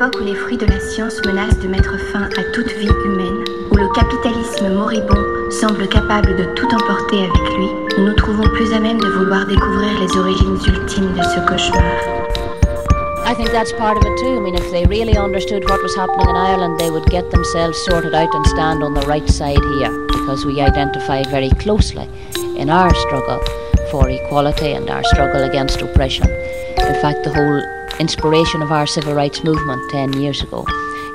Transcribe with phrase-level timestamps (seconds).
[0.00, 3.44] époque où les fruits de la science menacent de mettre fin à toute vie humaine,
[3.70, 7.66] où le capitalisme moribond semble capable de tout emporter avec lui,
[7.98, 11.82] nous nous trouvons plus à même de vouloir découvrir les origines ultimes de ce cauchemar.
[13.26, 14.38] I think that's part of it too.
[14.38, 17.76] I mean, if they really understood what was happening in Ireland, they would get themselves
[17.84, 22.08] sorted out and stand on the right side here because we identify very closely
[22.56, 23.40] in our struggle
[23.90, 26.26] for equality and our struggle against oppression.
[26.78, 30.64] In fact, the whole inspiration of our civil rights movement 10 years ago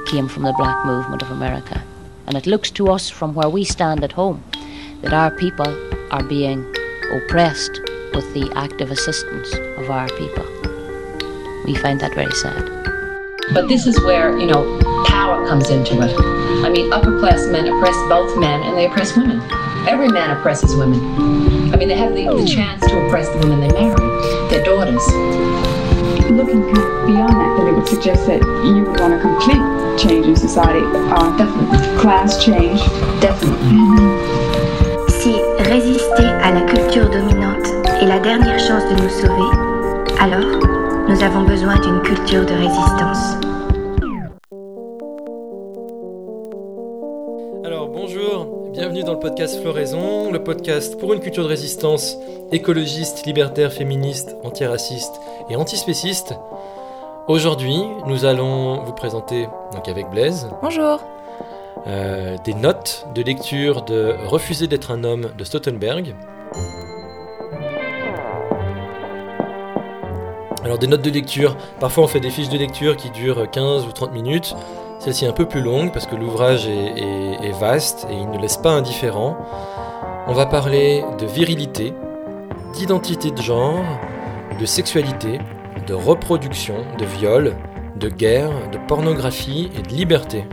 [0.06, 1.84] came from the black movement of America.
[2.28, 4.44] And it looks to us from where we stand at home
[5.02, 5.68] that our people
[6.12, 6.64] are being
[7.12, 7.82] oppressed
[8.14, 10.46] with the active assistance of our people.
[11.66, 12.64] We find that very sad.
[13.52, 16.16] But this is where, you know, power comes into it.
[16.66, 19.42] I mean, upper class men oppress both men and they oppress women.
[19.88, 21.00] Every man oppresses women.
[21.74, 22.46] I mean, they have the, the hmm.
[22.46, 25.65] chance to oppress the women they marry, their daughters.
[26.36, 29.64] Looking kind of beyond that, then it would suggest that you would want a complete
[29.98, 30.84] change in society.
[30.84, 31.98] Uh, Definitely.
[31.98, 32.82] class change.
[33.22, 33.80] Definitely.
[35.08, 37.68] Si résister à la culture dominante
[38.02, 39.50] est la dernière chance de nous sauver,
[40.20, 40.60] alors
[41.08, 43.38] nous avons besoin d'une culture de résistance.
[47.64, 52.18] Alors bonjour, bienvenue dans le podcast Floraison, le podcast pour une culture de résistance
[52.52, 55.14] écologiste, libertaire, féministe, antiraciste
[55.50, 56.36] et antispéciste.
[57.28, 61.00] Aujourd'hui, nous allons vous présenter, donc avec Blaise, Bonjour.
[61.88, 66.16] euh, des notes de lecture de Refuser d'être un homme de Stautenberg.
[70.64, 73.86] Alors des notes de lecture, parfois on fait des fiches de lecture qui durent 15
[73.86, 74.56] ou 30 minutes.
[75.00, 78.30] Celle-ci est un peu plus longue parce que l'ouvrage est, est- est vaste et il
[78.32, 79.38] ne laisse pas indifférent.
[80.28, 81.94] On va parler de virilité,
[82.74, 83.84] d'identité de genre,
[84.60, 85.40] de sexualité,
[85.88, 87.56] de reproduction, de viol,
[87.96, 90.46] de guerre, de pornographie et de liberté.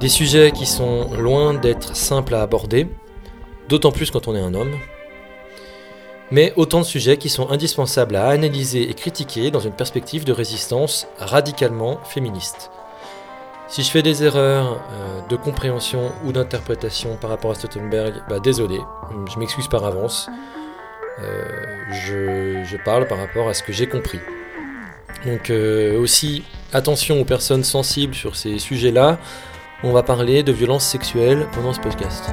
[0.00, 2.88] Des sujets qui sont loin d'être simples à aborder,
[3.68, 4.76] d'autant plus quand on est un homme.
[6.30, 10.32] Mais autant de sujets qui sont indispensables à analyser et critiquer dans une perspective de
[10.32, 12.70] résistance radicalement féministe.
[13.68, 18.38] Si je fais des erreurs euh, de compréhension ou d'interprétation par rapport à Stautenberg, bah
[18.38, 18.78] désolé,
[19.28, 20.28] je m'excuse par avance.
[21.22, 21.44] Euh,
[21.90, 24.20] je, parle par rapport à ce que j'ai compris.
[25.24, 29.18] Donc euh, aussi, attention aux personnes sensibles sur ces sujets-là.
[29.82, 32.32] On va parler de violences sexuelles pendant ce podcast.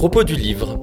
[0.00, 0.78] Propos du livre,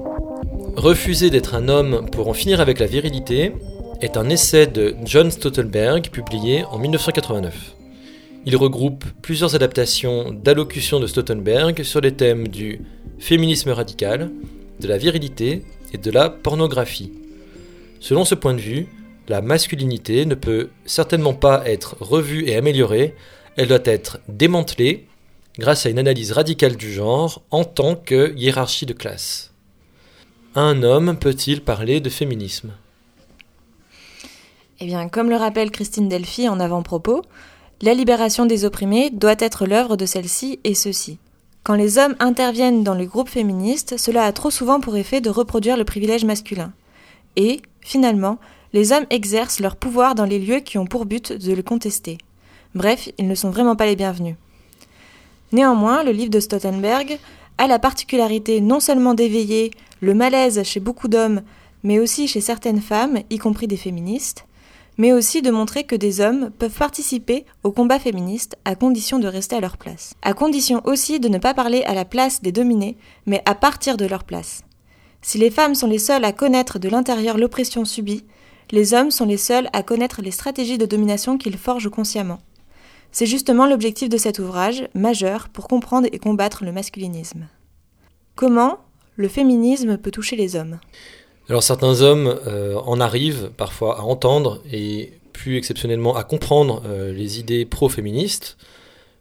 [0.76, 3.52] Refuser d'être un homme pour en finir avec la virilité
[4.00, 7.74] est un essai de John Stoltenberg publié en 1989.
[8.46, 12.80] Il regroupe plusieurs adaptations d'allocutions de Stoltenberg sur les thèmes du
[13.18, 14.30] féminisme radical,
[14.78, 17.12] de la virilité et de la pornographie.
[17.98, 18.86] Selon ce point de vue,
[19.26, 23.16] la masculinité ne peut certainement pas être revue et améliorée,
[23.56, 25.08] elle doit être démantelée
[25.58, 29.52] grâce à une analyse radicale du genre en tant que hiérarchie de classe.
[30.54, 32.72] Un homme peut-il parler de féminisme?
[34.80, 37.22] Eh bien, comme le rappelle Christine Delphi en avant-propos,
[37.82, 41.18] la libération des opprimés doit être l'œuvre de celle-ci et ceux-ci.
[41.64, 45.30] Quand les hommes interviennent dans les groupes féministes, cela a trop souvent pour effet de
[45.30, 46.72] reproduire le privilège masculin.
[47.36, 48.38] Et, finalement,
[48.72, 52.18] les hommes exercent leur pouvoir dans les lieux qui ont pour but de le contester.
[52.74, 54.36] Bref, ils ne sont vraiment pas les bienvenus.
[55.52, 57.18] Néanmoins, le livre de Stautenberg
[57.56, 59.70] a la particularité non seulement d'éveiller
[60.00, 61.42] le malaise chez beaucoup d'hommes,
[61.82, 64.44] mais aussi chez certaines femmes, y compris des féministes,
[64.98, 69.28] mais aussi de montrer que des hommes peuvent participer au combat féministe à condition de
[69.28, 70.14] rester à leur place.
[70.22, 73.96] À condition aussi de ne pas parler à la place des dominés, mais à partir
[73.96, 74.62] de leur place.
[75.22, 78.24] Si les femmes sont les seules à connaître de l'intérieur l'oppression subie,
[78.70, 82.38] les hommes sont les seuls à connaître les stratégies de domination qu'ils forgent consciemment.
[83.12, 87.48] C'est justement l'objectif de cet ouvrage, majeur, pour comprendre et combattre le masculinisme.
[88.34, 88.78] Comment
[89.16, 90.78] le féminisme peut toucher les hommes?
[91.48, 97.12] Alors certains hommes euh, en arrivent parfois à entendre et plus exceptionnellement à comprendre euh,
[97.12, 98.58] les idées pro-féministes.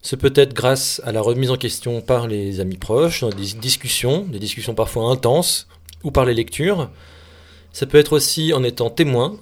[0.01, 3.53] Ce peut être grâce à la remise en question par les amis proches, dans des
[3.59, 5.67] discussions, des discussions parfois intenses,
[6.03, 6.89] ou par les lectures.
[7.71, 9.37] Ça peut être aussi en étant témoin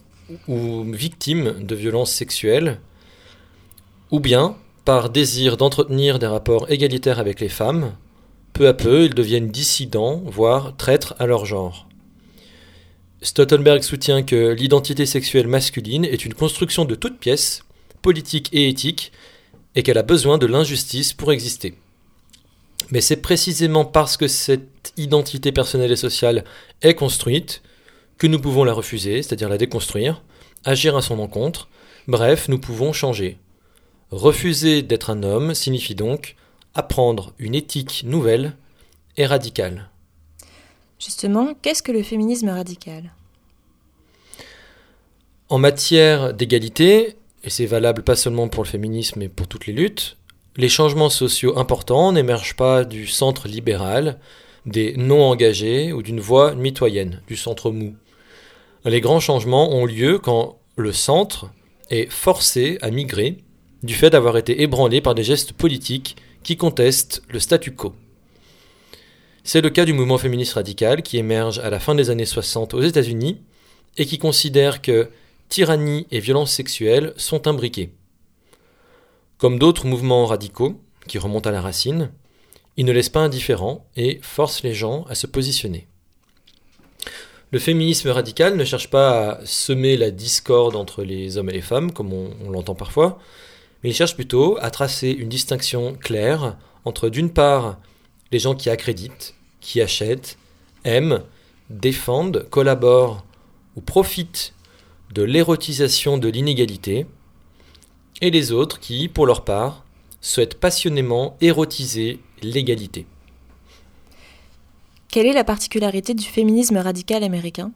[0.47, 2.79] ou victime de violences sexuelles,
[4.11, 4.55] ou bien
[4.85, 7.93] par désir d'entretenir des rapports égalitaires avec les femmes.
[8.53, 11.87] Peu à peu, ils deviennent dissidents, voire traîtres à leur genre.
[13.21, 17.63] Stoltenberg soutient que l'identité sexuelle masculine est une construction de toute pièce,
[18.03, 19.11] politique et éthique,
[19.73, 21.75] et qu'elle a besoin de l'injustice pour exister.
[22.91, 26.43] Mais c'est précisément parce que cette identité personnelle et sociale
[26.83, 27.63] est construite
[28.19, 30.21] que nous pouvons la refuser, c'est-à-dire la déconstruire,
[30.63, 31.67] agir à son encontre,
[32.07, 33.39] bref, nous pouvons changer.
[34.11, 36.35] Refuser d'être un homme signifie donc
[36.73, 38.55] apprendre une éthique nouvelle
[39.17, 39.89] et radicale.
[40.99, 43.11] Justement, qu'est-ce que le féminisme radical?
[45.49, 49.73] En matière d'égalité, et c'est valable pas seulement pour le féminisme mais pour toutes les
[49.73, 50.17] luttes,
[50.57, 54.19] les changements sociaux importants n'émergent pas du centre libéral,
[54.65, 57.95] des non-engagés ou d'une voie mitoyenne, du centre mou.
[58.85, 61.51] Les grands changements ont lieu quand le centre
[61.89, 63.37] est forcé à migrer
[63.85, 67.93] du fait d'avoir été ébranlé par des gestes politiques qui contestent le statu quo.
[69.43, 72.73] C'est le cas du mouvement féministe radical qui émerge à la fin des années 60
[72.73, 73.41] aux États-Unis
[73.97, 75.09] et qui considère que
[75.49, 77.91] tyrannie et violence sexuelle sont imbriquées.
[79.37, 82.11] Comme d'autres mouvements radicaux qui remontent à la racine,
[82.77, 85.87] ils ne laissent pas indifférents et forcent les gens à se positionner.
[87.51, 91.61] Le féminisme radical ne cherche pas à semer la discorde entre les hommes et les
[91.61, 93.19] femmes, comme on l'entend parfois,
[93.85, 97.77] mais il cherche plutôt à tracer une distinction claire entre d'une part
[98.31, 100.39] les gens qui accréditent, qui achètent,
[100.85, 101.21] aiment,
[101.69, 103.23] défendent, collaborent
[103.75, 104.55] ou profitent
[105.13, 107.05] de l'érotisation de l'inégalité,
[108.21, 109.85] et les autres qui, pour leur part,
[110.19, 113.05] souhaitent passionnément érotiser l'égalité.
[115.09, 117.71] Quelle est la particularité du féminisme radical américain?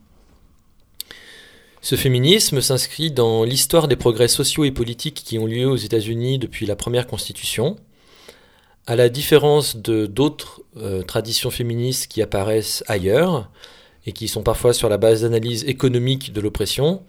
[1.82, 6.38] Ce féminisme s'inscrit dans l'histoire des progrès sociaux et politiques qui ont lieu aux États-Unis
[6.38, 7.78] depuis la première constitution.
[8.86, 13.50] À la différence de d'autres euh, traditions féministes qui apparaissent ailleurs
[14.06, 17.02] et qui sont parfois sur la base d'analyse économique de l'oppression,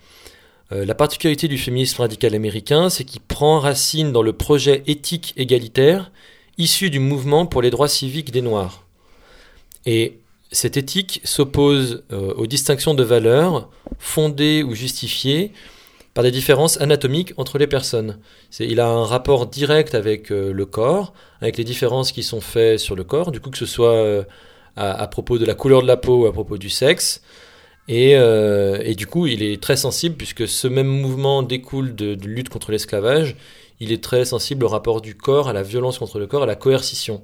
[0.70, 5.34] euh, la particularité du féminisme radical américain, c'est qu'il prend racine dans le projet éthique
[5.36, 6.12] égalitaire
[6.58, 8.86] issu du mouvement pour les droits civiques des Noirs.
[9.84, 10.18] Et
[10.52, 13.68] cette éthique s'oppose euh, aux distinctions de valeurs
[14.00, 15.52] fondées ou justifiées
[16.12, 18.18] par des différences anatomiques entre les personnes.
[18.58, 22.80] Il a un rapport direct avec euh, le corps, avec les différences qui sont faites
[22.80, 24.26] sur le corps, du coup que ce soit
[24.74, 27.22] à, à, propos de la couleur de la peau ou à propos du sexe.
[27.88, 32.14] Et, euh, et, du coup, il est très sensible, puisque ce même mouvement découle de,
[32.14, 33.36] de lutte contre l'esclavage,
[33.80, 36.46] il est très sensible au rapport du corps, à la violence contre le corps, à
[36.46, 37.22] la coercition.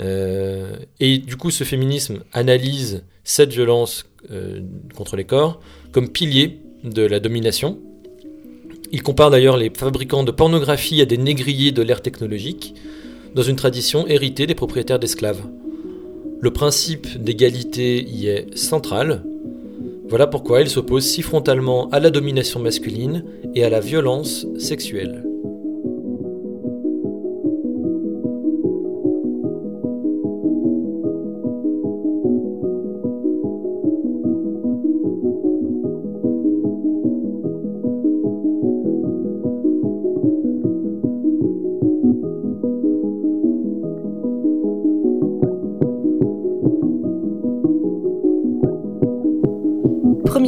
[0.00, 4.60] Euh, et du coup, ce féminisme analyse cette violence euh,
[4.96, 5.60] contre les corps
[5.92, 7.78] comme pilier de la domination.
[8.90, 12.74] Il compare d'ailleurs les fabricants de pornographie à des négriers de l'ère technologique,
[13.34, 15.42] dans une tradition héritée des propriétaires d'esclaves.
[16.40, 19.24] Le principe d'égalité y est central,
[20.08, 25.27] voilà pourquoi il s'oppose si frontalement à la domination masculine et à la violence sexuelle.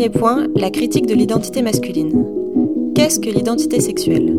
[0.01, 2.25] Premier point, la critique de l'identité masculine.
[2.95, 4.35] Qu'est-ce que l'identité sexuelle?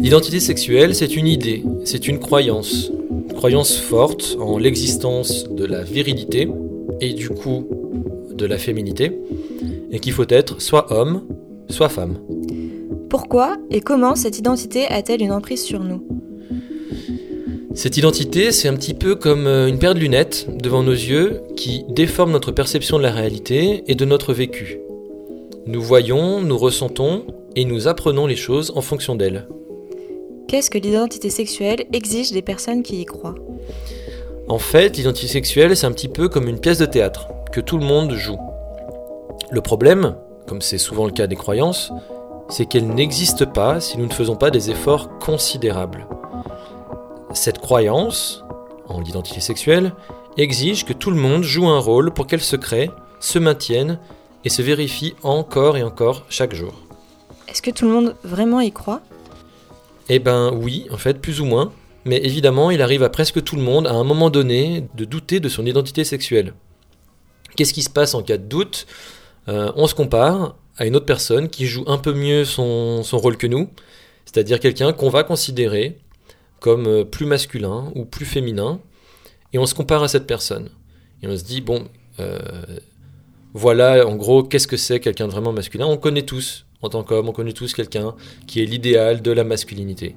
[0.00, 2.90] L'identité sexuelle, c'est une idée, c'est une croyance.
[3.30, 6.48] Une croyance forte en l'existence de la virilité
[7.00, 7.68] et du coup
[8.36, 9.12] de la féminité,
[9.92, 11.22] et qu'il faut être soit homme,
[11.68, 12.18] soit femme.
[13.08, 16.02] Pourquoi et comment cette identité a-t-elle une emprise sur nous?
[17.74, 21.42] Cette identité, c'est un petit peu comme euh, une paire de lunettes devant nos yeux
[21.56, 24.78] qui déforme notre perception de la réalité et de notre vécu.
[25.66, 27.24] Nous voyons, nous ressentons
[27.56, 29.48] et nous apprenons les choses en fonction d'elles.
[30.46, 33.34] Qu'est-ce que l'identité sexuelle exige des personnes qui y croient?
[34.46, 37.78] En fait, l'identité sexuelle, c'est un petit peu comme une pièce de théâtre que tout
[37.78, 38.38] le monde joue.
[39.50, 40.14] Le problème,
[40.46, 41.90] comme c'est souvent le cas des croyances,
[42.48, 46.06] c'est qu'elle n'existe pas si nous ne faisons pas des efforts considérables.
[47.34, 48.44] Cette croyance,
[48.86, 49.92] en l'identité sexuelle,
[50.38, 53.98] exige que tout le monde joue un rôle pour qu'elle se crée, se maintienne
[54.44, 56.74] et se vérifie encore et encore chaque jour.
[57.48, 59.00] Est-ce que tout le monde vraiment y croit?
[60.08, 61.72] Eh ben oui, en fait, plus ou moins.
[62.04, 65.40] Mais évidemment, il arrive à presque tout le monde, à un moment donné, de douter
[65.40, 66.54] de son identité sexuelle.
[67.56, 68.86] Qu'est-ce qui se passe en cas de doute?
[69.48, 73.18] Euh, On se compare à une autre personne qui joue un peu mieux son, son
[73.18, 73.70] rôle que nous,
[74.24, 75.98] c'est-à-dire quelqu'un qu'on va considérer
[76.64, 78.80] comme euh, plus masculin ou plus féminin,
[79.52, 80.70] et on se compare à cette personne.
[81.22, 81.88] Et on se dit, bon,
[82.20, 82.38] euh,
[83.52, 85.84] voilà en gros qu'est-ce que c'est quelqu'un de vraiment masculin?
[85.84, 88.14] On connaît tous, en tant qu'homme, on connaît tous quelqu'un
[88.46, 90.16] qui est l'idéal de la masculinité.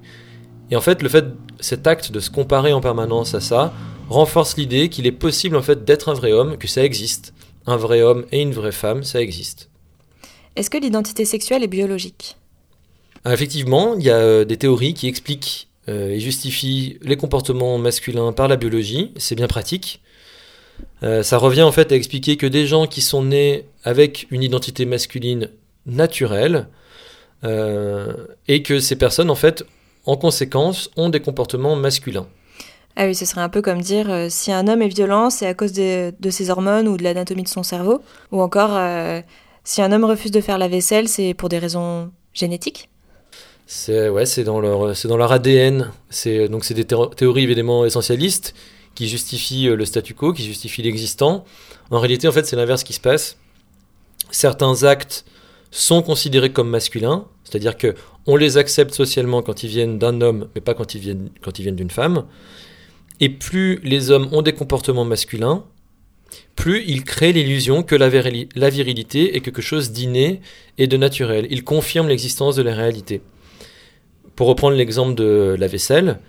[0.71, 1.25] Et en fait, le fait,
[1.59, 3.73] cet acte de se comparer en permanence à ça,
[4.07, 7.33] renforce l'idée qu'il est possible en fait d'être un vrai homme, que ça existe.
[7.65, 9.69] Un vrai homme et une vraie femme, ça existe.
[10.55, 12.37] Est-ce que l'identité sexuelle est biologique?
[13.25, 17.77] Ah, Effectivement, il y a euh, des théories qui expliquent euh, et justifient les comportements
[17.77, 19.11] masculins par la biologie.
[19.17, 20.01] C'est bien pratique.
[21.03, 24.43] Euh, ça revient en fait à expliquer que des gens qui sont nés avec une
[24.43, 25.49] identité masculine
[25.85, 26.67] naturelle
[27.43, 29.63] et que ces personnes en fait
[30.05, 32.27] en conséquence ont des comportements masculins.
[32.99, 35.45] Ah oui, ce serait un peu comme dire euh, si un homme est violent, c'est
[35.45, 38.01] à cause de ses hormones ou de l'anatomie de son cerveau.
[38.31, 39.21] Ou encore, euh,
[39.63, 42.89] si un homme refuse de faire la vaisselle, c'est pour des raisons génétiques.
[43.69, 45.91] C'est ouais, c'est dans leur ADN.
[46.09, 48.55] C'est donc c'est des théories évidemment essentialistes
[48.95, 51.45] qui justifient euh, le statu quo, qui justifient l'existant.
[51.91, 53.37] En réalité, en fait, c'est l'inverse qui se passe.
[54.31, 55.25] Certains actes
[55.69, 57.93] sont considérés comme masculins, c'est-à-dire que
[58.25, 61.59] on les accepte socialement quand ils viennent d'un homme, mais pas quand ils viennent quand
[61.59, 62.25] ils viennent d'une femme.
[63.19, 65.63] Et plus les hommes ont des comportements masculins,
[66.55, 70.41] plus ils créent l'illusion que la, virilité est quelque chose d'inné
[70.77, 71.47] et de naturel.
[71.49, 73.21] Ils confirment l'existence de la réalité.
[74.37, 76.19] Pour reprendre l'exemple de la vaisselle,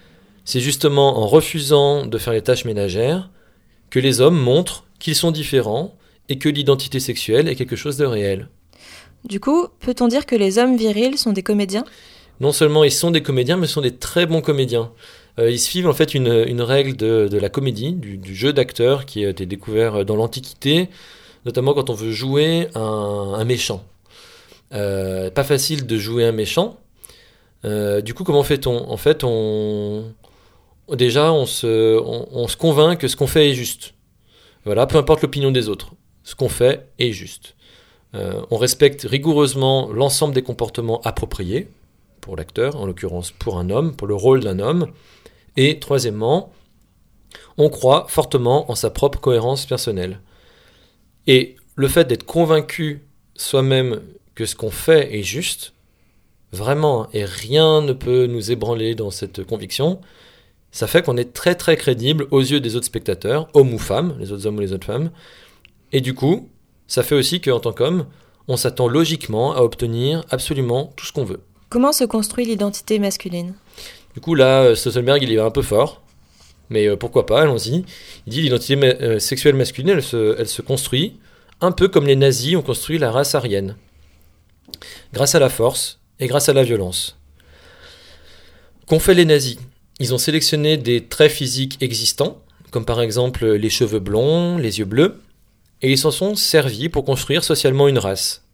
[0.46, 3.28] c'est justement en refusant de faire les tâches ménagères
[3.90, 5.94] que les hommes montrent qu'ils sont différents
[6.30, 8.48] et que l'identité sexuelle est quelque chose de réel.
[9.26, 11.84] Du coup, peut-on dire que les hommes virils sont des comédiens?
[12.40, 14.90] Non seulement ils sont des comédiens, mais sont des très bons comédiens.
[15.38, 16.30] Euh, ils suivent en fait une,
[16.62, 20.88] règle de, la comédie, du, jeu d'acteur qui a été découvert dans l'Antiquité,
[21.44, 23.84] notamment quand on veut jouer un, méchant.
[24.72, 26.78] Euh, pas facile de jouer un méchant.
[27.64, 28.90] Euh, du coup, comment fait-on?
[28.90, 30.14] En fait, on
[30.96, 33.94] déjà on se, on, se convainc que ce qu'on fait est juste.
[34.64, 37.56] Voilà, peu importe l'opinion des autres, ce qu'on fait est juste.
[38.14, 41.68] on respecte rigoureusement l'ensemble des comportements appropriés
[42.20, 44.92] pour l'acteur, en l'occurrence pour un homme, pour le rôle d'un homme.
[45.56, 46.52] Et troisièmement,
[47.56, 50.20] on croit fortement en sa propre cohérence personnelle.
[51.26, 54.02] Et le fait d'être convaincu soi-même
[54.34, 55.74] que ce qu'on fait est juste,
[56.52, 60.00] vraiment, et rien ne peut nous ébranler dans cette conviction,
[60.70, 64.16] ça fait qu'on est très très crédible aux yeux des autres spectateurs, hommes ou femmes,
[64.18, 65.10] les autres hommes ou les autres femmes.
[65.92, 66.48] Et du coup,
[66.86, 68.06] ça fait aussi qu'en tant qu'homme,
[68.48, 71.40] on s'attend logiquement à obtenir absolument tout ce qu'on veut.
[71.68, 73.54] Comment se construit l'identité masculine?
[74.14, 76.02] Du coup, là, euh, Stoltenberg, il est un peu fort.
[76.70, 77.84] Mais euh, pourquoi pas, allons-y.
[78.26, 81.18] Il dit l'identité euh, sexuelle masculine, elle se, construit
[81.60, 83.76] un peu comme les nazis ont construit la race aryenne.
[85.12, 87.18] Grâce à la force et grâce à la violence.
[88.86, 89.58] Qu'ont fait les nazis?
[90.00, 94.84] Ils ont sélectionné des traits physiques existants, comme par exemple les cheveux blonds, les yeux
[94.84, 95.20] bleus,
[95.82, 98.44] et ils s'en sont servis pour construire socialement une race.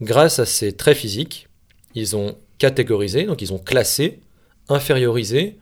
[0.00, 1.48] Grâce à ces traits physiques,
[1.94, 4.20] ils ont catégorisé, donc ils ont classé
[4.68, 5.58] infériorisé,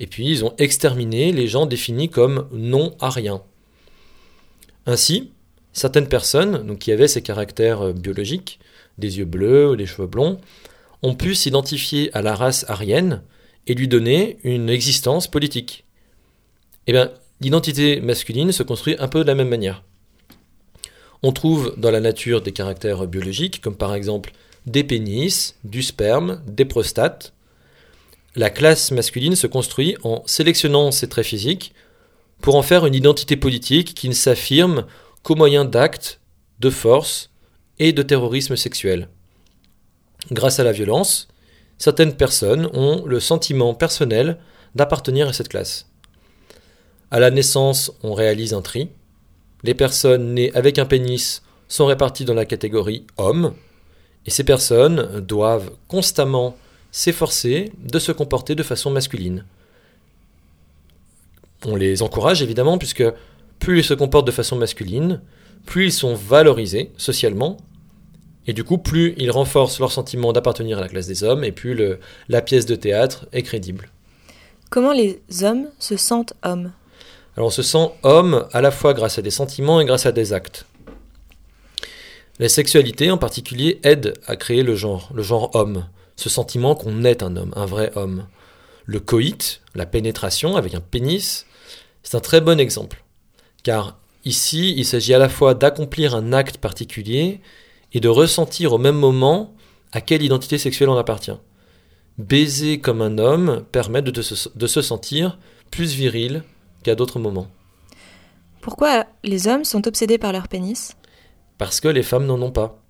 [0.00, 3.42] et puis ils ont exterminé les gens définis comme non-ariens.
[4.86, 5.32] Ainsi,
[5.72, 8.58] certaines personnes qui avaient ces caractères euh, biologiques,
[8.98, 10.40] des yeux bleus ou des cheveux blonds,
[11.02, 13.22] ont pu s'identifier à la race arienne
[13.66, 15.84] et lui donner une existence politique.
[16.86, 19.84] Eh bien, l'identité masculine se construit un peu de la même manière.
[21.22, 24.32] On trouve dans la nature des caractères biologiques, comme par exemple
[24.66, 27.32] des pénis, du sperme, des prostates,
[28.36, 31.74] la classe masculine se construit en sélectionnant ses traits physiques
[32.40, 34.86] pour en faire une identité politique qui ne s'affirme
[35.22, 36.20] qu'au moyen d'actes,
[36.60, 37.30] de force
[37.78, 39.08] et de terrorisme sexuel.
[40.30, 41.28] Grâce à la violence,
[41.78, 44.38] certaines personnes ont le sentiment personnel
[44.74, 45.86] d'appartenir à cette classe.
[47.10, 48.90] À la naissance, on réalise un tri.
[49.62, 53.54] Les personnes nées avec un pénis sont réparties dans la catégorie homme,
[54.26, 56.56] et ces personnes doivent constamment
[56.90, 59.44] s'efforcer de se comporter de façon masculine.
[61.64, 63.04] On les encourage évidemment, puisque
[63.58, 65.20] plus ils se comportent de façon masculine,
[65.66, 67.56] plus ils sont valorisés socialement,
[68.46, 71.52] et du coup, plus ils renforcent leur sentiment d'appartenir à la classe des hommes, et
[71.52, 71.98] plus le,
[72.28, 73.90] la pièce de théâtre est crédible.
[74.70, 76.72] Comment les hommes se sentent hommes?
[77.36, 80.12] Alors on se sent homme à la fois grâce à des sentiments et grâce à
[80.12, 80.66] des actes.
[82.38, 85.86] La sexualité en particulier aide à créer le genre, le genre homme
[86.18, 88.26] ce sentiment qu'on est un homme, un vrai homme.
[88.84, 91.46] Le coït, la pénétration avec un pénis,
[92.02, 93.04] c'est un très bon exemple.
[93.62, 93.98] Car
[94.28, 97.40] ici, il s'agit à la fois d'accomplir un acte particulier
[97.92, 99.54] et de ressentir au même moment
[99.92, 101.38] à quelle identité sexuelle on appartient.
[102.18, 105.38] Baiser comme un homme permet de, de se sentir
[105.70, 106.42] plus viril
[106.82, 107.48] qu'à d'autres moments.
[108.60, 110.96] Pourquoi les hommes sont obsédés par leur pénis?
[111.56, 112.82] Parce que les femmes n'en ont pas.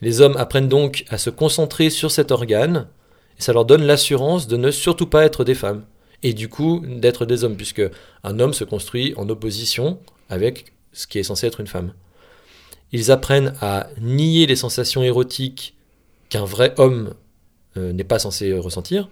[0.00, 2.88] Les hommes apprennent donc à se concentrer sur cet organe,
[3.38, 5.84] et ça leur donne l'assurance de ne surtout pas être des femmes,
[6.22, 7.82] et du coup d'être des hommes, puisque
[8.22, 9.98] un homme se construit en opposition
[10.30, 11.92] avec ce qui est censé être une femme.
[12.92, 15.76] Ils apprennent à nier les sensations érotiques
[16.28, 17.14] qu'un vrai homme
[17.76, 19.08] euh, n'est pas censé ressentir,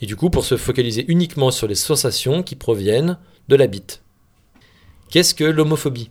[0.00, 4.02] et du coup pour se focaliser uniquement sur les sensations qui proviennent de la bite.
[5.10, 6.10] Qu'est-ce que l'homophobie?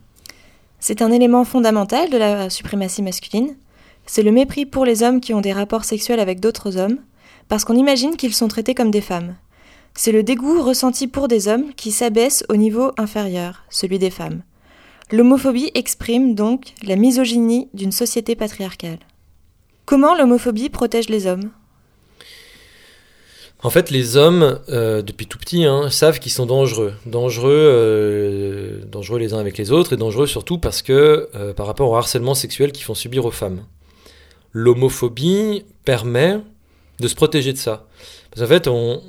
[0.79, 3.55] C'est un élément fondamental de la suprématie masculine.
[4.05, 6.99] C'est le mépris pour les hommes qui ont des rapports sexuels avec d'autres hommes,
[7.47, 9.35] parce qu'on imagine qu'ils sont traités comme des femmes.
[9.97, 14.43] C'est le dégoût ressenti pour des hommes qui s'abaissent au niveau inférieur, celui des femmes.
[15.09, 18.99] L'homophobie exprime donc la misogynie d'une société patriarcale.
[19.85, 21.49] Comment l'homophobie protège les hommes?
[23.63, 26.93] En fait, les hommes, euh, depuis tout petit, hein, savent qu'ils sont dangereux.
[27.05, 31.67] Dangereux, euh, dangereux les uns avec les autres, et dangereux surtout parce que, euh, par
[31.67, 33.63] rapport au harcèlement sexuel qu'ils font subir aux femmes.
[34.51, 36.39] L'homophobie permet
[36.99, 37.87] de se protéger de ça.
[38.31, 39.01] Parce fait, on,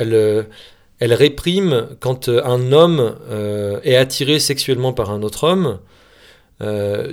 [0.00, 0.48] elle,
[0.98, 3.16] elle réprime quand un homme
[3.84, 5.78] est attiré sexuellement par un autre homme,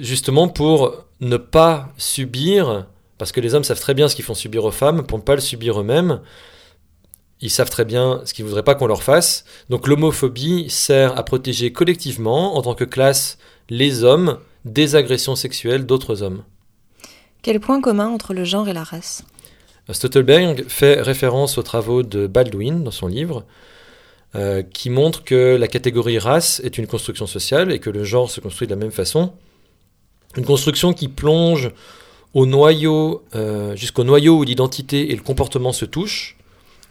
[0.01, 4.35] justement pour ne pas subir parce que les hommes savent très bien ce qu'ils font
[4.35, 6.21] subir aux femmes pour ne pas le subir eux-mêmes.
[7.41, 9.45] Ils savent très bien ce qu'ils ne voudraient pas qu'on leur fasse.
[9.69, 13.37] Donc l'homophobie sert à protéger collectivement, en tant que classe,
[13.69, 16.43] les hommes des agressions sexuelles d'autres hommes.
[17.41, 19.23] Quel point commun entre le genre et la race?
[19.93, 23.45] Stottelberg fait référence aux travaux de Baldwin dans son livre,
[24.35, 28.29] euh, qui montre que la catégorie race est une construction sociale et que le genre
[28.29, 29.31] se construit de la même façon.
[30.35, 31.71] Une construction qui plonge
[32.33, 36.37] au noyau, euh, jusqu'au noyau où l'identité et le comportement se touchent,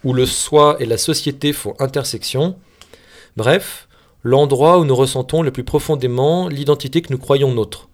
[0.02, 2.56] où le soi et la société font intersection.
[3.36, 3.86] Bref,
[4.22, 7.88] l'endroit où nous ressentons le plus profondément l'identité que nous croyons nôtre.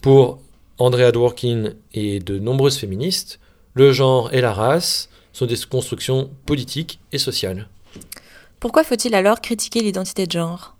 [0.00, 0.38] Pour
[0.78, 3.40] Andrea Dworkin et de nombreuses féministes,
[3.74, 7.68] le genre et la race sont des constructions politiques et sociales.
[8.60, 10.74] Pourquoi faut-il alors critiquer l'identité de genre?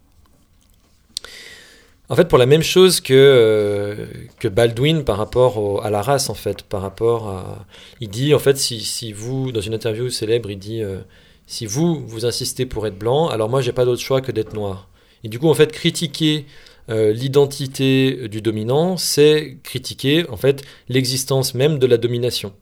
[2.09, 4.07] En fait, pour la même chose que, euh,
[4.39, 7.67] que Baldwin par rapport à la race, en fait, par rapport à...
[8.01, 10.99] Il dit, en fait, si, si vous, dans une interview célèbre, il dit, euh,
[11.47, 14.53] si vous, vous insistez pour être blanc, alors moi, j'ai pas d'autre choix que d'être
[14.53, 14.89] noir.
[15.25, 16.45] Et du coup, en fait, critiquer
[16.91, 22.53] euh, l'identité du dominant, c'est critiquer, en fait, l'existence même de la domination.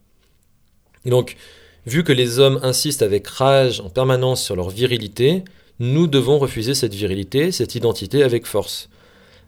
[1.10, 1.36] Donc,
[1.86, 5.44] vu que les hommes insistent avec rage en permanence sur leur virilité,
[5.80, 8.88] nous devons refuser cette virilité, cette identité avec force.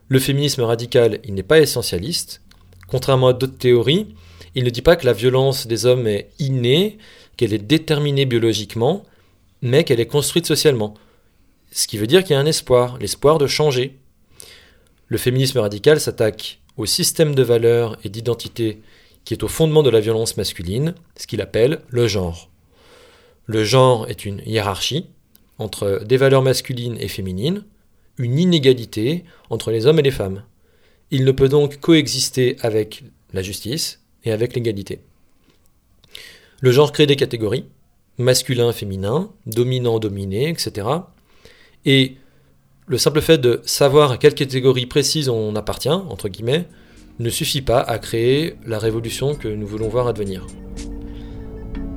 [0.09, 2.43] Le féminisme radical, il n'est pas essentialiste.
[2.88, 4.14] Contrairement à d'autres théories,
[4.55, 6.99] il ne dit pas que la violence des hommes est innée,
[7.37, 9.05] qu'elle est déterminée biologiquement,
[9.62, 10.95] mais qu'elle est construite socialement.
[11.71, 13.99] Ce qui veut dire qu'il y a un espoir, l'espoir de changer.
[15.09, 18.81] Le féminisme radical s'attaque au système de valeurs et d'identité
[19.25, 22.51] qui est au fondement de la violence masculine, ce qu'il appelle le genre.
[23.47, 25.07] Le genre est une hiérarchie
[25.59, 27.65] entre des valeurs masculines et féminines,
[28.19, 30.43] une inégalité entre les hommes et les femmes.
[31.11, 35.01] Il ne peut donc coexister avec la justice et avec l'égalité.
[36.61, 37.67] Le genre crée des catégories,
[38.19, 40.87] masculin, féminin, dominant, dominé, etc.
[41.85, 42.17] Et
[42.87, 46.67] le simple fait de savoir à quelle catégorie précise on appartient, entre guillemets,
[47.18, 50.46] ne suffit pas à créer la révolution que nous voulons voir advenir.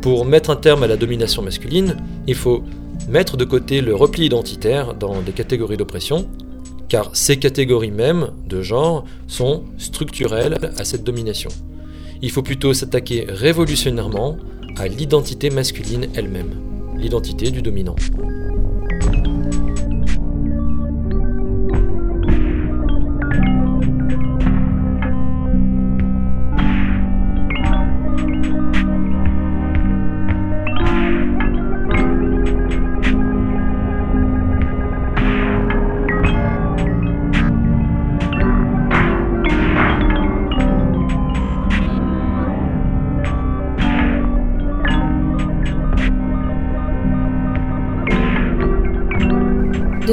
[0.01, 2.63] Pour mettre un terme à la domination masculine, il faut
[3.09, 6.27] mettre de côté le repli identitaire dans des catégories d'oppression,
[6.87, 11.49] car ces catégories mêmes de genre sont structurelles à cette domination.
[12.21, 14.37] Il faut plutôt s'attaquer révolutionnairement
[14.77, 16.53] à l'identité masculine elle-même,
[16.95, 17.95] l'identité du dominant.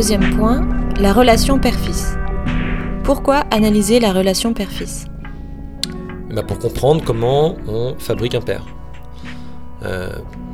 [0.05, 0.69] Deuxième point,
[1.01, 2.19] la relation père-fils.
[3.05, 5.07] Pourquoi analyser la relation père-fils?
[6.31, 8.67] Bah Pour comprendre comment on fabrique un père.
[9.83, 10.11] Euh,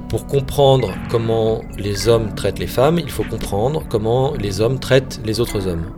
[0.08, 5.20] pour comprendre comment les hommes traitent les femmes, il faut comprendre comment les hommes traitent
[5.24, 5.96] les autres hommes.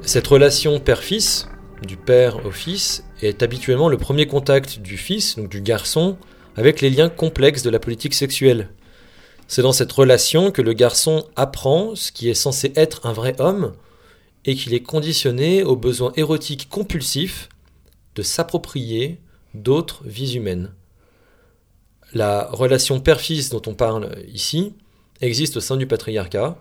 [0.00, 1.46] Cette relation père-fils,
[1.86, 6.16] du père au fils, est habituellement le premier contact du fils, donc du garçon,
[6.56, 8.70] avec les liens complexes de la politique sexuelle
[9.52, 13.38] c'est dans cette relation que le garçon apprend ce qui est censé être un vrai
[13.38, 13.74] homme
[14.46, 17.50] et qu'il est conditionné au besoin érotique compulsif
[18.14, 19.20] de s'approprier
[19.52, 20.72] d'autres vies humaines.
[22.14, 24.72] La relation père-fils dont on parle ici
[25.20, 26.56] existe au sein du patriarcat,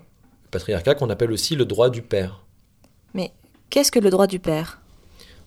[0.52, 2.44] patriarcat qu'on appelle aussi le droit du père.
[3.14, 3.32] Mais
[3.70, 4.82] qu'est-ce que le droit du père?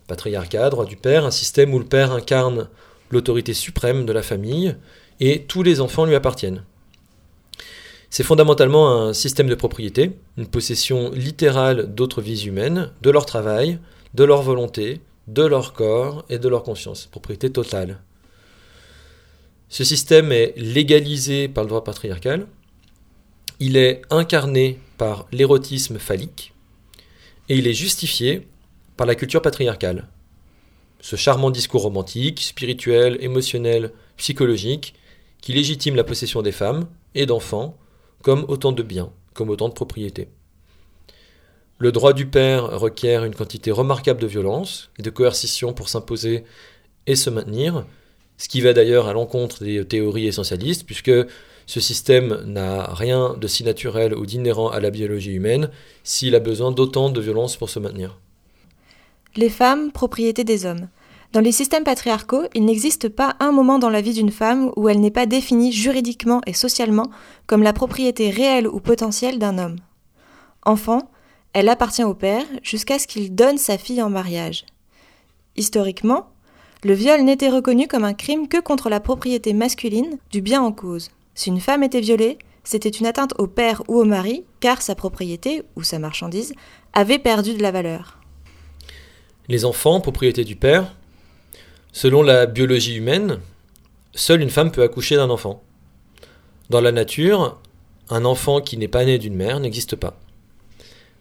[0.07, 2.69] Patriarcat, droit du père, un système où le père incarne
[3.11, 4.75] l'autorité suprême de la famille
[5.19, 6.63] et tous les enfants lui appartiennent.
[8.15, 13.77] C'est fondamentalement un système de propriété, une possession littérale d'autres vies humaines, de leur travail,
[14.13, 17.99] de leur volonté, de leur corps et de leur conscience, propriété totale.
[19.67, 22.47] Ce système est légalisé par le droit patriarcal,
[23.59, 26.53] il est incarné par l'érotisme phallique,
[27.49, 28.47] et il est justifié
[28.95, 30.07] par la culture patriarcale.
[31.01, 34.95] Ce charmant discours romantique, spirituel, émotionnel, psychologique,
[35.41, 37.77] qui légitime la possession des femmes et d'enfants
[38.25, 40.29] comme autant de biens, comme autant de propriétés.
[41.77, 46.43] Le droit du père requiert une quantité remarquable de violence et de coercition pour s'imposer
[47.05, 47.85] et se maintenir,
[48.39, 51.11] ce qui va d'ailleurs à l'encontre des théories essentialistes, puisque
[51.67, 55.69] ce système n'a rien de si naturel ou d'inhérent à la biologie humaine
[56.03, 58.19] s'il a besoin d'autant de violence pour se maintenir.
[59.35, 60.87] Les femmes, propriété des hommes.
[61.33, 64.87] Dans les systèmes patriarcaux, il n'existe pas un moment dans la vie d'une femme où
[64.87, 67.09] elle n'est pas définie juridiquement et socialement
[67.47, 69.77] comme la propriété réelle ou potentielle d'un homme.
[70.65, 71.11] Enfant,
[71.53, 74.65] elle appartient au père jusqu'à ce qu'il donne sa fille en mariage.
[75.55, 76.27] Historiquement,
[76.83, 80.71] le viol n'était reconnu comme un crime que contre la propriété masculine du bien en
[80.71, 81.09] cause.
[81.33, 84.95] Si une femme était violée, c'était une atteinte au père ou au mari, car sa
[84.95, 86.53] propriété, ou sa marchandise,
[86.93, 88.19] avait perdu de la valeur.
[89.47, 90.95] Les enfants, propriété du père,
[91.95, 93.39] selon la biologie humaine,
[94.13, 95.63] seule une femme peut accoucher d'un enfant.
[96.69, 97.57] Dans la nature,
[98.09, 100.19] un enfant qui n'est pas né d'une mère n'existe pas.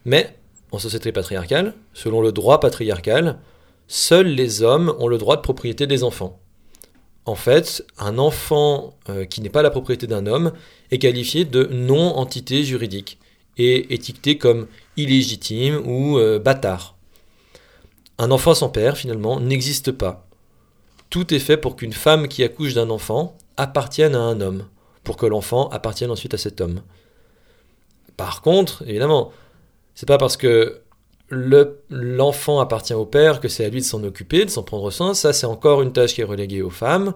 [0.05, 0.37] Mais,
[0.73, 3.39] en société patriarcale, selon le droit patriarcal,
[3.87, 6.41] seuls les hommes ont le droit de propriété des enfants
[7.27, 10.53] en fait, un enfant euh, qui n'est pas la propriété d'un homme
[10.91, 13.19] est qualifié de non-entité juridique
[13.57, 16.97] et étiqueté comme illégitime ou euh, bâtard.
[18.19, 20.27] Un enfant sans père, finalement, n'existe pas.
[21.15, 24.67] Tout est fait pour qu'une femme qui accouche d'un enfant appartienne à un homme,
[25.05, 26.83] pour que l'enfant appartienne ensuite à cet homme.
[28.17, 29.31] Par contre, évidemment,
[29.95, 30.81] c'est pas parce que
[31.31, 35.15] l'enfant appartient au père, que c'est à lui de s'en occuper, de s'en prendre soin.
[35.15, 37.15] Ça, c'est encore une tâche qui est reléguée aux femmes,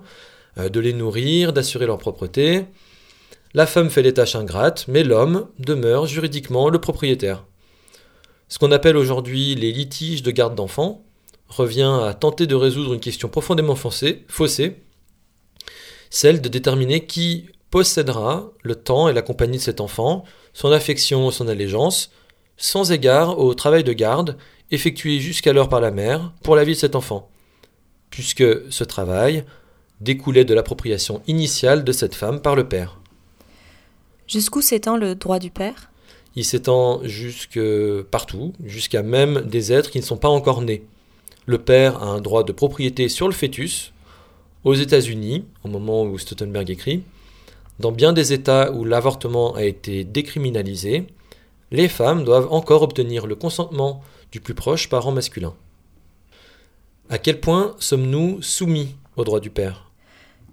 [0.59, 2.67] euh, de les nourrir, d'assurer leur propreté.
[3.53, 7.47] La femme fait les tâches ingrates, mais l'homme demeure juridiquement le propriétaire.
[8.47, 11.03] Ce qu'on appelle aujourd'hui les litiges de garde d'enfants
[11.49, 14.77] revient à tenter de résoudre une question profondément faussée,
[16.11, 21.31] celle de déterminer qui possédera le temps et la compagnie de cet enfant, son affection,
[21.31, 22.11] son allégeance,
[22.57, 24.37] sans égard au travail de garde
[24.71, 27.31] effectué jusqu'alors par la mère pour la vie de cet enfant,
[28.11, 29.45] puisque ce travail
[30.01, 33.01] découlait de l'appropriation initiale de cette femme par le père.
[34.27, 35.91] Jusqu'où s'étend le droit du père?
[36.37, 37.61] Il s'étend jusque
[38.11, 40.85] partout, jusqu'à même des êtres qui ne sont pas encore nés.
[41.49, 43.95] Le père a un droit de propriété sur le fœtus,
[44.65, 47.05] aux États-Unis, au moment où Stoltenberg écrit,
[47.81, 51.07] dans bien des États où l'avortement a été décriminalisé,
[51.71, 55.55] les femmes doivent encore obtenir le consentement du plus proche parent masculin.
[57.09, 59.91] À quel point sommes-nous soumis au droit du père?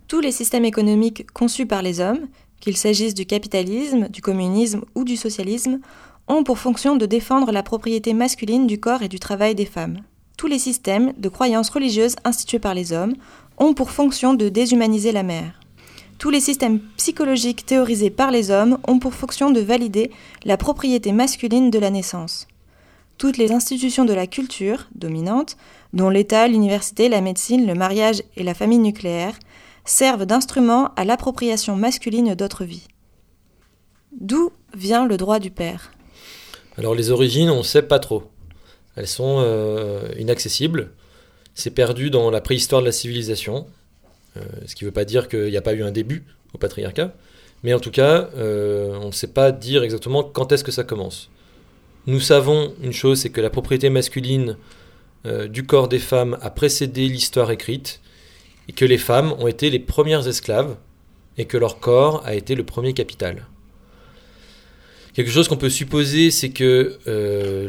[0.07, 2.29] Tous les systèmes économiques conçus par les hommes,
[2.61, 5.81] qu'il s'agisse du capitalisme, du communisme ou du socialisme,
[6.29, 9.99] ont pour fonction de défendre la propriété masculine du corps et du travail des femmes.
[10.37, 13.15] Tous les systèmes de croyances religieuses institués par les hommes
[13.57, 15.59] ont pour fonction de déshumaniser la mère.
[16.17, 20.11] Tous les systèmes psychologiques théorisés par les hommes ont pour fonction de valider
[20.43, 22.47] la propriété masculine de la naissance.
[23.17, 25.55] Toutes les institutions de la culture, dominantes,
[25.93, 29.39] dont l'État, l'université, la médecine, le mariage et la famille nucléaire,
[29.85, 32.87] servent d'instruments à l'appropriation masculine d'autres vies.
[34.19, 35.93] D'où vient le droit du père?
[36.77, 38.23] Alors les origines, on ne sait pas trop.
[38.95, 40.91] Elles sont euh, inaccessibles.
[41.53, 43.67] C'est perdu dans la préhistoire de la civilisation.
[44.37, 46.57] Euh, ce qui ne veut pas dire qu'il n'y a pas eu un début au
[46.57, 47.13] patriarcat,
[47.63, 50.83] mais en tout cas, euh, on ne sait pas dire exactement quand est-ce que ça
[50.83, 51.29] commence.
[52.07, 54.57] Nous savons une chose, c'est que la propriété masculine
[55.49, 57.99] du corps des femmes a précédé l'histoire écrite,
[58.69, 60.75] et que les femmes ont été les premières esclaves,
[61.39, 63.47] et que leur corps a été le premier capital.
[65.15, 66.99] Quelque chose qu'on peut supposer, c'est que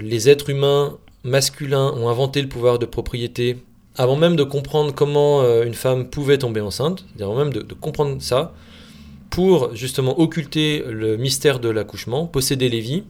[0.02, 3.58] les êtres humains masculins ont inventé le pouvoir de propriété
[3.96, 8.20] avant même de comprendre comment euh, une femme pouvait tomber enceinte, avant même de, comprendre
[8.20, 8.52] ça,
[9.30, 13.04] pour justement occulter le mystère de l'accouchement, posséder les vies,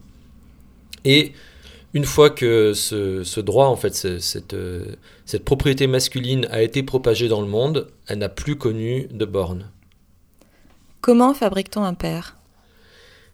[1.04, 1.32] et
[1.92, 4.56] une fois que ce, droit, en fait, cette,
[5.24, 9.70] cette propriété masculine a été propagée dans le monde, elle n'a plus connu de bornes.
[11.00, 12.36] Comment fabrique-t-on un père?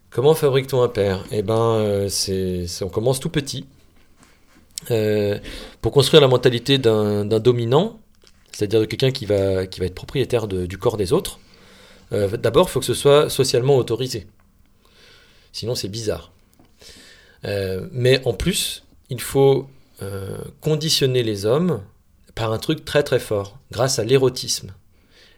[0.09, 1.25] Comment fabrique-t-on un père?
[1.31, 3.65] Eh ben, c'est, on commence tout petit.
[5.81, 7.99] Pour construire la mentalité d'un, dominant,
[8.51, 11.39] c'est-à-dire de quelqu'un qui va, qui va être propriétaire du corps des autres,
[12.11, 14.27] d'abord, il faut que ce soit socialement autorisé.
[15.53, 16.31] Sinon, c'est bizarre.
[17.45, 19.67] Euh, mais en plus, il faut
[20.01, 21.81] euh, conditionner les hommes
[22.35, 24.71] par un truc très très fort, grâce à l'érotisme.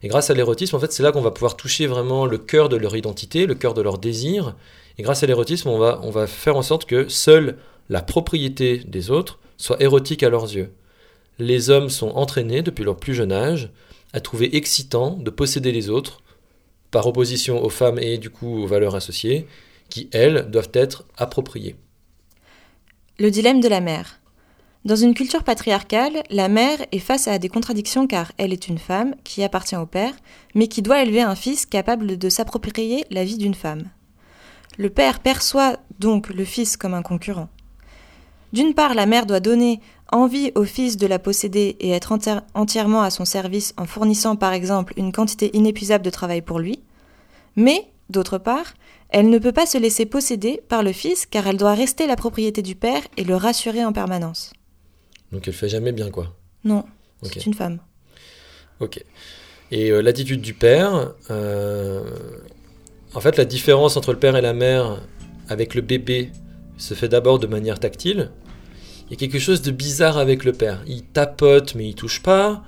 [0.02, 2.70] Et grâce à l'érotisme, en fait, c'est là qu'on va pouvoir toucher vraiment le cœur
[2.70, 4.56] de leur identité, le cœur de leur désir.
[4.98, 7.58] Et grâce à l'érotisme, on va, on va faire en sorte que seule
[7.90, 10.74] la propriété des autres soit érotique à leurs yeux.
[11.40, 13.70] Les hommes sont entraînés depuis leur plus jeune âge
[14.14, 16.22] à trouver excitant de posséder les autres,
[16.92, 19.48] par opposition aux femmes et du coup aux valeurs associées,
[19.90, 21.76] qui, elles, doivent être appropriées.
[23.20, 24.20] Le dilemme de la mère.
[24.86, 28.78] Dans une culture patriarcale, la mère est face à des contradictions car elle est une
[28.78, 30.14] femme qui appartient au père,
[30.54, 33.90] mais qui doit élever un fils capable de s'approprier la vie d'une femme.
[34.78, 37.50] Le père perçoit donc le fils comme un concurrent.
[38.56, 39.82] D'une part, la mère doit donner
[40.14, 42.18] envie au fils de la posséder et être
[42.54, 46.80] entièrement à son service en fournissant par exemple une quantité inépuisable de travail pour lui,
[47.58, 48.76] mais, d'autre part,
[49.10, 52.16] elle ne peut pas se laisser posséder par le fils car elle doit rester la
[52.16, 54.54] propriété du père et le rassurer en permanence.
[55.34, 56.86] Donc elle fait jamais bien quoi Non,
[57.24, 57.80] c'est une femme.
[58.80, 59.04] Ok.
[59.72, 62.10] Et euh, l'attitude du père, euh,
[63.14, 65.02] en fait la différence entre le père et la mère
[65.50, 66.32] avec le bébé
[66.78, 68.32] se fait d'abord de manière tactile.
[69.08, 70.84] Il y a quelque chose de bizarre avec le père.
[70.88, 72.64] Il tapote mais il touche pas.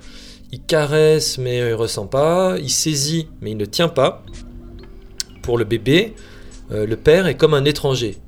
[0.52, 2.56] Il caresse mais il ressent pas.
[2.58, 4.24] Il saisit mais il ne tient pas.
[5.42, 6.14] Pour le bébé,
[6.70, 8.18] euh, le père est comme un étranger.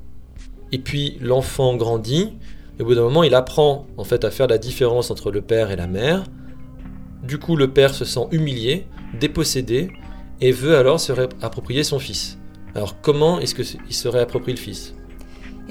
[0.73, 2.33] Et puis l'enfant grandit,
[2.79, 5.42] et au bout d'un moment, il apprend en fait à faire la différence entre le
[5.42, 6.25] père et la mère.
[7.23, 8.87] Du coup, le père se sent humilié,
[9.18, 9.90] dépossédé,
[10.40, 12.38] et veut alors se réapproprier son fils.
[12.75, 14.94] Alors comment est-ce qu'il se réapproprie le fils?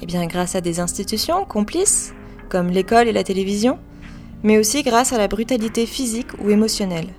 [0.00, 2.14] Eh bien grâce à des institutions complices,
[2.50, 3.78] comme l'école et la télévision,
[4.42, 7.14] mais aussi grâce à la brutalité physique ou émotionnelle.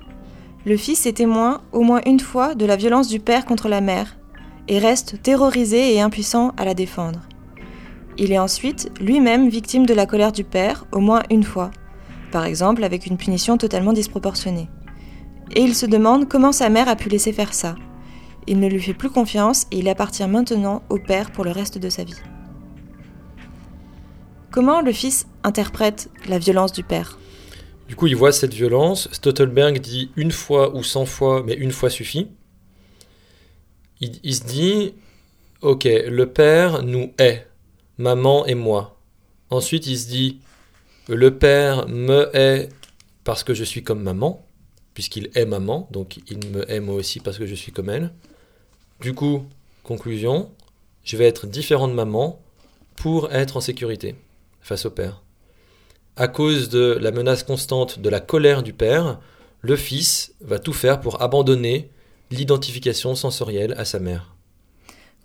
[0.65, 3.82] Le fils est témoin au moins une fois de la violence du père contre la
[3.82, 4.17] mère,
[4.67, 7.22] et reste terrorisé et impuissant à la défendre.
[8.17, 11.72] Il est ensuite lui-même victime de la colère du père au moins une fois,
[12.32, 14.70] par exemple avec une punition totalement disproportionnée.
[15.56, 17.76] Et il se demande comment sa mère a pu laisser faire ça.
[18.48, 21.78] Il ne lui fait plus confiance et il appartient maintenant au père pour le reste
[21.78, 22.22] de sa vie.
[24.52, 27.18] Comment le fils interprète la violence du père?
[27.88, 29.08] Du coup, il voit cette violence.
[29.12, 32.28] Stottelberg dit une fois ou cent fois, mais une fois suffit
[34.02, 34.94] il, se dit,
[35.62, 37.48] ok, le père nous hait,
[37.98, 38.98] maman et moi.
[39.50, 40.40] Ensuite, il se dit,
[41.08, 42.70] le père me hait
[43.24, 44.44] parce que je suis comme maman,
[44.94, 48.12] puisqu'il est maman, donc il me hait moi aussi parce que je suis comme elle.
[49.00, 49.46] Du coup,
[49.84, 50.52] conclusion,
[51.04, 52.42] je vais être différent de maman
[52.96, 54.16] pour être en sécurité
[54.62, 55.24] face au père.
[56.15, 59.19] À cause de la menace constante de la colère du père,
[59.62, 61.91] le fils va tout faire pour abandonner
[62.32, 64.36] l'identification sensorielle à sa mère.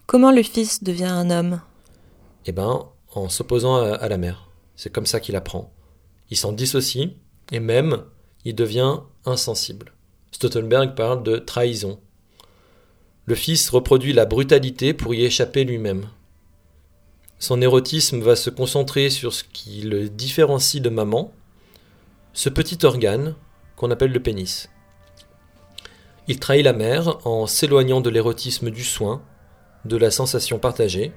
[0.06, 1.60] Comment le fils devient un homme?
[2.46, 4.48] Eh ben, en s'opposant à, la mère.
[4.76, 5.72] C'est comme ça qu'il apprend.
[6.30, 7.10] Il s'en dissocie
[7.50, 8.04] et même
[8.44, 9.92] il devient insensible.
[10.30, 11.98] Stoltenberg parle de trahison.
[13.24, 16.06] Le fils reproduit la brutalité pour y échapper lui-même.
[17.38, 21.32] Son érotisme va se concentrer sur ce qui le différencie de maman,
[22.32, 23.34] ce petit organe
[23.76, 24.70] qu'on appelle le pénis.
[26.28, 29.22] Il trahit la mère en s'éloignant de l'érotisme du soin,
[29.84, 31.12] de la sensation partagée.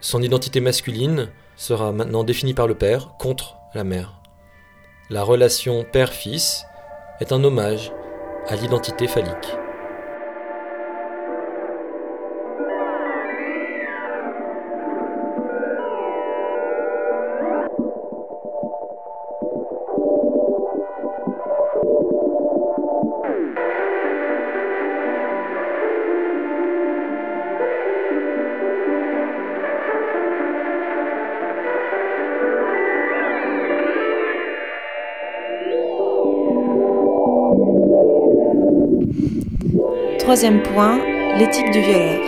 [0.00, 4.22] Son identité masculine sera maintenant définie par le père contre la mère.
[5.10, 6.64] La relation père-fils
[7.20, 7.92] est un hommage
[8.46, 9.56] à l'identité phallique.
[40.28, 40.98] Troisième point,
[41.38, 42.20] l'éthique du violeur.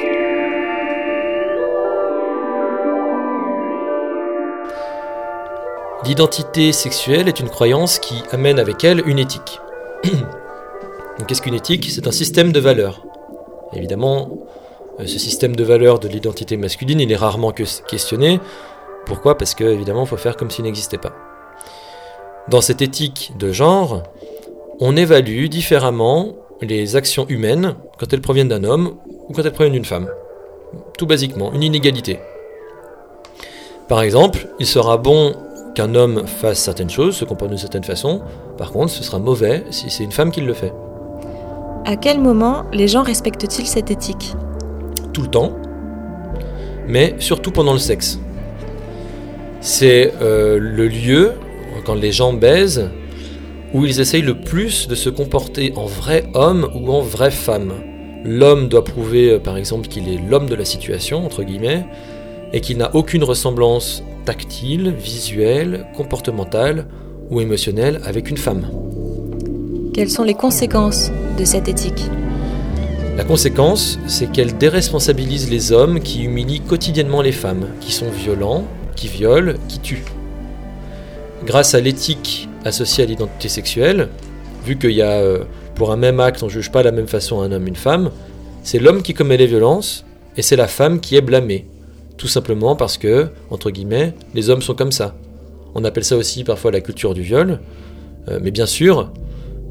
[6.06, 9.60] L'identité sexuelle est une croyance qui amène avec elle une éthique.
[11.28, 11.88] Qu'est-ce qu'une éthique?
[11.90, 13.04] C'est un système de valeurs.
[13.74, 14.30] Évidemment,
[14.98, 18.40] euh, ce système de valeurs de l'identité masculine, il est rarement questionné,
[19.04, 19.36] Pourquoi?
[19.36, 21.12] Parce que évidemment, il faut faire comme s'il n'existait pas.
[22.48, 24.04] Dans cette éthique de genre,
[24.80, 28.96] on évalue différemment les actions humaines quand elles proviennent d'un homme
[29.28, 30.08] ou quand elles proviennent d'une femme.
[30.98, 32.18] Tout basiquement, une inégalité.
[33.88, 35.34] Par exemple, il sera bon
[35.74, 38.22] qu'un homme fasse certaines choses, se comporte d'une certaine façon,
[38.58, 40.72] par contre, ce sera mauvais si c'est une femme qui le fait.
[41.86, 44.34] À quel moment les gens respectent-ils cette éthique?
[45.12, 45.52] Tout le temps,
[46.86, 48.18] mais surtout pendant le sexe.
[49.60, 51.32] C'est euh, le lieu,
[51.84, 52.90] quand les gens baisent,
[53.72, 57.72] où ils essayent le plus de se comporter en vrai homme ou en vraie femme.
[58.24, 61.86] L'homme doit prouver, euh, par exemple, qu'il est l'homme de la situation, entre guillemets,
[62.52, 66.86] et qu'il n'a aucune ressemblance tactile, visuelle, comportementale
[67.30, 68.68] ou émotionnelle avec une femme.
[69.94, 72.04] Quelles sont les conséquences de cette éthique?
[73.16, 78.64] La conséquence, c'est qu'elle déresponsabilise les hommes qui humilient quotidiennement les femmes, qui sont violents,
[78.96, 80.04] qui violent, qui tuent.
[81.44, 84.08] Grâce à l'éthique associée à l'identité sexuelle,
[84.64, 85.44] vu qu'il y a, euh,
[85.74, 87.76] pour un même acte, on ne juge pas la même façon un homme et une
[87.76, 88.10] femme,
[88.62, 90.04] c'est l'homme qui commet les violences
[90.36, 91.66] et c'est la femme qui est blâmée.
[92.16, 95.14] Tout simplement parce que, entre guillemets, les hommes sont comme ça.
[95.74, 97.60] On appelle ça aussi parfois la culture du viol.
[98.28, 99.10] Euh, mais bien sûr,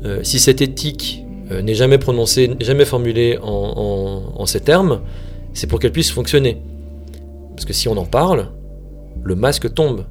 [0.06, 5.02] euh, si cette éthique n'est jamais prononcée, jamais formulée en, ces termes,
[5.54, 6.62] c'est pour qu'elle puisse fonctionner.
[7.56, 8.50] Parce que si on en parle,
[9.24, 10.06] le masque tombe.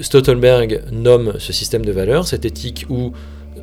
[0.00, 3.12] Stoltenberg nomme ce système de valeurs, cette éthique où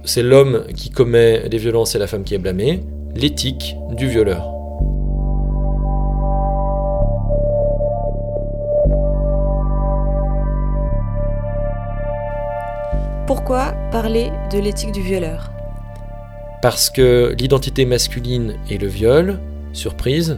[0.03, 2.83] c'est l'homme qui commet les violences et la femme qui est blâmée,
[3.15, 4.51] l'éthique du violeur.
[13.27, 15.51] Pourquoi parler de l'éthique du violeur?
[16.61, 19.39] Parce que l'identité masculine et le viol,
[19.71, 20.37] surprise,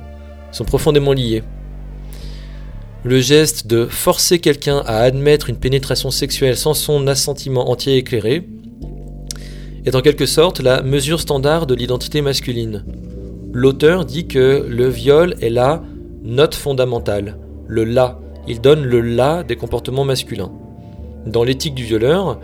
[0.52, 1.44] sont profondément liés.
[3.04, 8.48] Le geste de forcer quelqu'un à admettre une pénétration sexuelle sans son assentiment entier éclairé
[9.86, 12.84] est en quelque sorte la mesure standard de l'identité masculine.
[13.54, 15.84] L'auteur dit que le viol est la
[16.24, 18.20] note fondamentale, le là.
[18.48, 20.52] Il donne le là des comportements masculins.
[21.26, 22.40] Dans l'éthique du violeur,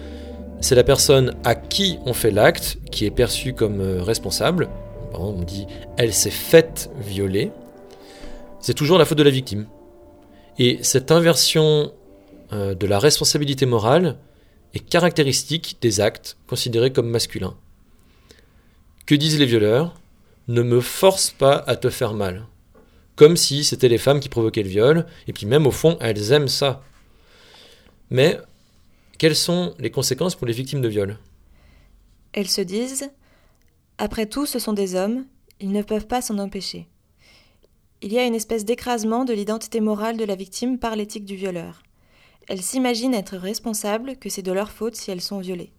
[0.62, 4.70] c'est la personne à qui on fait l'acte qui est perçue comme euh, responsable.
[5.14, 7.52] On dit elle s'est faite violer.
[8.60, 9.66] C'est toujours la faute de la victime.
[10.60, 11.92] Et cette inversion
[12.52, 14.18] euh, de la responsabilité morale
[14.74, 17.56] est caractéristique des actes considérés comme masculins.
[19.06, 20.00] Que disent les violeurs?
[20.48, 22.46] Ne me force pas à te faire mal.
[23.16, 26.32] Comme si c'était les femmes qui provoquaient le viol, et puis même au fond, elles
[26.32, 26.84] aiment ça.
[28.10, 28.40] Mais
[29.18, 31.18] quelles sont les conséquences pour les victimes de viol?
[32.34, 33.10] Elles se disent
[33.98, 35.26] Après tout, ce sont des hommes,
[35.60, 36.88] ils ne peuvent pas s'en empêcher.
[38.06, 41.38] Il y a une espèce d'écrasement de l'identité morale de la victime par l'éthique du
[41.38, 41.84] violeur.
[42.50, 45.72] Elles s'imaginent être responsables, que c'est de leur faute si elles sont violées.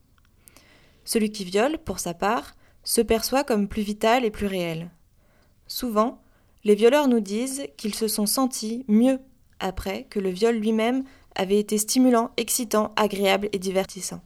[1.04, 4.90] Celui qui viole, pour sa part, se perçoit comme plus vital et plus réel.
[5.66, 6.22] Souvent,
[6.64, 9.18] les violeurs nous disent qu'ils se sont sentis mieux
[9.60, 14.22] après que le viol lui-même avait été stimulant, excitant, agréable et divertissant.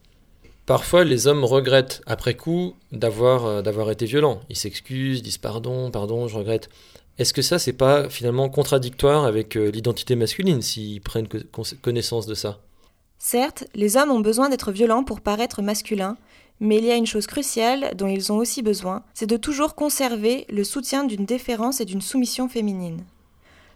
[0.67, 4.41] Parfois, les hommes regrettent après coup d'avoir euh, été violents.
[4.51, 6.69] Ils s'excusent, disent pardon, pardon, je regrette.
[7.19, 11.27] Est-ce que ça, c'est pas finalement contradictoire avec euh, l'identité masculine s'ils prennent
[11.83, 12.61] connaissance de ça?
[13.19, 16.17] Certes, les hommes ont besoin d'être violents pour paraître masculins,
[16.61, 19.75] mais il y a une chose cruciale dont ils ont aussi besoin, c'est de toujours
[19.75, 23.05] conserver le soutien d'une déférence et d'une soumission féminine.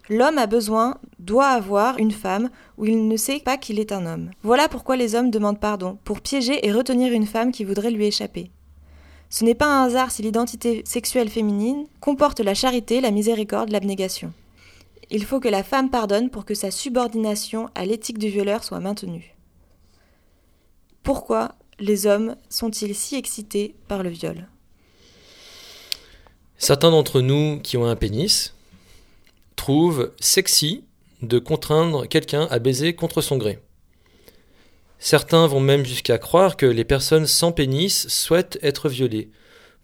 [0.08, 4.06] L'homme a besoin, doit avoir une femme où il ne sait pas qu'il est un
[4.06, 4.30] homme.
[4.44, 8.06] Voilà pourquoi les hommes demandent pardon, pour piéger et retenir une femme qui voudrait lui
[8.06, 8.50] échapper.
[9.32, 14.30] Ce n'est pas un hasard si l'identité sexuelle féminine comporte la charité, la miséricorde, l'abnégation.
[15.10, 18.78] Il faut que la femme pardonne pour que sa subordination à l'éthique du violeur soit
[18.78, 19.34] maintenue.
[21.02, 24.48] Pourquoi les hommes sont-ils si excités par le viol?
[26.58, 28.54] Certains d'entre nous qui ont un pénis,
[29.56, 30.84] trouve sexy
[31.22, 33.62] de contraindre quelqu'un à baiser contre son gré.
[35.04, 39.32] Certains vont même jusqu'à croire que les personnes sans pénis souhaitent être violées.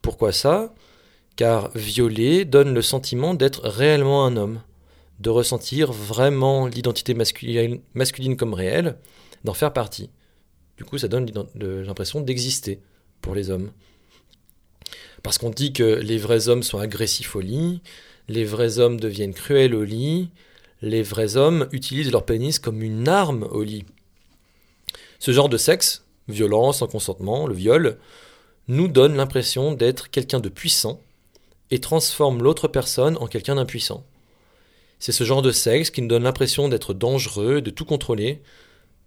[0.01, 0.73] Pourquoi ça?
[1.35, 4.61] Car violer donne le sentiment d'être réellement un homme,
[5.19, 8.97] de ressentir vraiment l'identité masculine, comme réelle,
[9.43, 10.09] d'en faire partie.
[10.77, 12.81] Du coup, ça donne l'impression d'exister
[13.21, 13.73] pour les hommes.
[15.25, 17.83] Parce qu'on dit que les vrais hommes sont agressifs au lit,
[18.29, 20.31] les vrais hommes deviennent cruels au lit,
[20.81, 23.85] les vrais hommes utilisent leur pénis comme une arme au lit.
[25.19, 27.99] Ce genre de sexe, violence, sans consentement, le viol,
[28.69, 31.01] nous donne l'impression d'être quelqu'un de puissant
[31.71, 34.05] et transforme l'autre personne en quelqu'un d'impuissant.
[34.99, 38.43] C'est ce genre de sexe qui nous donne l'impression d'être dangereux, de tout contrôler,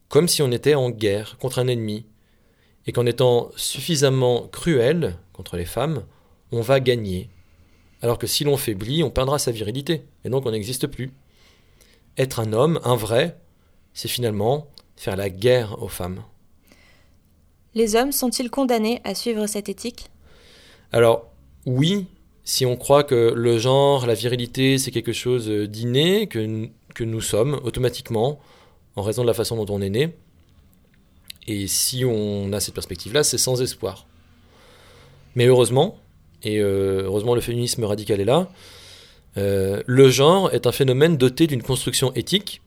[0.09, 2.05] comme si on était en guerre contre un ennemi,
[2.87, 6.05] et qu'en étant suffisamment cruel contre les femmes,
[6.51, 7.29] on va gagner.
[8.01, 11.13] Alors que si l'on faiblit, on perdra sa virilité, et donc on n'existe plus.
[12.17, 13.37] Être un homme, un vrai,
[13.93, 14.67] c'est finalement
[15.01, 16.21] faire la guerre aux femmes.
[17.73, 20.11] Les hommes sont-ils condamnés à suivre cette éthique?
[20.91, 21.25] Alors,
[21.65, 22.05] oui,
[22.43, 27.19] si on croit que le genre, la virilité, c'est quelque chose d'inné, que, que nous
[27.19, 28.39] sommes automatiquement,
[28.95, 30.13] en raison de la façon dont on est né.
[31.47, 34.05] Et si on a cette perspective-là, c'est sans espoir.
[35.33, 35.97] Mais heureusement,
[36.43, 38.51] et euh, heureusement le féminisme radical est là,
[39.37, 42.61] euh, le genre est un phénomène doté d'une construction éthique,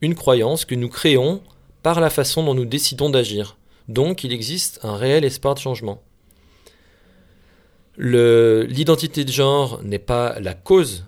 [0.00, 1.42] une croyance que nous créons
[1.82, 3.56] par la façon dont nous décidons d'agir.
[3.88, 6.02] Donc il existe un réel espoir de changement.
[7.96, 11.04] L'identité de genre n'est pas la cause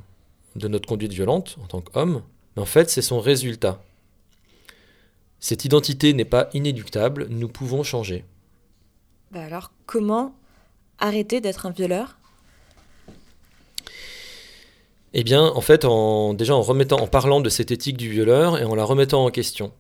[0.56, 2.22] de notre conduite violente en tant qu'homme,
[2.56, 3.82] mais en fait c'est son résultat.
[5.40, 8.24] Cette identité n'est pas inéluctable, nous pouvons changer.
[9.30, 10.34] Bah alors comment
[10.98, 12.16] arrêter d'être un violeur?
[15.14, 18.58] Eh bien, en fait, en, déjà en remettant, en parlant de cette éthique du violeur
[18.58, 19.72] et en la remettant en question.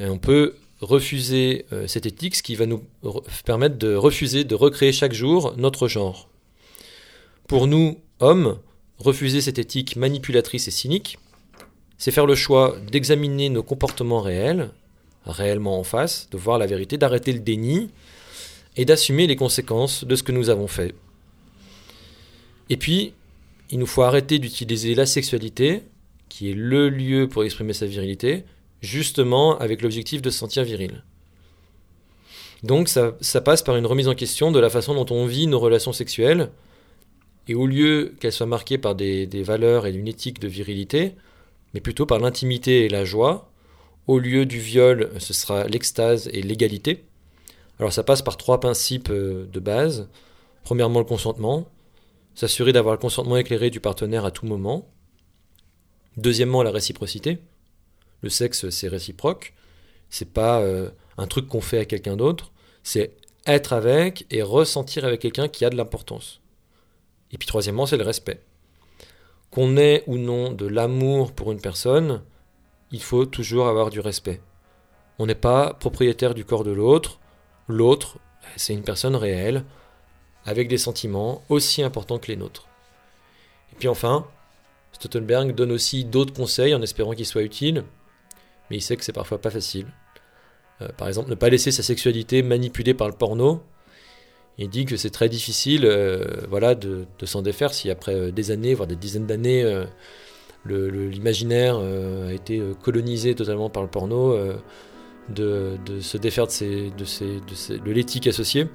[0.00, 2.84] On peut refuser euh, cette éthique, ce qui va nous
[3.44, 6.28] permettre de refuser de recréer chaque jour notre genre.
[7.48, 8.58] Pour nous, hommes,
[8.98, 11.18] refuser cette éthique manipulatrice et cynique,
[11.96, 14.70] c'est faire le choix d'examiner nos comportements réels,
[15.26, 17.90] réellement en face, de voir la vérité, d'arrêter le déni
[18.76, 20.94] et d'assumer les conséquences de ce que nous avons fait.
[22.70, 23.14] Et puis,
[23.70, 25.82] il nous faut arrêter d'utiliser la sexualité,
[26.28, 28.44] qui est le lieu pour exprimer sa virilité,
[28.80, 31.04] justement avec l'objectif de se sentir viril.
[32.62, 35.60] Donc ça, passe par une remise en question de la façon dont on vit nos
[35.60, 36.50] relations sexuelles,
[37.46, 41.14] et au lieu qu'elles soient marquées par des, des valeurs et une éthique de virilité,
[41.72, 43.50] mais plutôt par l'intimité et la joie,
[44.06, 47.04] au lieu du viol, ce sera l'extase et l'égalité.
[47.78, 50.08] Alors ça passe par trois principes euh, de base.
[50.64, 51.68] Premièrement, le consentement,
[52.34, 54.88] s'assurer d'avoir le consentement éclairé du partenaire à tout moment.
[56.16, 57.38] Deuxièmement, la réciprocité.
[58.22, 59.54] Le sexe, c'est réciproque.
[60.10, 62.52] C'est pas euh, un truc qu'on fait à quelqu'un d'autre.
[62.82, 63.12] C'est
[63.46, 66.40] être avec et ressentir avec quelqu'un qui a de l'importance.
[67.32, 68.40] Et puis troisièmement, c'est le respect.
[69.50, 72.22] Qu'on ait ou non de l'amour pour une personne,
[72.90, 74.40] il faut toujours avoir du respect.
[75.18, 77.18] On n'est pas propriétaire du corps de l'autre.
[77.66, 78.18] L'autre,
[78.56, 79.64] c'est une personne réelle
[80.44, 82.68] avec des sentiments aussi importants que les nôtres.
[83.72, 84.26] Et puis enfin,
[84.92, 87.84] Stoltenberg donne aussi d'autres conseils en espérant qu'ils soient utiles,
[88.70, 89.86] mais il sait que c'est parfois pas facile.
[90.82, 93.62] Euh, par exemple, ne pas laisser sa sexualité manipulée par le porno.
[94.58, 98.50] Il dit que c'est très difficile euh, voilà, de, s'en défaire si après euh, des
[98.50, 99.84] années, voire des dizaines d'années,
[100.66, 104.36] l'imaginaire a été colonisé totalement par le porno,
[105.28, 108.66] de, se défaire de, de l'éthique associée.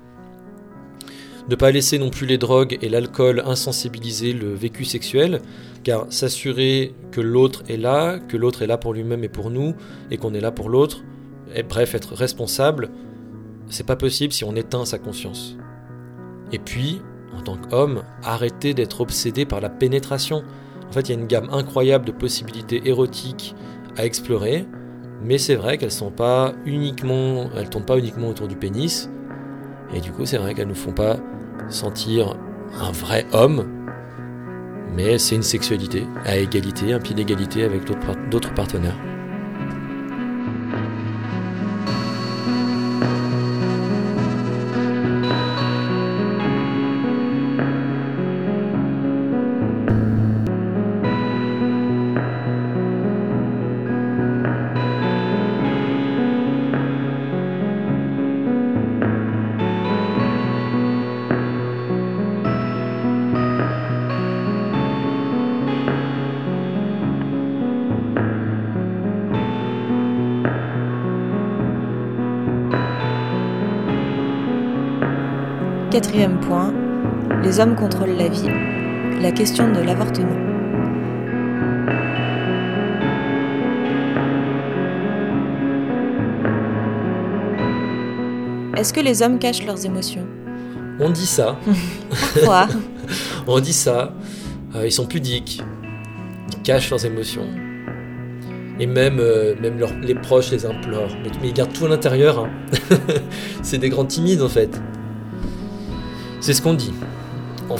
[1.50, 5.42] Ne pas laisser non plus les drogues et l'alcool insensibiliser le vécu sexuel,
[5.84, 9.76] car s'assurer que l'autre est là, que l'autre est là pour lui-même et pour nous,
[10.10, 11.04] et qu'on est là pour l'autre,
[11.54, 12.90] et bref, être responsable,
[13.70, 15.58] c'est pas possible si on éteint sa conscience.
[16.52, 17.02] Et puis,
[17.36, 20.44] en tant qu'homme, arrêter d'être obsédé par la pénétration.
[20.88, 23.56] En fait, il y a une gamme incroyable de possibilités érotiques
[23.98, 24.66] à explorer,
[25.24, 29.10] mais c'est vrai qu'elles sont pas uniquement, elles tombent pas uniquement autour du pénis.
[29.94, 31.18] Et du coup, c'est vrai qu'elles nous font pas
[31.74, 32.36] sentir
[32.80, 33.66] un vrai homme,
[34.96, 37.84] mais c'est une sexualité à égalité, un pied d'égalité avec
[38.30, 38.98] d'autres partenaires.
[77.54, 78.50] Les hommes contrôlent la vie.
[79.22, 80.28] La question de l'avortement.
[88.76, 90.26] Est-ce que les hommes cachent leurs émotions?
[91.00, 91.60] On dit ça.
[92.10, 92.68] Parfois.
[93.48, 94.16] On dit ça.
[94.76, 95.62] Euh, ils sont pudiques.
[96.50, 97.46] Ils cachent leurs émotions.
[98.80, 101.16] Et même, euh, même les proches les implorent.
[101.22, 102.40] Mais, ils gardent tout à l'intérieur.
[102.40, 102.50] Hein.
[103.62, 104.82] C'est des grands timides en fait.
[106.42, 106.94] C'est ce qu'on dit.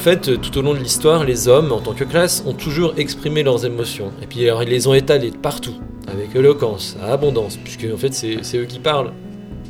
[0.04, 2.96] En fait, tout au long de l'histoire, les hommes, en tant que classe, ont toujours
[2.98, 4.12] exprimé leurs émotions.
[4.22, 5.76] Et puis alors, ils les ont étalées partout,
[6.08, 9.14] avec éloquence, à abondance, puisque en fait, c'est eux qui parlent.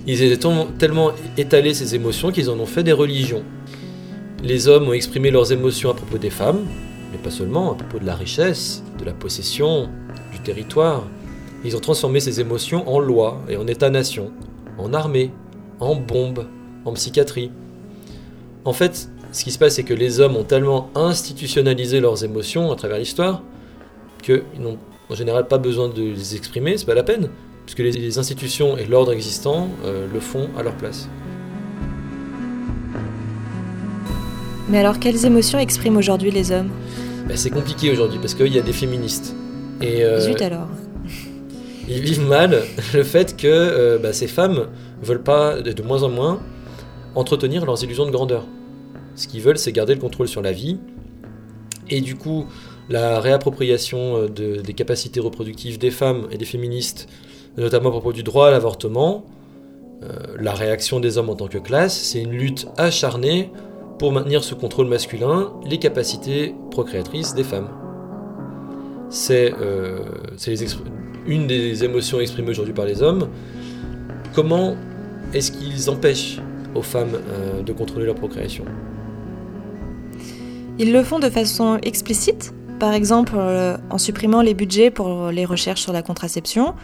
[0.07, 3.43] Ils étaient tellement étalés ces émotions qu'ils en ont fait des religions.
[4.43, 6.65] Les hommes ont exprimé leurs émotions à propos des femmes,
[7.11, 9.88] mais pas seulement, à propos de la richesse, de la possession,
[10.31, 11.03] du territoire.
[11.63, 14.31] Ils ont transformé ces émotions en loi et en état-nation,
[14.79, 15.29] en armée,
[15.79, 16.47] en bombe,
[16.86, 17.51] en psychiatrie.
[18.65, 22.71] En fait, ce qui se passe, c'est que les hommes ont tellement institutionnalisé leurs émotions
[22.71, 23.41] à travers l'histoire
[24.21, 24.77] qu'ils n'ont
[25.09, 27.29] en général pas besoin de les exprimer, c'est pas la peine,
[27.65, 31.09] puisque les, institutions et l'ordre existant euh, le font à leur place.
[34.69, 36.69] Mais alors, quelles émotions expriment aujourd'hui les hommes?
[37.27, 39.36] Ben, C'est compliqué aujourd'hui parce qu'il y a des féministes.
[39.81, 40.67] Et, euh, Zut alors
[41.89, 42.61] Ils vivent mal
[42.93, 44.67] le fait que euh, ben, ces femmes
[45.01, 46.39] veulent pas, de moins en moins,
[47.15, 48.45] entretenir leurs illusions de grandeur.
[49.16, 50.78] Ce qu'ils veulent, c'est garder le contrôle sur la vie.
[51.89, 52.45] Et du coup,
[52.89, 57.07] la réappropriation euh, des capacités reproductives des femmes et des féministes,
[57.57, 59.26] notamment à propos du droit à l'avortement,
[60.03, 60.09] euh,
[60.39, 63.51] la réaction des hommes en tant que classe, c'est une lutte acharnée
[63.99, 67.70] pour maintenir sous contrôle masculin les capacités procréatrices des femmes.
[69.09, 69.99] C'est euh,
[71.28, 73.30] une des émotions exprimées aujourd'hui par les hommes.
[74.34, 74.76] Comment
[75.34, 76.39] est-ce qu'ils empêchent
[76.74, 77.20] aux femmes
[77.64, 78.66] de contrôler leur procréation?
[80.80, 85.45] Ils le font de façon explicite, par exemple euh, en supprimant les budgets pour les
[85.45, 86.76] recherches sur la contraception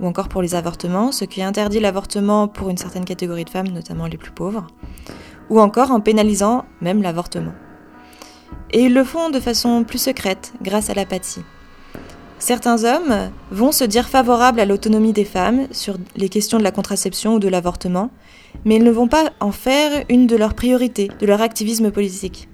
[0.00, 3.68] ou encore pour les avortements, ce qui interdit l'avortement pour une certaine catégorie de femmes,
[3.68, 4.66] notamment les plus pauvres,
[5.50, 7.52] ou encore en pénalisant même l'avortement.
[8.72, 11.42] Et ils le font de façon plus secrète, grâce à l'apathie.
[12.38, 16.72] Certains hommes vont se dire favorables à l'autonomie des femmes sur les questions de la
[16.72, 18.10] contraception ou de l'avortement,
[18.64, 22.48] mais ils ne vont pas en faire une de leurs priorités, de leur activisme politique.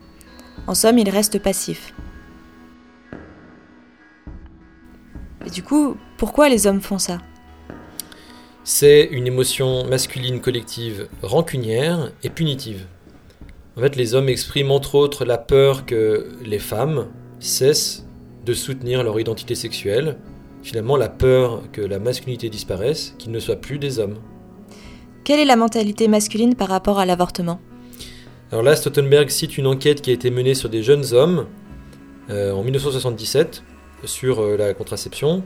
[0.67, 1.95] En somme, il reste passif.
[5.47, 7.19] Et du coup, pourquoi les hommes font ça?
[8.63, 12.87] C'est une émotion masculine collective rancunière et punitive.
[13.77, 17.09] En fait, les hommes expriment entre autres la peur que les femmes
[17.39, 18.07] cessent
[18.45, 20.19] de soutenir leur identité sexuelle,
[20.63, 24.19] finalement la peur que la masculinité disparaisse, qu'ils ne soient plus des hommes.
[25.25, 27.61] Quelle est la mentalité masculine par rapport à l'avortement?
[28.53, 31.46] Alors là, Stoltenberg cite une enquête qui a été menée sur des jeunes hommes
[32.30, 33.62] euh, en 1977
[34.05, 35.44] sur euh, la contraception.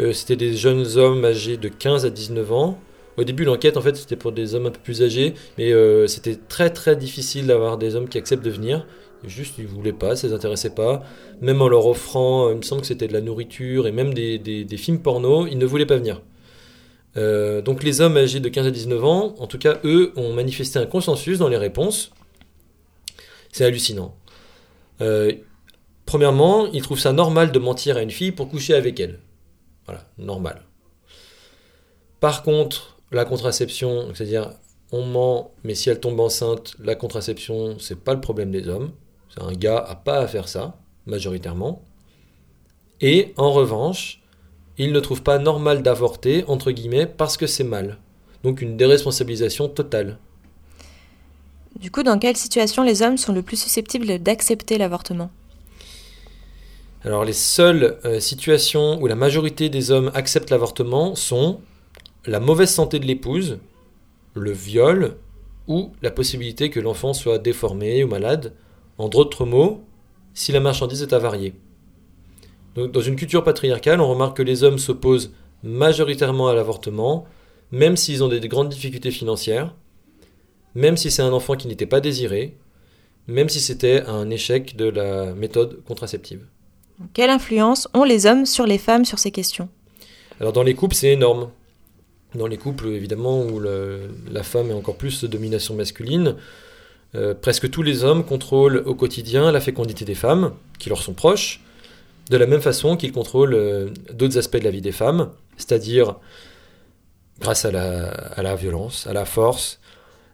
[0.00, 2.80] Euh, c'était des jeunes hommes âgés de 15 à 19 ans.
[3.16, 5.72] Au début, l'enquête, en fait, c'était pour des hommes un peu plus âgés, mais
[6.08, 8.84] c'était très très difficile d'avoir des hommes qui acceptent de venir.
[9.24, 11.04] Juste, ils voulaient pas, ça les intéressait pas.
[11.40, 14.38] Même en leur offrant, il me semble que c'était de la nourriture et même des,
[14.38, 16.22] des films porno, ils ne voulaient pas venir.
[17.14, 20.80] donc les hommes âgés de 15 à 19 ans, en tout cas, eux, ont manifesté
[20.80, 22.10] un consensus dans les réponses.
[23.54, 24.16] C'est hallucinant.
[25.00, 25.32] Euh,
[26.06, 29.20] premièrement, il trouve ça normal de mentir à une fille pour coucher avec elle.
[29.86, 30.64] Voilà, normal.
[32.18, 34.50] Par contre, la contraception, c'est-à-dire
[34.90, 38.90] on ment, mais si elle tombe enceinte, la contraception, c'est pas le problème des hommes.
[39.32, 41.80] C'est un gars a pas à faire ça, majoritairement.
[43.00, 44.20] Et en revanche,
[44.78, 47.98] il ne trouve pas normal d'avorter, entre guillemets, parce que c'est mal.
[48.42, 50.18] Donc une déresponsabilisation totale.
[51.76, 55.30] Du coup, dans quelle situation les hommes sont le plus susceptibles d'accepter l'avortement?
[57.04, 61.60] Alors les seules euh, situations où la majorité des hommes acceptent l'avortement sont
[62.24, 63.58] la mauvaise santé de l'épouse,
[64.34, 65.16] le viol
[65.68, 68.54] ou la possibilité que l'enfant soit déformé ou malade.
[68.96, 69.82] En d'autres mots,
[70.32, 71.54] si la marchandise est avariée.
[72.74, 77.26] Donc, dans une culture patriarcale, on remarque que les hommes s'opposent majoritairement à l'avortement,
[77.72, 79.74] même s'ils ont des grandes difficultés financières,
[80.74, 82.56] même si c'est un enfant qui n'était pas désiré,
[83.26, 86.44] même si c'était un échec de la méthode contraceptive.
[87.12, 89.68] Quelle influence ont les hommes sur les femmes sur ces questions?
[90.40, 91.50] Alors dans les couples, c'est énorme.
[92.34, 96.36] Dans les couples, évidemment, où la femme est encore plus de domination masculine,
[97.14, 101.14] euh, presque tous les hommes contrôlent au quotidien la fécondité des femmes, qui leur sont
[101.14, 101.62] proches,
[102.30, 106.16] de la même façon qu'ils contrôlent euh, d'autres aspects de la vie des femmes, c'est-à-dire
[107.40, 109.78] grâce à la violence, à la force,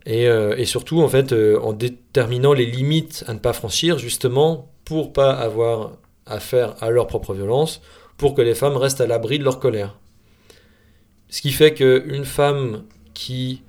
[0.08, 4.70] euh, et, surtout, en fait, euh, en déterminant les limites à ne pas franchir, justement,
[4.84, 5.92] pour pas avoir
[6.26, 7.80] affaire à leur propre violence,
[8.16, 9.96] pour que les femmes restent à l'abri de leur colère.
[11.28, 12.84] Ce qui fait qu'une femme
[13.14, 13.62] qui,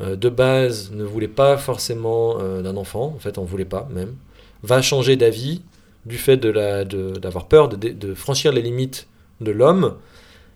[0.00, 4.14] euh, de base, ne voulait pas forcément d'un enfant, en fait, on voulait pas même,
[4.62, 5.62] va changer d'avis
[6.06, 9.08] du fait d'avoir peur de, de franchir les limites
[9.40, 9.96] de l'homme.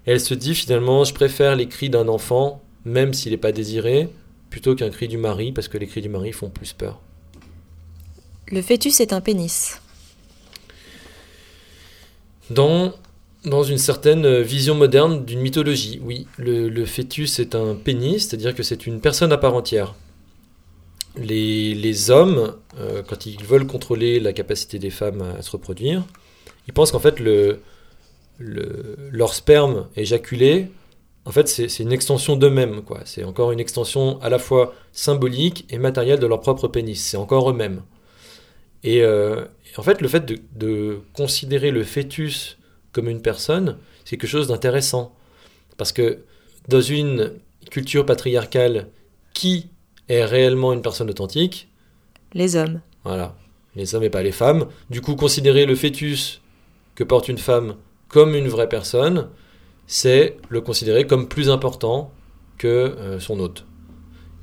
[0.07, 4.09] Elle se dit finalement, je préfère les cris d'un enfant, même s'il n'est pas désiré,
[4.53, 7.01] plutôt qu'un cri du mari, parce que les cris du mari font plus peur.
[8.49, 9.81] Le fœtus est un pénis.
[12.51, 12.93] Dans,
[13.47, 18.55] dans une certaine vision moderne d'une mythologie, oui, le, le fœtus est un pénis, c'est-à-dire
[18.55, 19.95] que c'est une personne à part entière.
[21.17, 26.05] Les, les hommes, euh, quand ils veulent contrôler la capacité des femmes à, se reproduire,
[26.69, 27.61] ils pensent qu'en fait le,
[28.39, 30.69] le, leur sperme éjaculé,
[31.25, 32.83] en fait c'est une extension d'eux-mêmes.
[32.83, 33.01] quoi.
[33.05, 37.03] C'est encore une extension à la fois symbolique et matérielle de leur propre pénis.
[37.03, 37.83] C'est encore eux-mêmes.
[38.85, 42.59] Et, euh, et en fait, le fait de, de considérer le fœtus
[42.91, 45.15] comme une personne, c'est quelque chose d'intéressant.
[45.77, 46.25] Parce que
[46.69, 47.33] dans une
[47.71, 48.89] culture patriarcale,
[49.35, 49.69] qui
[50.09, 51.69] est réellement une personne authentique
[52.35, 52.81] Les hommes.
[53.05, 53.37] Voilà,
[53.77, 54.67] les hommes et pas les femmes.
[54.91, 56.41] Du coup, considérer le fœtus
[56.95, 57.77] que porte une femme
[58.09, 59.29] comme une vraie personne,
[59.93, 62.13] c'est le considérer comme plus important
[62.57, 63.67] que euh, son hôte.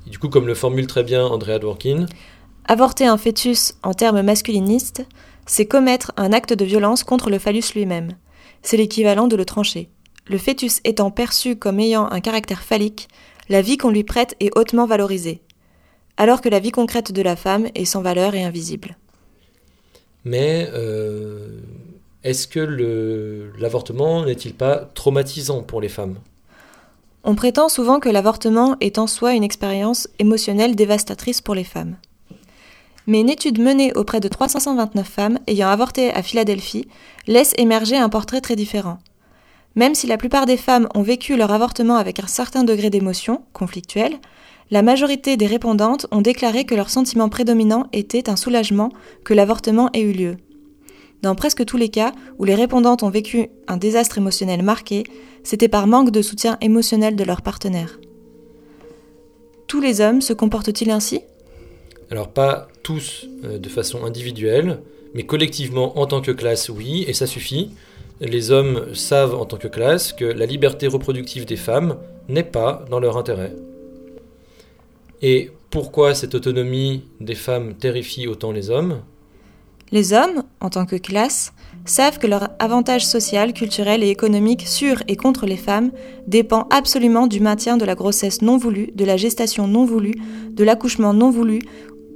[0.06, 2.06] Et du coup, comme le formule très bien Andrea Dworkin,
[2.66, 5.04] Avorter un fœtus en termes masculinistes,
[5.46, 8.12] c'est commettre un acte de violence contre le phallus lui-même.
[8.62, 9.90] C'est l'équivalent de le trancher.
[10.28, 13.08] Le fœtus étant perçu comme ayant un caractère phallique,
[13.48, 15.42] la vie qu'on lui prête est hautement valorisée,
[16.16, 18.96] alors que la vie concrète de la femme est sans valeur et invisible.
[20.24, 21.58] mais euh,
[22.22, 26.16] est-ce que l'avortement n'est-il pas traumatisant pour les femmes?
[27.24, 31.96] On prétend souvent que l'avortement est en soi une expérience émotionnelle dévastatrice pour les femmes.
[33.06, 36.88] Mais une étude menée auprès de 329 femmes ayant avorté à Philadelphie
[37.26, 38.98] laisse émerger un portrait très différent.
[39.74, 43.42] Même si la plupart des femmes ont vécu leur avortement avec un certain degré d'émotion,
[43.52, 44.18] conflictuelle,
[44.70, 48.90] la majorité des répondantes ont déclaré que leur sentiment prédominant était un soulagement
[49.24, 50.36] que l'avortement ait eu lieu.
[51.22, 55.04] Dans presque tous les cas où les répondantes ont vécu un désastre émotionnel marqué,
[55.44, 58.00] c'était par manque de soutien émotionnel de leur partenaire.
[59.66, 61.20] Tous les hommes se comportent-ils ainsi?
[62.10, 64.80] Alors pas tous euh, de façon individuelle,
[65.14, 67.70] mais collectivement en tant que classe, oui, et ça suffit.
[68.20, 71.96] Les hommes savent en tant que classe que la liberté reproductive des femmes
[72.28, 73.54] n'est pas dans leur intérêt.
[75.22, 79.02] Et pourquoi cette autonomie des femmes terrifie autant les hommes?
[79.92, 81.52] Les hommes, en tant que classe,
[81.84, 85.90] savent que leur avantage social, culturel et économique sur et contre les femmes
[86.26, 90.14] dépend absolument du maintien de la grossesse non voulue, de la gestation non voulue,
[90.50, 91.60] de l'accouchement non voulu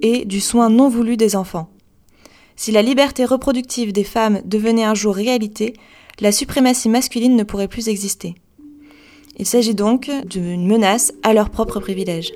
[0.02, 1.68] et du soin non voulu des enfants.
[2.56, 5.74] Si la liberté reproductive des femmes devenait un jour réalité,
[6.20, 8.36] la suprématie masculine ne pourrait plus exister.
[9.36, 12.32] Il s'agit donc d'une menace à leur propre privilège.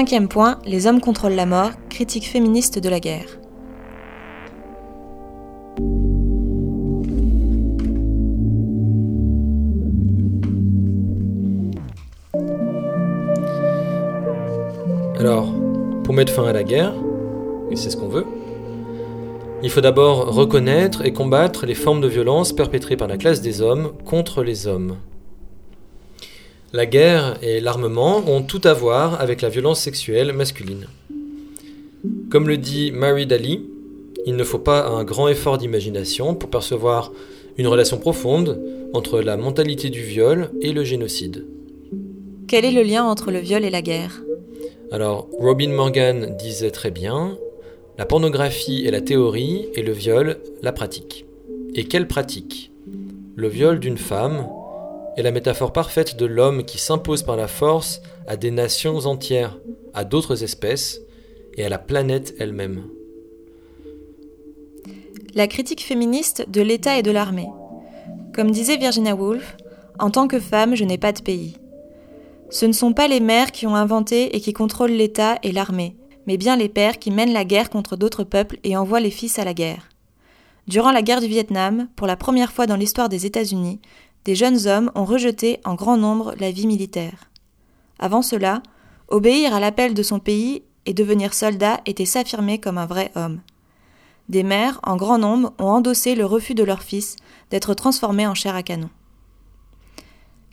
[0.00, 3.26] Cinquième point, les hommes contrôlent la mort, critique féministe de la guerre.
[15.18, 15.52] Alors,
[16.02, 16.94] pour mettre fin à la guerre,
[17.70, 18.24] et c'est ce qu'on veut,
[19.62, 23.60] il faut d'abord reconnaître et combattre les formes de violence perpétrées par la classe des
[23.60, 24.96] hommes contre les hommes.
[26.72, 30.86] La guerre et l'armement ont tout à voir avec la violence sexuelle masculine.
[32.30, 33.64] Comme le dit Mary Daly,
[34.24, 37.10] il ne faut pas un grand effort d'imagination pour percevoir
[37.58, 38.60] une relation profonde
[38.92, 41.44] entre la mentalité du viol et le génocide.
[42.46, 44.22] Quel est le lien entre le viol et la guerre?
[44.92, 47.36] Alors, Robin Morgan disait très bien,
[47.98, 51.26] la pornographie est la théorie et le viol la pratique.
[51.74, 52.70] Et quelle pratique?
[53.34, 54.46] Le viol d'une femme
[55.16, 59.58] est la métaphore parfaite de l'homme qui s'impose par la force à des nations entières,
[59.94, 61.00] à d'autres espèces
[61.56, 62.84] et à la planète elle-même.
[65.34, 67.48] La critique féministe de l'État et de l'armée.
[68.34, 69.56] Comme disait Virginia Woolf,
[69.98, 71.56] en tant que femme, je n'ai pas de pays.
[72.48, 75.96] Ce ne sont pas les mères qui ont inventé et qui contrôlent l'État et l'armée,
[76.26, 79.38] mais bien les pères qui mènent la guerre contre d'autres peuples et envoient les fils
[79.38, 79.88] à la guerre.
[80.66, 83.80] Durant la guerre du Vietnam, pour la première fois dans l'histoire des États-Unis,
[84.24, 87.30] des jeunes hommes ont rejeté en grand nombre la vie militaire.
[87.98, 88.62] Avant cela,
[89.08, 93.40] obéir à l'appel de son pays et devenir soldat était s'affirmer comme un vrai homme.
[94.28, 97.16] Des mères, en grand nombre, ont endossé le refus de leurs fils
[97.50, 98.90] d'être transformés en chair à canon.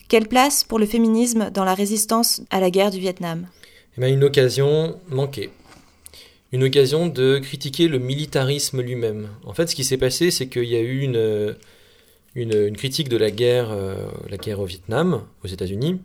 [0.09, 3.47] Quelle place pour le féminisme dans la résistance à la guerre du Vietnam?
[4.01, 5.49] Eh Une occasion manquée.
[6.53, 9.27] Une occasion de critiquer le militarisme lui-même.
[9.45, 11.55] En fait, ce qui s'est passé, c'est qu'il y a eu une,
[12.37, 13.95] une, critique de la guerre, euh,
[14.29, 15.99] la guerre au Vietnam, aux États-Unis,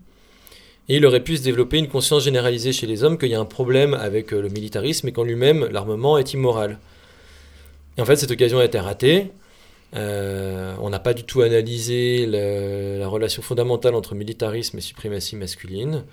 [0.89, 3.41] et il aurait pu se développer une conscience généralisée chez les hommes qu'il y a
[3.41, 6.79] un problème avec euh, le militarisme et qu'en lui-même, l'armement est immoral.
[7.97, 9.31] Et en fait, cette occasion a été ratée.
[9.95, 16.05] Euh, on n'a pas du tout analysé la relation fondamentale entre militarisme et suprématie masculine.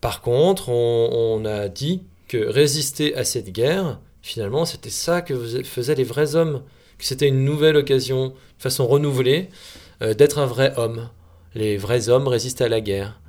[0.00, 5.94] Par contre, on, a dit que résister à cette guerre, finalement, c'était ça que faisaient
[5.94, 6.62] les vrais hommes,
[6.98, 9.48] que c'était une nouvelle occasion, façon renouvelée,
[10.02, 11.08] euh, d'être un vrai homme.
[11.54, 13.20] Les vrais hommes résistaient à la guerre.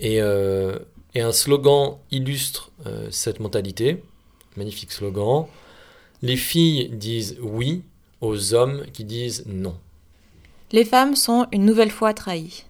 [0.00, 0.78] Et, euh,
[1.16, 2.70] un slogan illustre
[3.10, 4.02] cette mentalité,
[4.56, 5.46] magnifique slogan.
[6.22, 7.82] Les filles disent oui,
[8.20, 9.74] aux hommes qui disent non.
[10.72, 12.64] Les femmes sont une nouvelle fois trahies.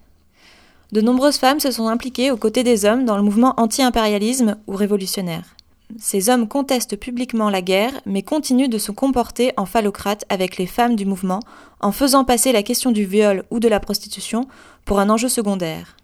[0.91, 4.75] De nombreuses femmes se sont impliquées aux côtés des hommes dans le mouvement anti-impérialisme ou
[4.75, 5.55] révolutionnaire.
[5.97, 10.67] Ces hommes contestent publiquement la guerre, mais continuent de se comporter en phallocrates avec les
[10.67, 11.39] femmes du mouvement,
[11.79, 14.47] en faisant passer la question du viol ou de la prostitution
[14.85, 15.97] pour un enjeu secondaire.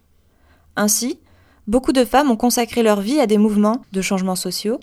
[0.76, 1.18] Ainsi,
[1.66, 4.80] beaucoup de femmes ont consacré leur vie à des mouvements de changements sociaux,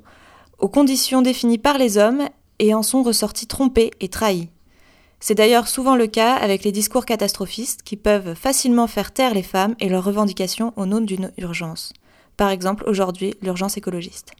[0.60, 2.28] aux conditions définies par les hommes,
[2.60, 4.50] et en sont ressorties trompées et trahies.
[5.20, 9.44] C'est d'ailleurs souvent le cas avec les discours catastrophistes qui peuvent facilement faire taire les
[9.44, 11.94] femmes et leurs revendications au nom d'une urgence.
[12.38, 14.34] Par exemple, aujourd'hui, l'urgence écologiste.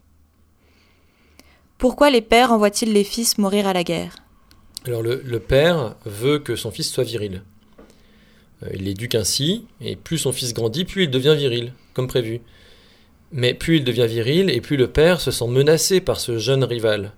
[1.78, 4.16] Pourquoi les pères envoient-ils les fils mourir à la guerre?
[4.86, 7.42] Alors le, père veut que son fils soit viril.
[8.62, 12.40] Euh, il l'éduque ainsi, et plus son fils grandit, plus il devient viril, comme prévu.
[13.32, 16.64] Mais plus il devient viril, et plus le père se sent menacé par ce jeune
[16.64, 17.12] rival.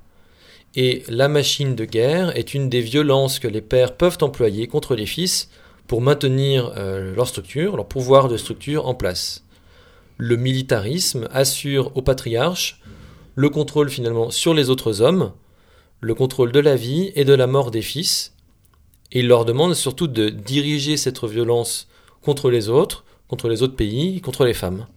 [0.74, 4.96] Et la machine de guerre est une des violences que les pères peuvent employer contre
[4.96, 5.50] les fils
[5.86, 9.44] pour maintenir euh, leur structure, leur pouvoir de structure en place.
[10.16, 12.80] Le militarisme assure au patriarche
[13.38, 15.30] le contrôle finalement sur les autres hommes,
[16.00, 18.34] le contrôle de la vie et de la mort des fils,
[19.12, 21.86] et il leur demande surtout de diriger cette violence
[22.20, 24.88] contre les autres, contre les autres pays, contre les femmes.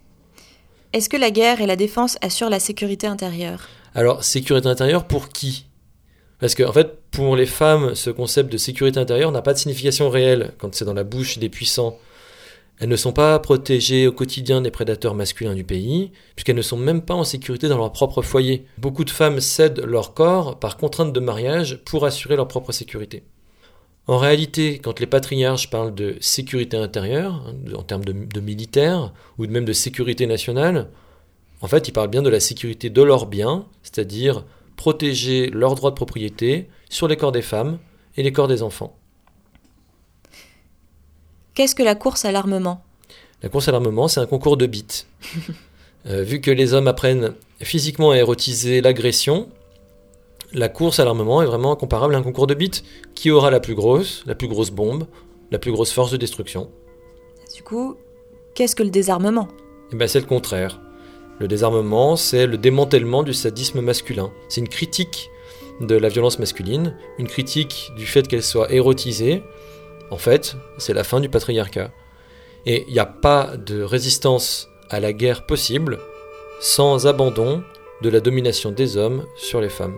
[0.91, 3.69] Est-ce que la guerre et la défense assurent la sécurité intérieure?
[3.93, 5.67] Alors, sécurité intérieure pour qui?
[6.39, 9.59] Parce qu'en en fait, pour les femmes, ce concept de sécurité intérieure n'a pas de
[9.59, 11.99] signification réelle quand c'est dans la bouche des puissants.
[12.79, 16.77] Elles ne sont pas protégées au quotidien des prédateurs masculins du pays, puisqu'elles ne sont
[16.77, 18.65] même pas en sécurité dans leur propre foyer.
[18.77, 23.23] Beaucoup de femmes cèdent leur corps par contrainte de mariage pour assurer leur propre sécurité.
[24.07, 29.13] En réalité, quand les patriarches parlent de sécurité intérieure, hein, en termes de, de militaire,
[29.37, 30.89] ou même de sécurité nationale,
[31.61, 34.43] en fait, ils parlent bien de la sécurité de leurs biens, c'est-à-dire
[34.75, 37.77] protéger leurs droits de propriété sur les corps des femmes
[38.17, 38.97] et les corps des enfants.
[41.61, 42.83] Qu'est-ce que la course à l'armement?
[43.43, 45.05] La course à l'armement, c'est un concours de bits.
[46.07, 49.49] Euh, vu que les hommes apprennent physiquement à érotiser l'agression,
[50.51, 52.81] la course à l'armement est vraiment comparable à un concours de bits.
[53.13, 55.05] Qui aura la plus grosse, la plus grosse bombe,
[55.51, 56.71] la plus grosse force de destruction
[57.55, 57.97] Du coup,
[58.55, 59.47] qu'est-ce que le désarmement?
[59.93, 60.81] Eh ben, c'est le contraire.
[61.37, 64.31] Le désarmement, c'est le démantèlement du sadisme masculin.
[64.49, 65.29] C'est une critique
[65.81, 69.43] de la violence masculine, une critique du fait qu'elle soit érotisée.
[70.11, 71.91] En fait, c'est la fin du patriarcat.
[72.65, 75.99] Et il n'y a pas de résistance à la guerre possible
[76.59, 77.63] sans abandon
[78.03, 79.95] de la domination des hommes sur les femmes.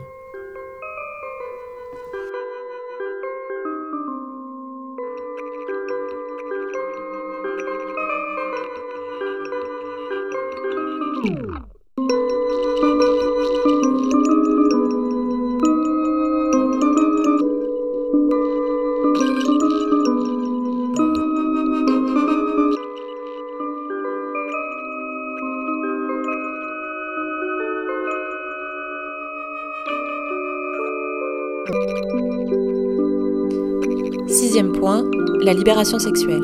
[35.64, 36.44] Libération sexuelle.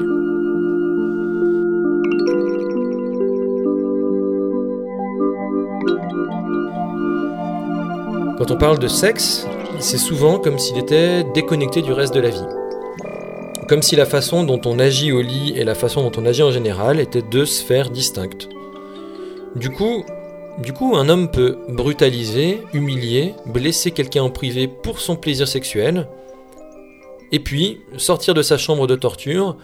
[8.38, 9.46] Quand on parle de sexe,
[9.80, 12.48] c'est souvent comme s'il était déconnecté du reste de la vie.
[13.68, 16.44] Comme si la façon dont on agit au lit et la façon dont on agit
[16.44, 18.48] en général étaient deux sphères distinctes.
[19.58, 20.06] Du coup,
[20.64, 26.08] du coup, un homme peut brutaliser, humilier, blesser quelqu'un en privé pour son plaisir sexuel,
[27.32, 29.58] et puis sortir de sa chambre de torture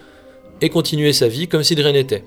[0.61, 2.23] et continuer sa vie comme si de rien n'était.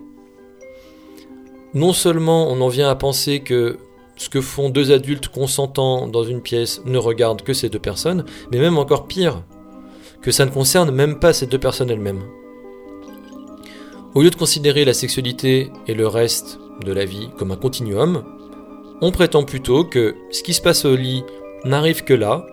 [1.75, 3.79] Non seulement on en vient à penser que
[4.17, 8.25] ce que font deux adultes consentants dans une pièce ne regarde que ces deux personnes,
[8.51, 9.45] mais même encore pire,
[10.23, 12.25] que ça ne concerne même pas ces deux personnes elles-mêmes.
[14.15, 18.25] Au lieu de considérer la sexualité et le reste de la vie comme un continuum,
[19.01, 21.23] on prétend plutôt que ce qui se passe au lit
[21.65, 22.47] n'arrive que là,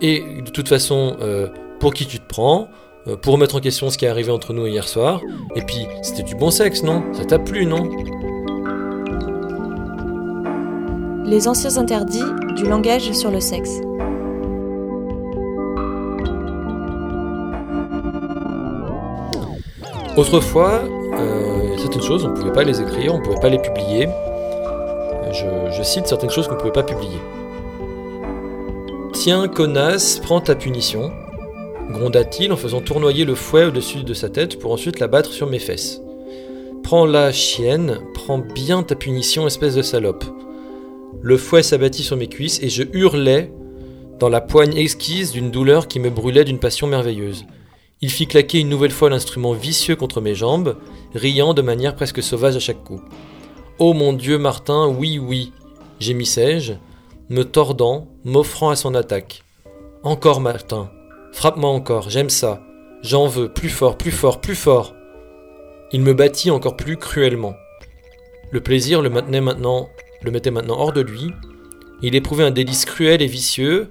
[0.00, 1.48] et de toute façon, euh,
[1.82, 2.68] pour qui tu te prends,
[3.08, 5.20] euh, pour remettre en question ce qui est arrivé entre nous hier soir,
[5.56, 7.02] et puis c'était du bon sexe, non?
[7.12, 7.90] Ça t'a plu, non?
[11.24, 12.22] Les anciens interdits
[12.54, 13.80] du langage sur le sexe.
[20.16, 20.82] Autrefois,
[21.18, 24.06] euh, certaines choses, on ne pouvait pas les écrire, on ne pouvait pas les publier.
[24.06, 27.18] Euh, je, je cite certaines choses qu'on ne pouvait pas publier.
[29.14, 31.10] Tiens, connasse, prends ta punition,
[31.90, 35.58] gronda-t-il en faisant tournoyer le fouet au-dessus de sa tête pour ensuite l'abattre sur mes
[35.58, 36.00] fesses.
[36.82, 40.24] Prends-la, chienne, prends bien ta punition, espèce de salope.
[41.20, 43.52] Le fouet s'abattit sur mes cuisses et je hurlais
[44.18, 47.44] dans la poigne exquise d'une douleur qui me brûlait d'une passion merveilleuse.
[48.00, 50.76] Il fit claquer une nouvelle fois l'instrument vicieux contre mes jambes,
[51.14, 53.00] riant de manière presque sauvage à chaque coup.
[53.78, 55.52] Oh mon Dieu, Martin, oui, oui,
[56.00, 56.74] gémissai-je,
[57.30, 59.44] me tordant, m'offrant à son attaque.
[60.02, 60.90] Encore, Martin,
[61.32, 62.62] frappe-moi encore, j'aime ça,
[63.02, 64.94] j'en veux, plus fort, plus fort, plus fort.
[65.92, 67.54] Il me battit encore plus cruellement.
[68.50, 69.88] Le plaisir le maintenait maintenant,
[70.22, 71.32] le mettait maintenant hors de lui.
[72.02, 73.90] Il éprouvait un délice cruel et vicieux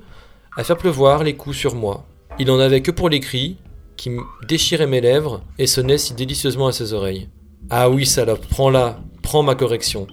[0.57, 2.05] à faire pleuvoir les coups sur moi.
[2.39, 3.57] Il n'en avait que pour les cris,
[3.97, 7.29] qui me déchirait mes lèvres et sonnait si délicieusement à ses oreilles.
[7.69, 10.07] Ah oui, salope, prends-la, prends ma correction.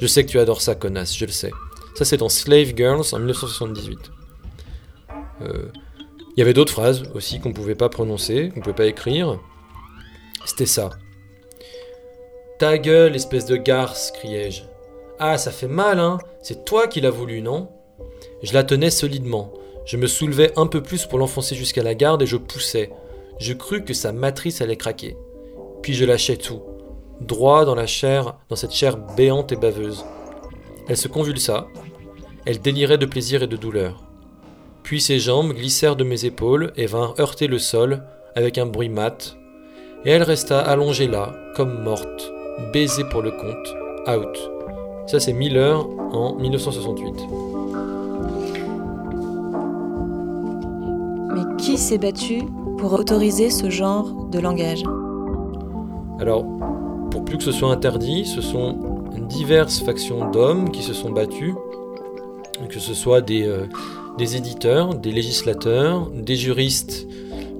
[0.00, 1.50] Je sais que tu adores ça, connasse, je le sais.
[1.94, 4.10] Ça, c'est dans Slave Girls en 1978.
[5.42, 5.70] Euh,
[6.36, 9.40] Il y avait d'autres phrases aussi qu'on pouvait pas prononcer, qu'on pouvait pas écrire.
[10.44, 10.90] C'était ça.
[12.58, 14.64] Ta gueule, espèce de garce, criai-je.
[15.18, 17.70] Ah, ça fait mal, hein C'est toi qui l'as voulu, non?
[18.42, 19.54] Je la tenais solidement.
[19.86, 22.90] Je me soulevais un peu plus pour l'enfoncer jusqu'à la garde et je poussais.
[23.38, 25.16] Je crus que sa matrice allait craquer.
[25.82, 26.62] Puis je lâchais tout,
[27.20, 30.04] droit dans la chair, dans cette chair béante et baveuse.
[30.86, 31.68] Elle se convulsa.
[32.44, 34.05] Elle délirait de plaisir et de douleur.
[34.86, 38.04] Puis ses jambes glissèrent de mes épaules et vinrent heurter le sol
[38.36, 39.36] avec un bruit mat,
[40.04, 42.32] et elle resta allongée là, comme morte,
[42.72, 43.74] baisée pour le compte,
[44.06, 44.50] out.
[45.08, 47.14] Ça c'est Miller en 1968.
[51.34, 52.44] Mais qui s'est battu
[52.78, 54.84] pour autoriser ce genre de langage?
[56.20, 56.44] Alors,
[57.10, 58.78] pour plus que ce soit interdit, ce sont
[59.28, 61.54] diverses factions d'hommes qui se sont battus,
[62.68, 63.66] que ce soit des, euh,
[64.18, 67.06] des éditeurs, des législateurs, des juristes,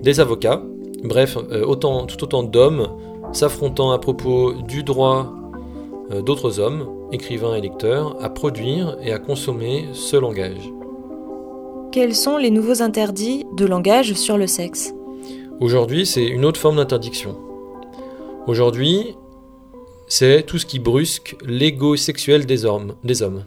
[0.02, 0.62] des avocats,
[1.04, 2.88] bref, euh, autant, tout autant d'hommes
[3.32, 5.32] s'affrontant à propos du droit
[6.11, 10.70] euh, d'autres hommes, écrivains et lecteurs, à produire et à consommer ce langage.
[11.92, 14.94] Quels sont les nouveaux interdits de langage sur le sexe?
[15.61, 17.36] Aujourd'hui, c'est une autre forme d'interdiction.
[18.46, 19.16] Aujourd'hui,
[20.07, 23.44] c'est tout ce qui brusque l'ego sexuel des hommes, des hommes.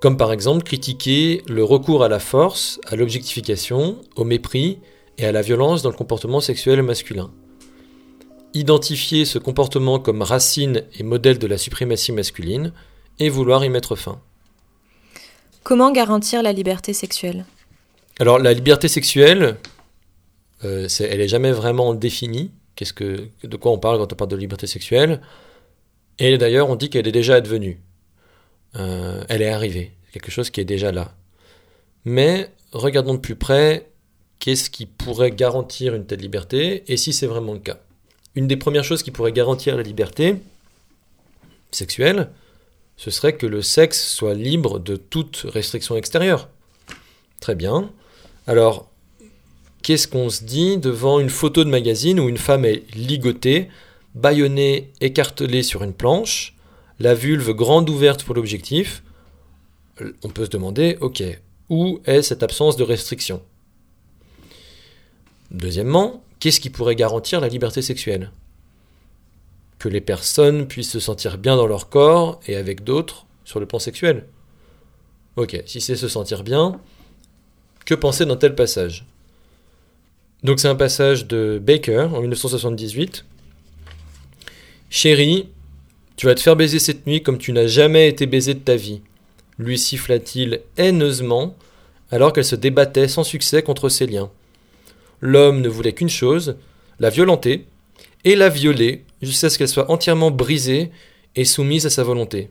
[0.00, 4.78] Comme par exemple critiquer le recours à la force, à l'objectification, au mépris
[5.18, 7.30] et à la violence dans le comportement sexuel masculin.
[8.54, 12.72] Identifier ce comportement comme racine et modèle de la suprématie masculine
[13.18, 14.20] et vouloir y mettre fin.
[15.64, 17.44] Comment garantir la liberté sexuelle?
[18.20, 19.56] Alors la liberté sexuelle,
[20.64, 22.52] euh, elle est jamais vraiment définie.
[22.76, 25.20] Qu'est-ce que, de quoi on parle quand on parle de liberté sexuelle
[26.20, 27.80] Et d'ailleurs, on dit qu'elle est déjà advenue.
[28.76, 31.14] Euh, elle est arrivée, quelque chose qui est déjà là.
[32.04, 33.90] Mais regardons de plus près
[34.38, 37.78] qu'est-ce qui pourrait garantir une telle liberté et si c'est vraiment le cas.
[38.34, 40.36] Une des premières choses qui pourrait garantir la liberté
[41.70, 42.30] sexuelle,
[42.96, 46.48] ce serait que le sexe soit libre de toute restriction extérieure.
[47.40, 47.90] Très bien.
[48.46, 48.90] Alors,
[49.82, 53.68] qu'est-ce qu'on se dit devant une photo de magazine où une femme est ligotée,
[54.14, 56.56] bâillonnée, écartelée sur une planche,
[56.98, 59.02] la vulve grande ouverte pour l'objectif
[60.22, 61.22] On peut se demander, ok,
[61.68, 63.42] où est cette absence de restriction?
[65.50, 68.30] Deuxièmement, qu'est-ce qui pourrait garantir la liberté sexuelle?
[69.78, 73.66] Que les personnes puissent se sentir bien dans leur corps et avec d'autres sur le
[73.66, 74.26] plan sexuel.
[75.36, 76.80] Ok, si c'est se sentir bien,
[77.86, 79.06] que penser dans tel passage?
[80.42, 83.24] Donc c'est un passage de Baker en 1978.
[84.90, 85.48] Chérie,
[86.18, 88.74] tu vas te faire baiser cette nuit comme tu n'as jamais été baisé de ta
[88.74, 89.02] vie,
[89.56, 91.56] lui siffla-t-il haineusement
[92.10, 94.28] alors qu'elle se débattait sans succès contre ses liens.
[95.20, 96.56] L'homme ne voulait qu'une chose,
[96.98, 97.66] la violenter,
[98.24, 100.90] et la violer jusqu'à ce qu'elle soit entièrement brisée
[101.36, 102.50] et soumise à sa volonté.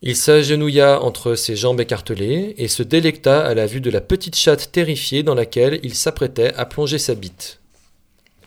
[0.00, 4.36] Il s'agenouilla entre ses jambes écartelées et se délecta à la vue de la petite
[4.36, 7.58] chatte terrifiée dans laquelle il s'apprêtait à plonger sa bite.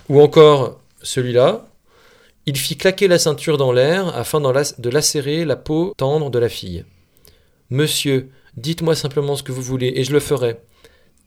[0.07, 1.67] Ou encore celui-là,
[2.47, 6.47] il fit claquer la ceinture dans l'air afin de lacérer la peau tendre de la
[6.47, 6.85] fille.
[7.69, 10.57] Monsieur, dites-moi simplement ce que vous voulez et je le ferai.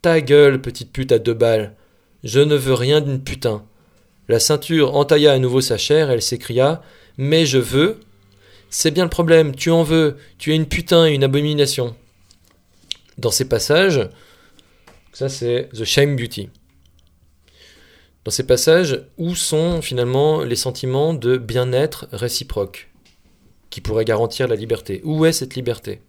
[0.00, 1.76] Ta gueule, petite pute à deux balles.
[2.24, 3.62] Je ne veux rien d'une putain.
[4.28, 6.82] La ceinture entailla à nouveau sa chair, elle s'écria
[7.18, 8.00] Mais je veux.
[8.70, 11.94] C'est bien le problème, tu en veux, tu es une putain et une abomination.
[13.18, 14.08] Dans ces passages,
[15.12, 16.48] ça c'est The Shame Beauty.
[18.24, 22.90] Dans ces passages, où sont finalement les sentiments de bien-être réciproque
[23.70, 25.00] qui pourraient garantir la liberté?
[25.04, 26.02] Où est cette liberté?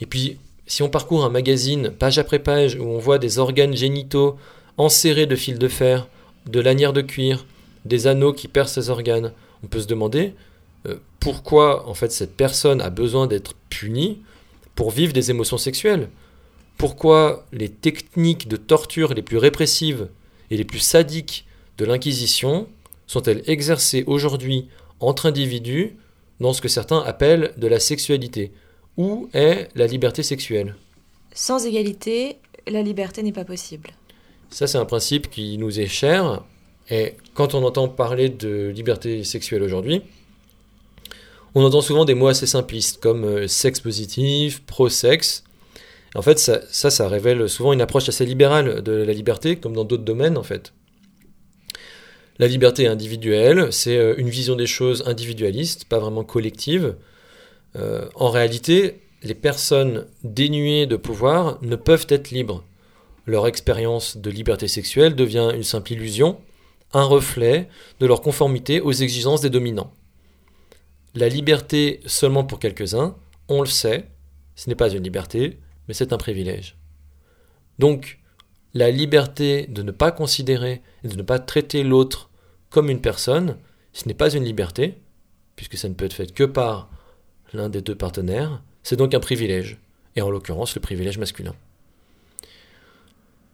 [0.00, 3.76] Et puis, si on parcourt un magazine page après page où on voit des organes
[3.76, 4.36] génitaux
[4.76, 6.08] enserrés de fils de fer,
[6.46, 7.46] de lanières de cuir,
[7.84, 9.32] des anneaux qui percent ces organes,
[9.64, 10.34] on peut se demander
[10.86, 14.22] euh, pourquoi en fait cette personne a besoin d'être punie
[14.74, 16.08] pour vivre des émotions sexuelles?
[16.78, 20.08] Pourquoi les techniques de torture les plus répressives
[20.52, 21.46] et les plus sadiques
[21.78, 22.68] de l'Inquisition
[23.06, 24.68] sont-elles exercées aujourd'hui
[25.00, 25.96] entre individus
[26.40, 28.52] dans ce que certains appellent de la sexualité?
[28.98, 30.76] Où est la liberté sexuelle?
[31.34, 32.36] Sans égalité,
[32.66, 33.92] la liberté n'est pas possible.
[34.50, 36.44] Ça, c'est un principe qui nous est cher.
[36.90, 40.02] Et quand on entend parler de liberté sexuelle aujourd'hui,
[41.54, 45.44] on entend souvent des mots assez simplistes comme euh, sexe positif, pro-sexe.
[46.14, 49.84] En fait, ça, ça, révèle souvent une approche assez libérale de la liberté, comme dans
[49.84, 50.72] d'autres domaines, en fait.
[52.38, 56.96] La liberté individuelle, c'est euh, une vision des choses individualiste, pas vraiment collective.
[57.76, 62.64] Euh, en réalité, les personnes dénuées de pouvoir ne peuvent être libres.
[63.26, 66.38] Leur expérience de liberté sexuelle devient une simple illusion,
[66.92, 67.68] un reflet
[68.00, 69.92] de leur conformité aux exigences des dominants.
[71.14, 73.14] La liberté seulement pour quelques-uns,
[73.48, 74.08] on le sait,
[74.56, 76.76] ce n'est pas une liberté, mais c'est un privilège.
[77.78, 78.18] Donc,
[78.74, 82.30] la liberté de ne pas considérer et de ne pas traiter l'autre
[82.70, 83.56] comme une personne,
[83.92, 84.98] ce n'est pas une liberté,
[85.56, 86.88] puisque ça ne peut être fait que par
[87.52, 89.78] l'un des deux partenaires, c'est donc un privilège,
[90.16, 91.54] et en l'occurrence le privilège masculin.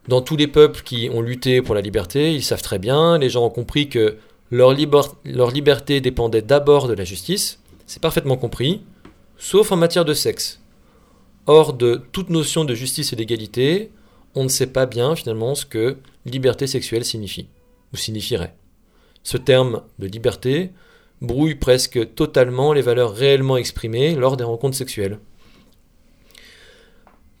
[0.07, 3.29] Dans tous les peuples qui ont lutté pour la liberté, ils savent très bien, les
[3.29, 4.17] gens ont compris que
[4.51, 8.81] leur, liberté dépendait d'abord de la justice, c'est parfaitement compris,
[9.37, 10.58] sauf en matière de sexe.
[11.47, 13.91] Hors de toute notion de justice et d'égalité,
[14.35, 17.47] on ne sait pas bien finalement ce que liberté sexuelle signifie,
[17.93, 18.55] ou signifierait.
[19.23, 20.71] Ce terme de liberté
[21.21, 25.19] brouille presque totalement les valeurs réellement exprimées lors des rencontres sexuelles.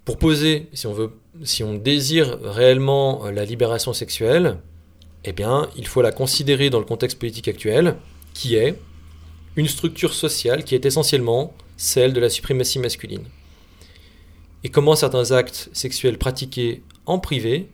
[0.05, 1.11] Pour poser, si on, veut,
[1.43, 4.57] si on désire réellement la libération sexuelle,
[5.23, 7.95] eh bien, il faut la considérer dans le contexte politique actuel,
[8.33, 8.79] qui est
[9.55, 13.25] une structure sociale qui est essentiellement celle de la suprématie masculine.
[14.63, 17.69] Et comment certains actes sexuels pratiqués en privé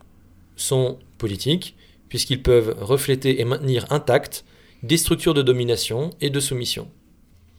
[0.55, 1.75] sont politiques,
[2.09, 4.45] puisqu'ils peuvent refléter et maintenir intactes
[4.83, 6.87] des structures de domination et de soumission.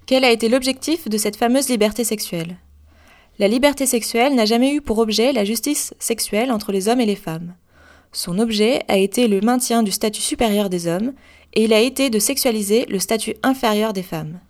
[0.06, 2.56] Quel a été l'objectif de cette fameuse liberté sexuelle?
[3.38, 7.06] La liberté sexuelle n'a jamais eu pour objet la justice sexuelle entre les hommes et
[7.06, 7.54] les femmes.
[8.12, 11.12] Son objet a été le maintien du statut supérieur des hommes,
[11.52, 14.40] et il a été de sexualiser le statut inférieur des femmes.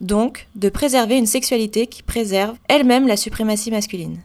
[0.00, 4.18] Donc, de préserver une sexualité qui préserve elle-même la suprématie masculine.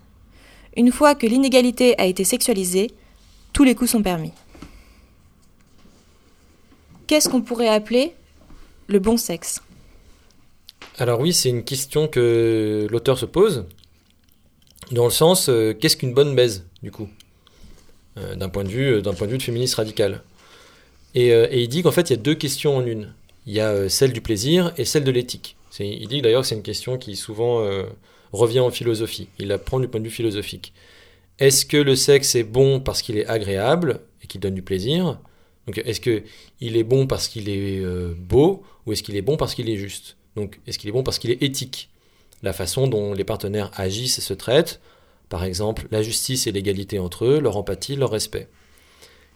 [0.78, 2.92] Une fois que l'inégalité a été sexualisée,
[3.54, 4.32] tous les coups sont permis.
[7.08, 8.14] Qu'est-ce qu'on pourrait appeler
[8.88, 9.62] le bon sexe?
[10.98, 13.66] Alors oui, c'est une question que l'auteur se pose,
[14.92, 17.10] dans le sens, euh, qu'est-ce qu'une bonne baise, du coup?
[18.18, 20.22] Euh, d'un point, de vue, euh, d'un point de vue féministe radical.
[21.18, 23.14] Et il dit qu'en fait, il y a deux questions en une.
[23.46, 25.56] Il y a celle du plaisir et celle de l'éthique.
[25.80, 27.68] Il dit d'ailleurs que c'est une question qui souvent
[28.32, 29.28] revient en philosophie.
[29.40, 30.74] Il la prend du point de vue philosophique.
[31.40, 35.20] Est-ce que le sexe est bon parce qu'il est agréable et qu'il donne du plaisir?
[35.76, 37.84] Est-ce qu'il est bon parce qu'il est
[38.18, 40.18] beau ou est-ce qu'il est bon parce qu'il est juste?
[40.68, 41.90] Est-ce qu'il est bon parce qu'il est éthique?
[42.44, 44.80] La façon dont les partenaires agissent et se traitent,
[45.30, 48.48] par exemple, la justice et l'égalité entre eux, leur empathie, leur respect.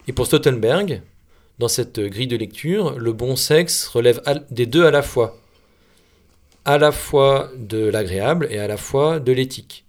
[0.06, 1.02] Et pour Stoltenberg,
[1.58, 5.39] dans cette grille de lecture, le bon sexe relève des deux à la fois.
[6.64, 9.84] À la fois de l'agréable et à la fois de l'éthique.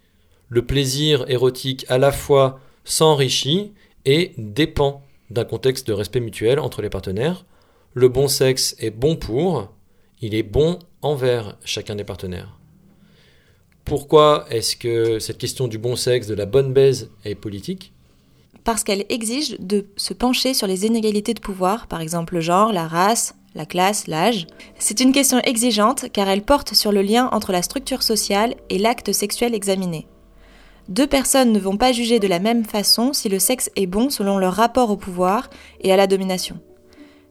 [0.49, 3.73] Le plaisir érotique à la fois s'enrichit
[4.05, 7.45] et dépend d'un contexte de respect mutuel entre les partenaires.
[7.93, 9.69] Le bon sexe est bon pour,
[10.21, 12.57] il est bon envers chacun des partenaires.
[13.85, 17.93] Pourquoi est-ce que cette question du bon sexe, de la bonne baise est politique?
[18.63, 22.71] Parce qu'elle exige de se pencher sur les inégalités de pouvoir, par exemple le genre,
[22.71, 24.47] la race, la classe, l'âge?
[24.79, 28.77] C'est une question exigeante car elle porte sur le lien entre la structure sociale et
[28.77, 30.07] l'acte sexuel examiné.
[30.89, 34.09] Deux personnes ne vont pas juger de la même façon si le sexe est bon
[34.09, 35.49] selon leur rapport au pouvoir
[35.81, 36.59] et à la domination.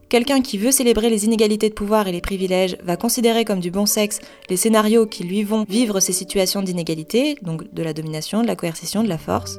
[0.08, 3.70] Quelqu'un qui veut célébrer les inégalités de pouvoir et les privilèges va considérer comme du
[3.70, 4.18] bon sexe
[4.48, 8.56] les scénarios qui lui vont vivre ces situations d'inégalité, donc de la domination, de la
[8.56, 9.58] coercition, de la force.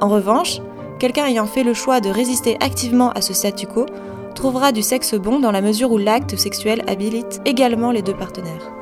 [0.00, 0.60] En revanche,
[1.00, 3.86] quelqu'un ayant fait le choix de résister activement à ce statu quo
[4.32, 8.81] trouvera du sexe bon dans la mesure où l'acte sexuel habilite également les deux partenaires.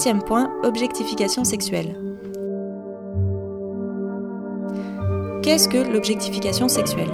[0.00, 1.94] Septième point, objectification sexuelle.
[5.42, 7.10] Qu'est-ce que l'objectification sexuelle?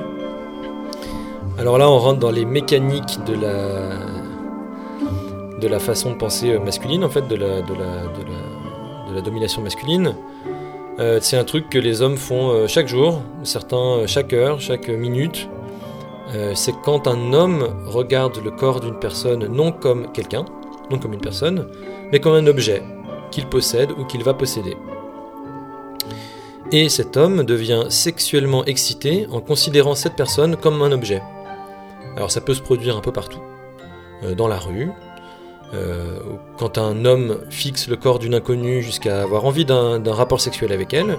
[1.59, 3.99] Alors là, on rentre dans les mécaniques de la,
[5.59, 9.21] de la façon de penser euh, masculine, en fait, de la, de la, de la,
[9.21, 10.15] domination masculine.
[11.01, 14.89] Euh, c'est un truc que les hommes font euh, chaque jour, certains chaque heure, chaque
[14.89, 15.49] minute.
[16.55, 20.45] c'est quand un homme regarde le corps d'une personne non comme quelqu'un,
[20.93, 21.67] non comme une personne,
[22.13, 22.83] mais comme un objet
[23.31, 24.77] qu'il possède ou qu'il va posséder.
[26.73, 31.23] Et cet homme devient sexuellement excité en considérant cette personne comme un objet.
[32.17, 33.41] Alors ça peut se produire un peu partout.
[34.25, 34.91] Euh, dans la rue,
[35.75, 36.19] euh,
[36.59, 40.95] quand un homme fixe le corps d'une inconnue jusqu'à avoir envie d'un rapport sexuel avec
[40.95, 41.19] elle,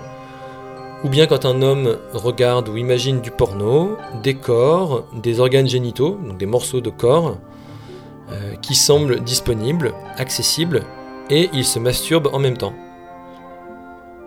[1.03, 6.17] ou bien quand un homme regarde ou imagine du porno, des corps, des organes génitaux,
[6.25, 7.38] donc des morceaux de corps,
[8.30, 10.84] euh, qui semble disponible, accessible,
[11.30, 12.73] et il se masturbe en même temps.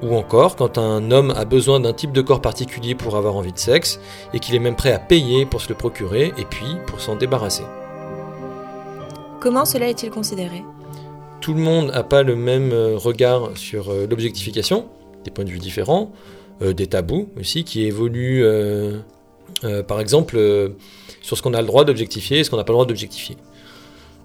[0.01, 3.53] Ou encore quand un homme a besoin d'un type de corps particulier pour avoir envie
[3.53, 4.01] de sexe,
[4.33, 7.15] et qu'il est même prêt à payer pour se le procurer, et puis pour s'en
[7.15, 7.65] débarrasser.
[9.39, 10.65] Comment cela est-il considéré?
[11.43, 14.87] Tout le monde n'a pas le même euh, regard sur euh, l'objectification,
[15.25, 16.11] des points de vue différents,
[16.63, 18.45] des tabous aussi qui évoluent,
[19.89, 20.39] par exemple,
[21.23, 23.39] sur ce qu'on a le droit d'objectifier et ce qu'on n'a pas le droit d'objectifier.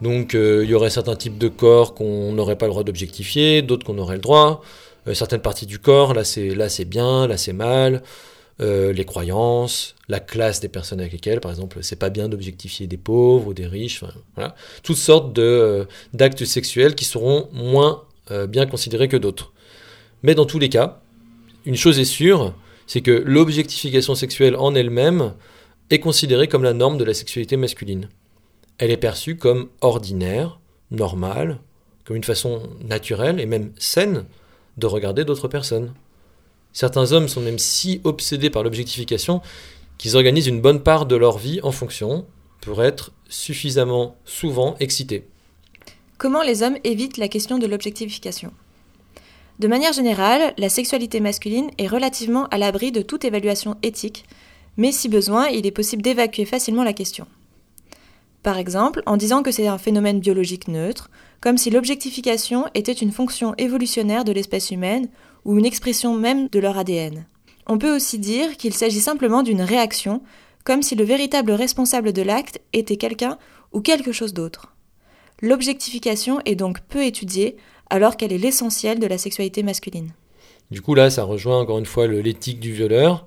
[0.01, 3.61] Donc euh, il y aurait certains types de corps qu'on n'aurait pas le droit d'objectifier,
[3.61, 4.61] d'autres qu'on aurait le droit.
[5.07, 8.03] Euh, certaines parties du corps, là c'est là c'est bien, là c'est mal.
[8.61, 12.87] Euh, les croyances, la classe des personnes avec lesquelles, par exemple, c'est pas bien d'objectifier
[12.87, 14.01] des pauvres ou des riches,
[14.81, 18.03] toutes sortes de d'actes sexuels qui seront moins
[18.47, 19.51] bien considérés que d'autres.
[20.23, 21.01] Mais dans tous les cas,
[21.65, 22.53] une chose est sûre,
[22.87, 25.33] c'est que l'objectification sexuelle en elle-même
[25.89, 28.09] est considérée comme la norme de la sexualité masculine
[28.77, 30.59] elle est perçue comme ordinaire,
[30.91, 31.59] normale,
[32.03, 34.25] comme une façon naturelle et même saine
[34.77, 35.93] de regarder d'autres personnes.
[36.73, 39.41] Certains hommes sont même si obsédés par l'objectification
[39.97, 42.25] qu'ils organisent une bonne part de leur vie en fonction
[42.61, 45.25] pour être suffisamment souvent excités.
[46.17, 48.51] Comment les hommes évitent la question de l'objectification?
[49.59, 54.25] De manière générale, la sexualité masculine est relativement à l'abri de toute évaluation éthique,
[54.75, 57.25] mais si besoin, il est possible d'évacuer facilement la question.
[58.45, 61.09] Par exemple, en disant que c'est un phénomène biologique neutre,
[61.41, 65.07] comme si l'objectification était une fonction évolutionnaire de l'espèce humaine
[65.45, 67.25] ou une expression même de leur ADN.
[67.65, 70.21] On peut aussi dire qu'il s'agit simplement d'une réaction,
[70.63, 73.39] comme si le véritable responsable de l'acte était quelqu'un
[73.73, 74.75] ou quelque chose d'autre.
[75.41, 77.57] L'objectification est donc peu étudiée,
[77.89, 80.11] alors qu'elle est l'essentiel de la sexualité masculine.
[80.69, 83.25] Du coup, là, ça rejoint encore une fois l'éthique du violeur.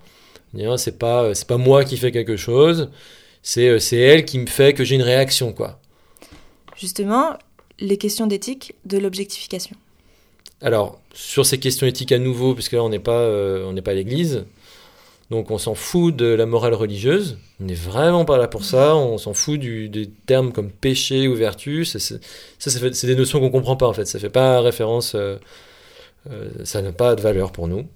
[0.76, 2.88] C'est pas, pas moi qui fais quelque chose,
[3.56, 5.80] euh, c'est elle qui me fait que j'ai une réaction, quoi.
[6.76, 7.36] Justement,
[7.80, 9.76] les questions d'éthique de l'objectification.
[10.60, 13.94] Alors, sur ces questions éthiques à nouveau, puisque là on n'est pas, euh, pas à
[13.94, 14.44] l'église,
[15.30, 18.96] donc on s'en fout de la morale religieuse, on n'est vraiment pas là pour ça,
[18.96, 21.98] on s'en fout du, des termes comme péché ou vertu, ça,
[22.58, 25.36] c'est des notions qu'on comprend pas en fait, ça fait pas référence euh,
[26.30, 27.86] Euh, ça n'a pas de valeur pour nous.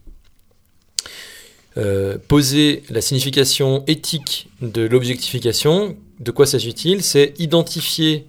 [1.79, 7.03] Euh, poser la signification éthique de l'objectification, de quoi s'agit-il?
[7.03, 8.27] C'est identifier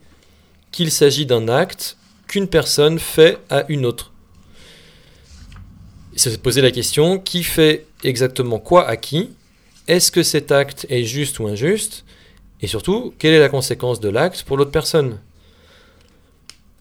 [0.71, 1.97] qu'il s'agit d'un acte
[2.27, 4.13] qu'une personne fait à une autre.
[6.15, 9.31] C'est poser la question qui fait exactement quoi à qui?
[9.87, 12.05] Est-ce que cet acte est juste ou injuste?
[12.61, 15.19] Et surtout, quelle est la conséquence de l'acte pour l'autre personne?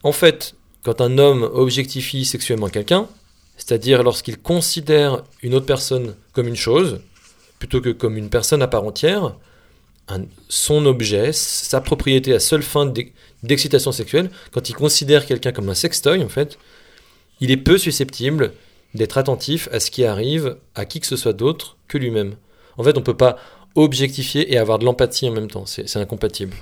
[0.03, 3.09] En fait, quand un homme objectifie sexuellement quelqu'un,
[3.57, 7.01] c'est-à-dire lorsqu'il considère une autre personne comme une chose,
[7.59, 9.35] plutôt que comme une personne à part entière,
[10.49, 12.91] son objet, sa propriété à seule fin
[13.43, 16.57] d'excitation sexuelle, quand il considère quelqu'un comme un sextoy, en fait,
[17.39, 18.53] il est peu susceptible
[18.93, 22.35] d'être attentif à ce qui arrive à qui que ce soit d'autre que lui-même.
[22.77, 23.37] En fait, on ne peut pas
[23.75, 26.55] objectifier et avoir de l'empathie en même temps, c'est incompatible.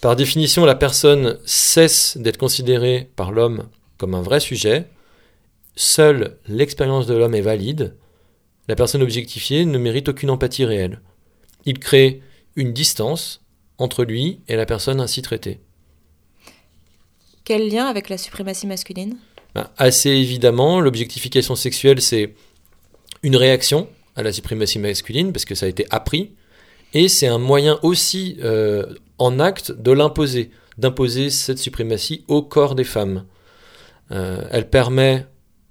[0.00, 4.86] Par définition, la personne cesse d'être considérée par l'homme comme un vrai sujet,
[5.76, 7.94] seule l'expérience de l'homme est valide,
[8.68, 11.00] la personne objectifiée ne mérite aucune empathie réelle.
[11.64, 12.22] Il crée
[12.56, 13.42] une distance
[13.78, 15.60] entre lui et la personne ainsi traitée.
[17.44, 19.16] Quel lien avec la suprématie masculine?
[19.54, 22.34] Ben, Assez évidemment, l'objectification sexuelle, c'est
[23.22, 26.32] une réaction à la suprématie masculine, parce que ça a été appris,
[26.94, 28.86] et c'est un moyen aussi euh,
[29.18, 33.26] en acte de l'imposer, d'imposer cette suprématie au corps des femmes.
[34.10, 35.26] Euh, elle permet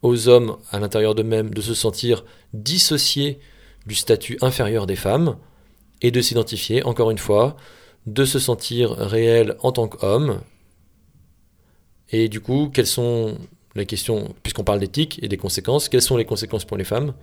[0.06, 2.24] aux hommes à l'intérieur d'eux-mêmes de se sentir
[2.54, 3.40] dissociés
[3.88, 5.36] du statut inférieur des femmes,
[6.02, 7.56] et de s'identifier, encore une fois,
[8.06, 10.42] de se sentir réel en tant qu'homme.
[12.12, 13.38] Et du coup, quelles sont
[13.76, 17.14] les questions, puisqu'on parle d'éthique et des conséquences, quelles sont les conséquences pour les femmes?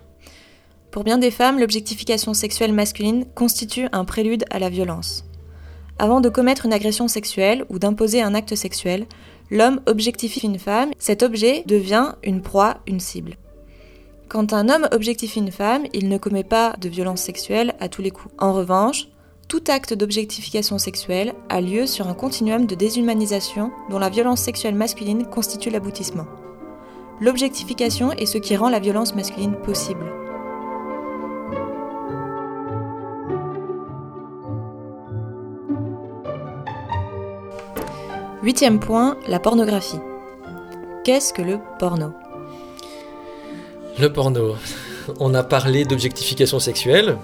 [0.90, 5.24] Pour bien des femmes, l'objectification sexuelle masculine constitue un prélude à la violence.
[5.98, 9.06] Avant de commettre une agression sexuelle ou d'imposer un acte sexuel,
[9.52, 13.36] l'homme objectifie une femme, cet objet devient une proie, une cible.
[14.28, 18.00] Quand un homme objectifie une femme, il ne commet pas de violence sexuelle à tous
[18.00, 18.34] les coups.
[18.38, 19.08] En revanche,
[19.48, 24.74] tout acte d'objectification sexuelle a lieu sur un continuum de déshumanisation dont la violence sexuelle
[24.74, 26.26] masculine constitue l'aboutissement.
[27.20, 30.21] L'objectification est ce qui rend la violence masculine possible.
[38.42, 40.00] Huitième point, la pornographie.
[41.04, 42.12] Qu'est-ce que le porno?
[44.00, 44.56] Le porno.
[45.20, 47.18] On a parlé d'objectification sexuelle.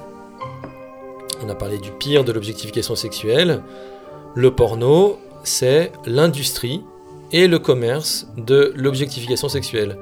[1.44, 3.64] On a parlé du pire de l'objectification sexuelle.
[4.36, 6.84] Le porno, c'est l'industrie
[7.32, 9.98] et le commerce de l'objectification sexuelle.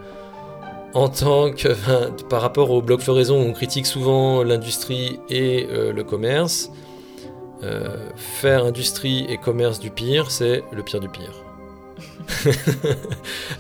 [0.93, 1.69] En tant que,
[2.29, 6.71] par rapport au blog Floraison, on critique souvent l'industrie et euh, le commerce.
[7.63, 11.33] Euh, faire industrie et commerce du pire, c'est le pire du pire.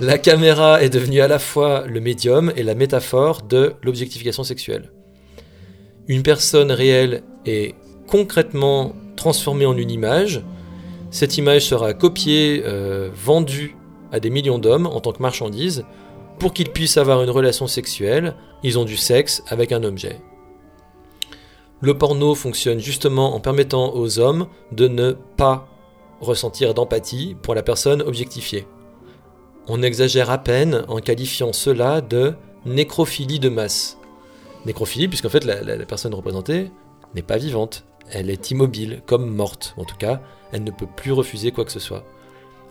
[0.01, 4.93] la caméra est devenue à la fois le médium et la métaphore de l'objectification sexuelle.
[6.09, 7.75] Une personne réelle est
[8.07, 10.43] concrètement transformée en une image.
[11.11, 13.77] Cette image sera copiée, euh, vendue
[14.13, 15.85] à des millions d'hommes en tant que marchandise.
[16.39, 20.21] Pour qu'ils puissent avoir une relation sexuelle, ils ont du sexe avec un objet.
[21.87, 25.69] Le porno fonctionne justement en permettant aux hommes de ne pas
[26.21, 28.67] ressentir d'empathie pour la personne objectifiée.
[29.69, 32.35] On exagère à peine en qualifiant cela de
[32.65, 33.99] nécrophilie de masse.
[34.65, 36.73] Nécrophilie, puisqu'en fait la, personne représentée
[37.15, 39.77] n'est pas vivante, elle est immobile, comme morte.
[39.77, 42.03] En tout cas, elle ne peut plus refuser quoi que ce soit.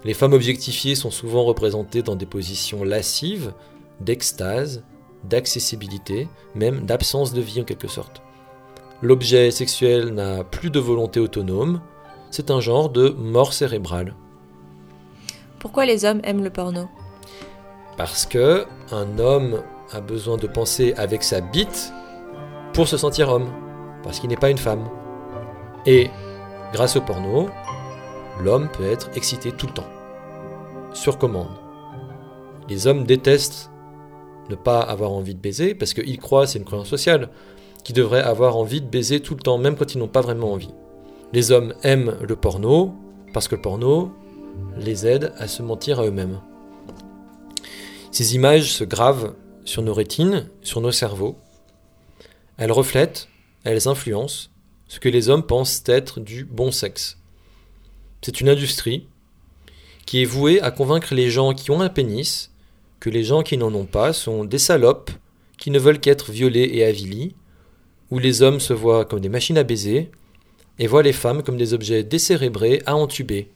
[0.03, 3.53] Les femmes objectifiées sont souvent représentées dans des positions lascives,
[4.01, 4.83] d'extase,
[5.23, 8.21] d'accessibilité, même d'absence de vie en quelque sorte.
[9.01, 11.81] L'objet sexuel n'a plus de volonté autonome,
[12.31, 14.15] c'est un genre de mort cérébrale.
[15.59, 16.87] Pourquoi les hommes aiment le porno?
[17.97, 19.61] Parce que un homme
[19.91, 21.91] a besoin de penser avec sa bite
[22.73, 23.49] pour se sentir homme,
[24.03, 24.87] parce qu'il n'est pas une femme.
[25.85, 26.09] Et
[26.71, 27.49] grâce au porno,
[28.41, 29.89] l'homme peut être excité tout le temps,
[30.93, 31.51] sur commande.
[32.69, 33.71] Les hommes détestent
[34.49, 37.29] ne pas avoir envie de baiser parce qu'ils croient, c'est une croyance sociale,
[37.85, 40.51] qu'ils devraient avoir envie de baiser tout le temps, même quand ils n'ont pas vraiment
[40.51, 40.73] envie.
[41.31, 42.93] Les hommes aiment le porno
[43.31, 44.11] parce que le porno
[44.75, 46.41] les aide à se mentir à eux-mêmes.
[48.11, 49.35] Ces images se gravent
[49.65, 51.37] sur nos rétines, sur nos cerveaux.
[52.57, 53.29] Elles reflètent,
[53.63, 54.49] elles influencent
[54.87, 57.19] ce que les hommes pensent être du bon sexe.
[58.21, 59.07] C'est une industrie
[60.07, 62.51] qui est vouée à convaincre les gens qui ont un pénis
[62.99, 65.11] que les gens qui n'en ont pas sont des salopes
[65.59, 67.35] qui ne veulent qu'être violés et avilis,
[68.11, 70.11] où les hommes se voient comme des machines à baiser,
[70.77, 73.51] et voit les femmes comme des objets décérébrés à entuber.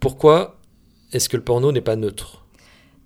[0.00, 0.58] Pourquoi
[1.12, 2.44] est-ce que le porno n'est pas neutre?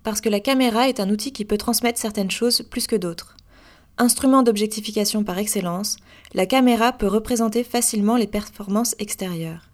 [0.03, 3.37] Parce que la caméra est un outil qui peut transmettre certaines choses plus que d'autres.
[3.97, 5.97] Instrument d'objectification par excellence,
[6.33, 9.69] la caméra peut représenter facilement les performances extérieures.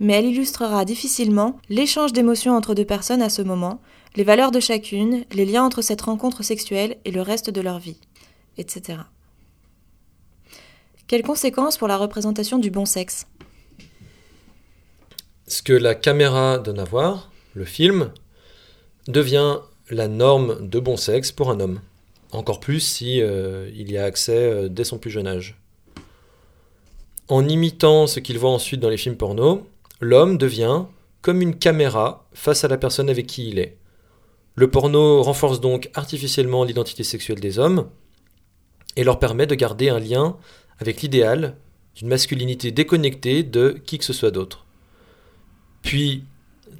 [0.00, 3.80] Mais elle illustrera difficilement l'échange d'émotions entre deux personnes à ce moment,
[4.16, 7.78] les valeurs de chacune, les liens entre cette rencontre sexuelle et le reste de leur
[7.78, 7.98] vie,
[8.58, 8.98] etc.
[11.06, 13.26] Quelles conséquences pour la représentation du bon sexe?
[15.46, 18.10] Ce que la caméra donne à voir, le film,
[19.06, 19.58] devient
[19.90, 21.80] la norme de bon sexe pour un homme.
[22.32, 25.60] Encore plus si euh, il y a accès euh, dès son plus jeune âge.
[27.28, 29.66] En imitant ce qu'il voit ensuite dans les films porno,
[30.00, 30.84] l'homme devient
[31.22, 33.76] comme une caméra face à la personne avec qui il est.
[34.56, 37.88] Le porno renforce donc artificiellement l'identité sexuelle des hommes
[38.96, 40.36] et leur permet de garder un lien
[40.78, 41.56] avec l'idéal
[41.96, 44.64] d'une masculinité déconnectée de qui que ce soit d'autre.
[45.82, 46.24] Puis,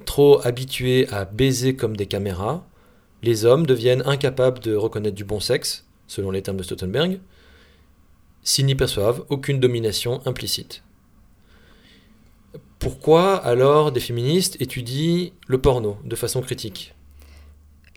[0.05, 2.65] trop habitués à baiser comme des caméras,
[3.23, 7.19] les hommes deviennent incapables de reconnaître du bon sexe, selon les termes de Stoltenberg,
[8.43, 10.83] s'ils n'y perçoivent aucune domination implicite.
[12.79, 16.94] Pourquoi alors des féministes étudient le porno de façon critique?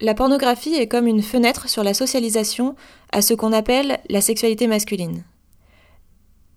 [0.01, 2.77] La pornographie est comme une fenêtre sur la socialisation
[3.11, 5.25] à ce qu'on appelle la sexualité masculine.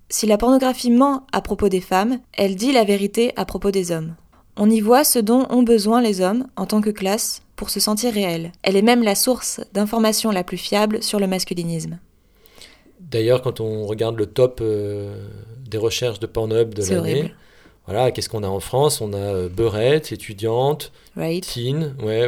[0.09, 3.91] Si la pornographie ment à propos des femmes, elle dit la vérité à propos des
[3.91, 4.15] hommes.
[4.57, 7.79] On y voit ce dont ont besoin les hommes, en tant que classe, pour se
[7.79, 8.51] sentir réels.
[8.61, 11.97] Elle est même la source d'information la plus fiable sur le masculinisme.
[12.99, 15.15] D'ailleurs, quand on regarde le top euh,
[15.67, 17.33] des recherches de Pornhub de l'année,
[17.87, 19.01] voilà, qu'est-ce qu'on a en France?
[19.01, 22.27] On a euh, beurette, étudiante, teen, ouais,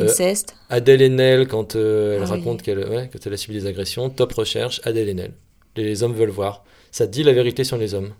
[0.00, 0.54] Euh, Inceste.
[0.68, 2.64] Adèle Haenel, quand elle Ah raconte oui.
[2.64, 5.32] qu'elle ouais, quand elle a subi des agressions, top recherche, Adèle Haenel.
[5.76, 6.64] Les hommes veulent voir.
[6.90, 8.10] Ça dit la vérité sur les hommes.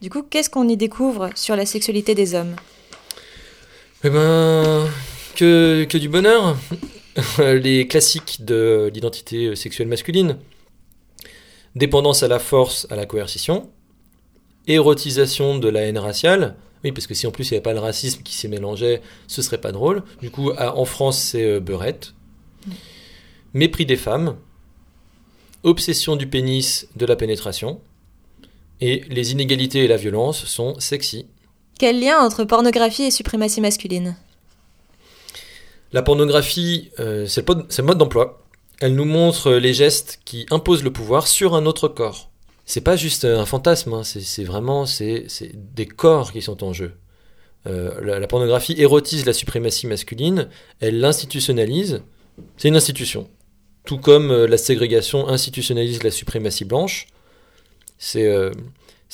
[0.00, 2.54] Du coup, qu'est-ce qu'on y découvre sur la sexualité des hommes?
[4.04, 4.88] Eh ben,
[5.36, 6.56] que, que du bonheur.
[7.38, 10.38] Les classiques de l'identité sexuelle masculine.
[11.76, 13.70] Dépendance à la force, à la coercition.
[14.66, 16.56] Érotisation de la haine raciale.
[16.84, 19.02] Oui, parce que si en plus il n'y avait pas le racisme qui s'y mélangeait,
[19.28, 20.02] ce serait pas drôle.
[20.20, 22.14] Du coup, à- en France, c'est euh, beurette.
[23.54, 24.36] Mépris des femmes.
[25.62, 27.80] Obsession du pénis, de la pénétration.
[28.80, 31.26] Et les inégalités et la violence sont sexy.
[31.78, 34.16] Quel lien entre pornographie et suprématie masculine?
[35.92, 38.42] La pornographie, euh, c'est le, pod- c'est le mode d'emploi.
[38.80, 42.30] Elle nous montre les gestes qui imposent le pouvoir sur un autre corps.
[42.72, 46.94] C'est pas juste un fantasme, hein, c'est vraiment des corps qui sont en jeu.
[47.66, 50.48] Euh, la, pornographie érotise la suprématie masculine,
[50.80, 52.00] elle l'institutionnalise.
[52.56, 53.28] C'est une institution.
[53.84, 57.08] Tout comme euh, la ségrégation institutionnalise la suprématie blanche,
[57.98, 58.52] c'est euh,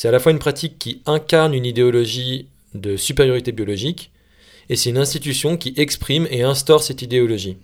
[0.04, 4.12] à la fois une pratique qui incarne une idéologie de supériorité biologique,
[4.68, 7.56] et c'est une institution qui exprime et instaure cette idéologie.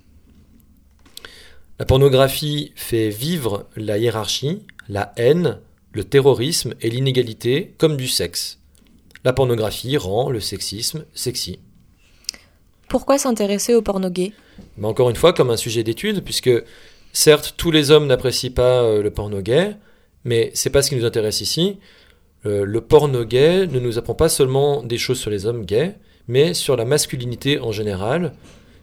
[1.78, 4.58] La pornographie fait vivre la hiérarchie,
[4.88, 5.60] la haine,
[5.94, 8.58] le terrorisme et l'inégalité comme du sexe.
[9.24, 11.60] La pornographie rend le sexisme sexy.
[12.88, 14.32] Pourquoi s'intéresser au porno gay?
[14.76, 16.50] Mais encore une fois, comme un sujet d'étude, puisque
[17.12, 19.76] certes, tous les hommes n'apprécient pas euh, le porno gay,
[20.24, 21.78] mais c'est pas ce qui nous intéresse ici.
[22.44, 25.96] Euh, le porno gay ne nous apprend pas seulement des choses sur les hommes gays,
[26.28, 28.34] mais sur la masculinité en général,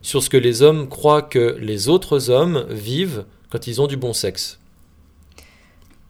[0.01, 3.97] sur ce que les hommes croient que les autres hommes vivent quand ils ont du
[3.97, 4.60] bon sexe.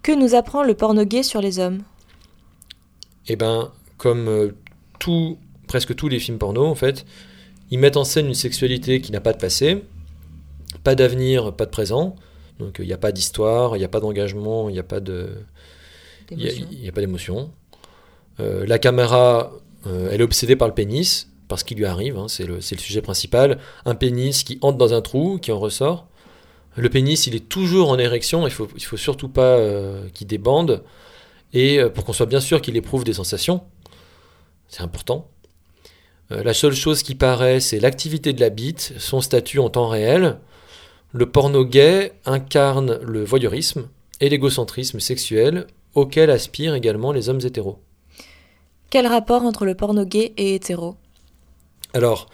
[0.03, 1.84] Que nous apprend le porno gay sur les hommes?
[3.28, 4.52] Et ben, comme euh,
[4.99, 5.38] tout,
[5.68, 7.06] presque tous les films porno, en fait,
[7.69, 9.84] ils mettent en scène une sexualité qui n'a pas de passé,
[10.84, 12.15] pas d'avenir, pas de présent.
[12.60, 14.99] Donc il n'y a pas d'histoire, il n'y a pas d'engagement, il n'y a pas
[14.99, 15.30] de,
[16.32, 17.52] il y a- y pas d'émotion.
[18.40, 19.52] Euh, la caméra,
[19.88, 22.76] euh, elle est obsédée par le pénis, parce qu'il lui arrive, hein, c'est le, c'est
[22.76, 23.60] le sujet principal.
[23.86, 26.07] Un pénis qui entre dans un trou, qui en ressort.
[26.77, 30.27] Le pénis, il est toujours en érection, il faut, il faut surtout pas euh, qu'il
[30.27, 30.84] débande,
[31.53, 33.64] et euh, pour qu'on soit bien sûr qu'il éprouve des sensations.
[34.69, 35.27] C'est important.
[36.31, 39.89] Euh, la seule chose qui paraît, c'est l'activité de la bite, son statut en temps
[39.89, 40.38] réel.
[41.11, 43.89] Le porno gay incarne le voyeurisme
[44.22, 47.80] et l'égocentrisme sexuel auquel aspirent également les hommes hétéros.
[48.89, 50.95] Quel rapport entre le porno gay et hétéro?
[51.93, 52.30] Alors,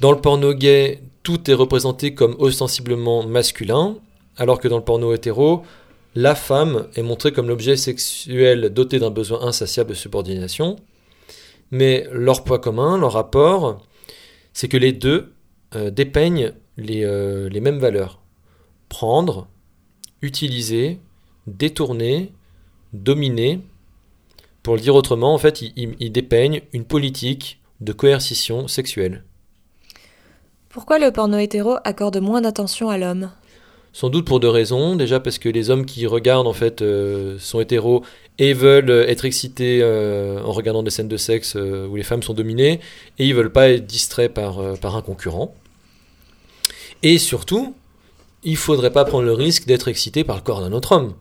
[0.00, 3.96] dans le porno gay, tout est représenté comme ostensiblement masculin,
[4.36, 5.62] alors que dans le porno hétéro,
[6.14, 10.76] la femme est montrée comme l'objet sexuel doté d'un besoin insatiable de subordination.
[11.70, 13.86] Mais leur poids commun, leur rapport,
[14.52, 15.32] c'est que les deux
[15.76, 18.20] euh, dépeignent les, euh, les mêmes valeurs.
[18.88, 19.46] Prendre,
[20.22, 20.98] utiliser,
[21.46, 22.32] détourner,
[22.92, 23.60] dominer.
[24.62, 29.24] Pour le dire autrement, en fait, ils dépeignent une politique de coercition sexuelle.
[30.70, 33.30] Pourquoi le porno hétéro accorde moins d'attention à l'homme?
[33.92, 34.94] Sans doute pour deux raisons.
[34.94, 38.04] Déjà parce que les hommes qui regardent en fait euh, sont hétéros
[38.38, 42.22] et veulent être excités euh, en regardant des scènes de sexe euh, où les femmes
[42.22, 42.78] sont dominées
[43.18, 45.56] et ils veulent pas être distraits par, euh, un concurrent.
[47.02, 47.74] Et surtout,
[48.44, 51.14] il faudrait pas prendre le risque d'être excité par le corps d'un autre homme.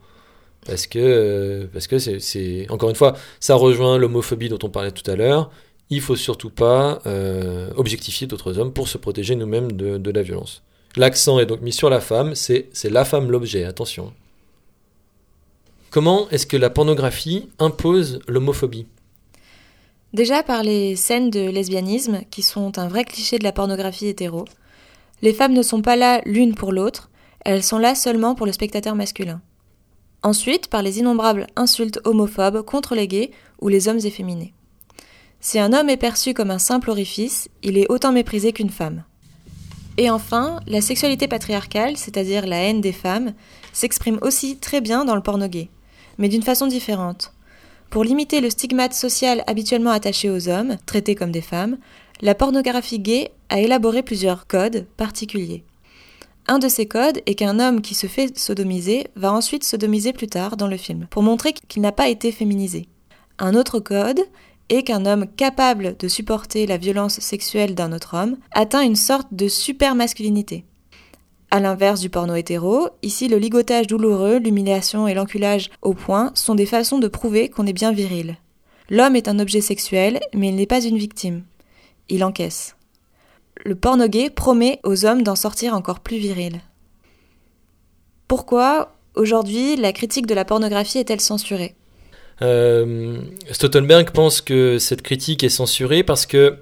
[0.68, 4.92] Parce que, euh, parce que c'est- encore une fois, ça rejoint l'homophobie dont on parlait
[4.92, 5.50] tout à l'heure.
[5.90, 10.22] Il faut surtout pas euh, objectifier d'autres hommes pour se protéger nous-mêmes de, de la
[10.22, 10.62] violence.
[10.96, 14.14] L'accent est donc mis sur la femme, c'est, la femme l'objet, attention.
[15.92, 18.88] Comment est-ce que la pornographie impose l'homophobie?
[20.14, 24.46] Déjà par les scènes de lesbianisme, qui sont un vrai cliché de la pornographie hétéro.
[25.22, 27.10] Les femmes ne sont pas là l'une pour l'autre,
[27.46, 29.42] elles sont là seulement pour le spectateur masculin.
[30.24, 34.54] Ensuite, par les innombrables insultes homophobes contre les gays ou les hommes efféminés.
[35.42, 39.04] Si un homme est perçu comme un simple orifice, il est autant méprisé qu'une femme.
[39.98, 43.34] Et enfin, la sexualité patriarcale, c'est-à-dire la haine des femmes,
[43.74, 45.70] s'exprime aussi très bien dans le porno gay,
[46.18, 47.34] mais d'une façon différente.
[47.90, 51.78] Pour limiter le stigmate social habituellement attaché aux hommes, traités comme des femmes,
[52.22, 55.64] la pornographie gay a élaboré plusieurs codes particuliers.
[56.48, 60.28] Un de ces codes est qu'un homme qui se fait sodomiser va ensuite sodomiser plus
[60.28, 62.88] tard dans le film, pour montrer qu'il n'a pas été féminisé.
[63.38, 64.20] Un autre code
[64.70, 69.28] est qu'un homme capable de supporter la violence sexuelle d'un autre homme atteint une sorte
[69.32, 70.66] de super masculinité.
[71.52, 76.54] À l'inverse du porno hétéro, ici le ligotage douloureux, l'humiliation et l'enculage au poing sont
[76.54, 78.38] des façons de prouver qu'on est bien viril.
[78.92, 81.44] L'homme est un objet sexuel, mais il n'est pas une victime.
[82.08, 82.76] Il encaisse.
[83.66, 86.62] Le porno gay promet aux hommes d'en sortir encore plus viril.
[88.28, 91.76] Pourquoi, aujourd'hui, la critique de la pornographie est-elle censurée?
[92.42, 93.22] Euh,
[93.52, 96.58] Stoltenberg pense que cette critique est censurée parce que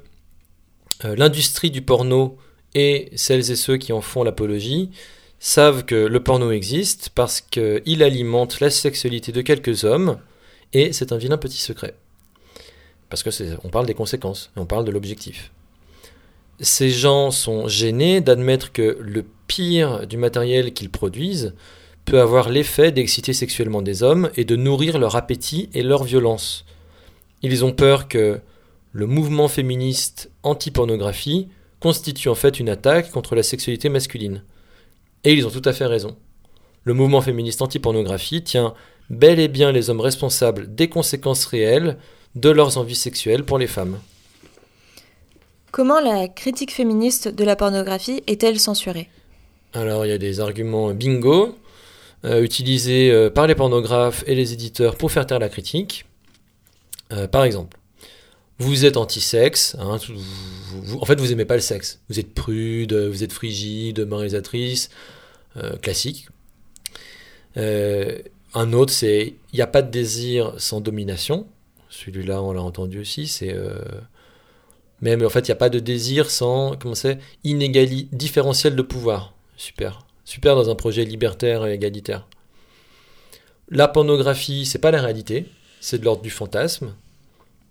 [1.05, 2.37] euh, l'industrie du porno
[2.73, 4.89] et celles et ceux qui en font l'apologie
[5.39, 10.17] savent que le porno existe parce qu'il alimente la sexualité de quelques hommes
[10.73, 11.95] et c'est un vilain petit secret.
[13.09, 13.29] Parce que
[13.63, 15.51] on parle des conséquences on parle de l'objectif.
[16.59, 21.53] Ces gens sont gênés d'admettre que le pire du matériel qu'ils produisent
[22.07, 26.65] peut avoir l'effet d'exciter sexuellement des hommes et de nourrir leur appétit et leur violence.
[27.43, 28.39] Ils ont peur que
[28.93, 31.49] le mouvement féministe anti-pornographie
[31.81, 34.41] constitue en fait une attaque contre la sexualité masculine.
[35.25, 36.15] Et ils ont tout à fait raison.
[36.85, 38.73] Le mouvement féministe anti-pornographie tient
[39.09, 41.97] bel et bien les hommes responsables des conséquences réelles
[42.35, 43.99] de leurs envies sexuelles pour les femmes.
[45.71, 49.09] Comment la critique féministe de la pornographie est-elle censurée?
[49.73, 51.57] Alors il y a des arguments bingo
[52.27, 56.05] euh, utilisés euh, par les pornographes et les éditeurs pour faire taire la critique.
[57.13, 57.77] Euh, par exemple,
[58.59, 59.97] vous êtes anti-sexe, hein,
[60.99, 64.89] en fait vous aimez pas le sexe, vous êtes prude, vous êtes frigide, moralisatrice,
[65.81, 66.27] classique.
[67.55, 71.45] Un autre c'est il n'y a pas de désir sans domination.
[71.89, 73.55] Celui-là on l'a entendu aussi, c'est
[75.01, 78.81] même en fait il n'y a pas de désir sans comment c'est inégali différentiel de
[78.81, 79.35] pouvoir.
[79.55, 80.06] Super.
[80.27, 82.27] Super dans un projet libertaire et égalitaire.
[83.69, 85.45] La pornographie, c'est pas la réalité,
[85.79, 86.93] c'est de l'ordre du fantasme.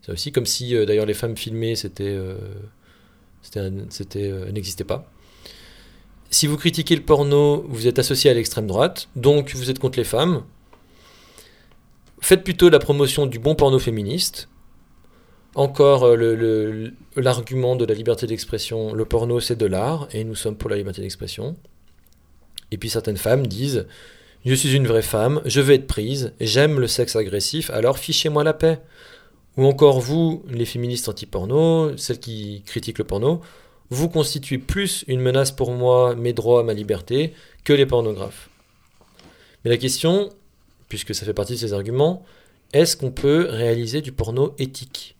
[0.00, 2.38] C'est aussi comme si euh, d'ailleurs les femmes filmées c'était euh,
[3.42, 5.12] c'était euh, pas.
[6.30, 9.98] Si vous critiquez le porno, vous êtes associé à l'extrême droite, donc vous êtes contre
[9.98, 10.42] les femmes.
[12.22, 14.48] Faites plutôt la promotion du bon porno féministe.
[15.54, 16.16] Encore
[17.16, 20.76] l'argument de la liberté d'expression, le porno c'est de l'art, et nous sommes pour la
[20.76, 21.54] liberté d'expression.
[22.70, 23.86] Et puis certaines femmes disent
[24.44, 28.44] Je suis une vraie femme, je veux être prise, j'aime le sexe agressif, alors fichez-moi
[28.44, 28.80] la paix.
[29.56, 33.40] Ou encore vous, les féministes anti-porno, celles qui critiquent le porno,
[33.88, 37.32] vous constituez plus une menace pour moi, mes droits, ma liberté,
[37.64, 38.50] que les pornographes.
[39.64, 40.30] Mais la question,
[40.88, 42.24] puisque ça fait partie de ces arguments,
[42.72, 45.15] est-ce qu'on peut réaliser du porno éthique?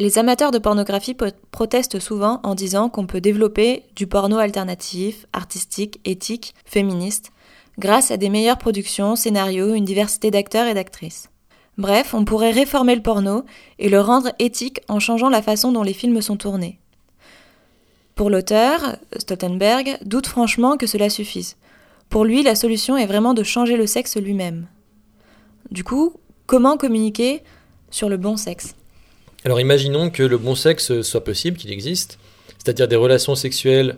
[0.00, 5.26] Les amateurs de pornographie po- protestent souvent en disant qu'on peut développer du porno alternatif,
[5.34, 7.32] artistique, éthique, féministe,
[7.78, 11.28] grâce à des meilleures productions, scénarios, une diversité d'acteurs et d'actrices.
[11.76, 13.44] Bref, on pourrait réformer le porno
[13.78, 16.78] et le rendre éthique en changeant la façon dont les films sont tournés.
[18.14, 21.56] Pour l'auteur, Stoltenberg doute franchement que cela suffise.
[22.08, 24.66] Pour lui, la solution est vraiment de changer le sexe lui-même.
[25.70, 26.14] Du coup,
[26.46, 27.42] comment communiquer
[27.90, 28.74] sur le bon sexe?
[29.44, 32.18] Alors imaginons que le bon sexe soit possible, qu'il existe,
[32.58, 33.96] c'est-à-dire des relations sexuelles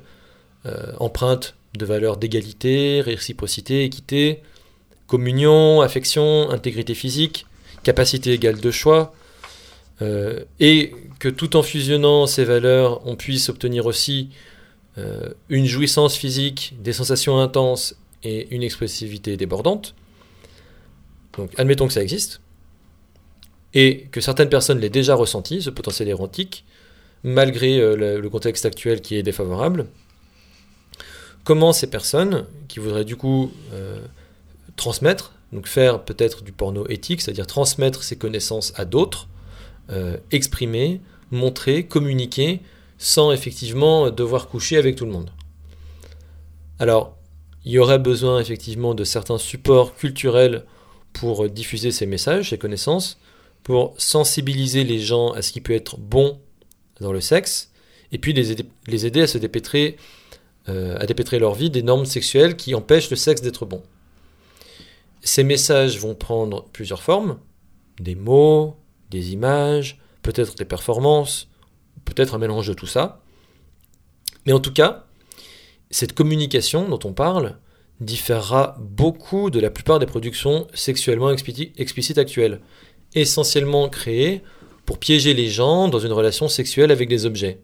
[0.67, 4.43] euh, empreintes de valeurs d'égalité, réciprocité, équité,
[5.07, 7.47] communion, affection, intégrité physique,
[7.83, 9.15] capacité égale de choix,
[10.03, 14.31] euh, et que tout en fusionnant ces valeurs, on puisse obtenir aussi
[14.99, 19.95] euh, une jouissance physique, des sensations intenses et une expressivité débordante.
[21.37, 22.42] Donc admettons que ça existe,
[23.75, 26.65] et que certaines personnes l'aient déjà ressenti, ce potentiel érotique,
[27.25, 29.87] malgré euh, le, contexte actuel qui est défavorable.
[31.45, 34.01] Comment ces personnes, qui voudraient du coup euh,
[34.77, 39.29] transmettre, donc faire peut-être du porno éthique, c'est-à-dire transmettre ces connaissances à d'autres,
[39.91, 41.01] euh, exprimer,
[41.31, 42.61] montrer, communiquer,
[42.99, 45.31] sans effectivement devoir coucher avec tout le monde.
[46.79, 47.17] Alors,
[47.65, 50.65] il y aurait besoin effectivement de certains supports culturels
[51.13, 53.19] pour diffuser ces messages, ces connaissances,
[53.63, 56.41] pour sensibiliser les gens à ce qui peut être bon
[57.01, 57.71] dans le sexe,
[58.13, 59.97] et puis les aider, à se dépêtrer,
[60.69, 63.83] euh, à dépêtrer leur vie des normes sexuelles qui empêchent le sexe d'être bon.
[65.23, 67.39] Ces messages vont prendre plusieurs formes,
[67.99, 68.77] des mots,
[69.11, 71.49] des images, peut-être des performances,
[72.05, 73.23] peut-être un mélange de tout ça.
[74.47, 75.07] Mais en tout cas,
[75.91, 77.59] cette communication dont on parle
[78.01, 82.61] différera beaucoup de la plupart des productions sexuellement explicites actuelles,
[83.15, 84.43] essentiellement créées
[84.87, 87.59] pour piéger les gens dans une relation sexuelle avec des objets.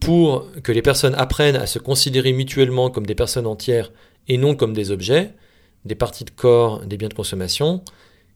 [0.00, 3.90] Pour que les personnes apprennent à se considérer mutuellement comme des personnes entières
[4.28, 5.32] et non comme des objets,
[5.84, 7.82] des parties de corps, des biens de consommation,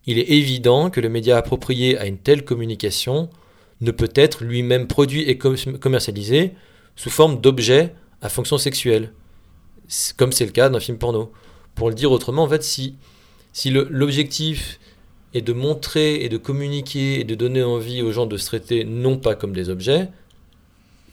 [0.07, 3.29] il est évident que le média approprié à une telle communication
[3.81, 6.53] ne peut être lui-même produit et commercialisé
[6.97, 9.13] sous forme d'objet à fonction sexuelle,
[10.17, 11.33] comme c'est le cas d'un film porno.
[11.75, 12.97] Pour le dire autrement, en fait, si,
[13.53, 14.81] si l'objectif
[15.35, 18.85] est de montrer et de communiquer et de donner envie aux gens de se traiter
[18.85, 20.09] non pas comme des objets,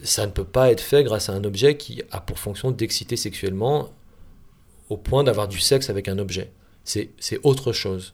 [0.03, 3.15] ça ne peut pas être fait grâce à un objet qui a pour fonction d'exciter
[3.15, 3.89] sexuellement
[4.89, 6.51] au point d'avoir du sexe avec un objet.
[6.83, 8.13] C'est autre chose.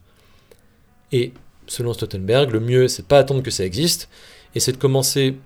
[1.11, 1.33] Et
[1.67, 4.09] selon Stoltenberg, le mieux, c'est pas attendre que ça existe,
[4.55, 5.37] et c'est de commencer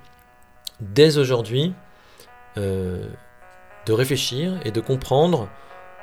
[0.80, 1.74] dès aujourd'hui
[2.58, 3.08] euh,
[3.86, 5.50] de réfléchir et de comprendre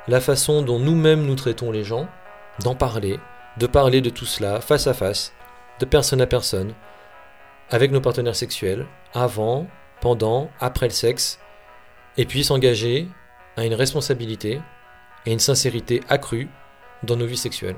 [0.07, 2.07] la façon dont nous-mêmes nous traitons les gens,
[2.61, 3.19] d'en parler,
[3.57, 5.33] de parler de tout cela face à face,
[5.79, 6.73] de personne à personne,
[7.69, 9.67] avec nos partenaires sexuels, avant,
[10.01, 11.39] pendant, après le sexe,
[12.17, 13.07] et puis s'engager
[13.55, 14.61] à une responsabilité
[15.25, 16.49] et une sincérité accrue
[17.03, 17.77] dans nos vies sexuelles.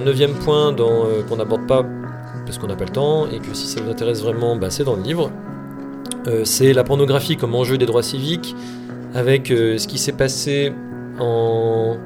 [0.00, 1.84] Un neuvième point euh, qu'on n'aborde pas
[2.44, 4.82] parce qu'on n'a pas le temps, et que si ça vous intéresse vraiment, bah, c'est
[4.82, 5.30] dans le livre.
[6.26, 8.56] Euh, c'est la pornographie comme enjeu des droits civiques,
[9.14, 10.72] avec euh, ce qui s'est passé
[11.20, 11.96] en,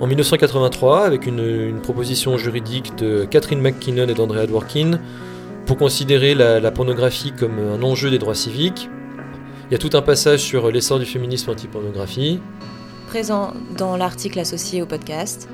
[0.00, 4.98] en 1983, avec une, proposition juridique de Catherine McKinnon et d'Andrea Dworkin,
[5.64, 8.90] pour considérer la, pornographie comme un enjeu des droits civiques.
[9.70, 12.40] Il y a tout un passage sur l'essor du féminisme anti-pornographie.
[13.08, 15.48] Présent dans l'article associé au podcast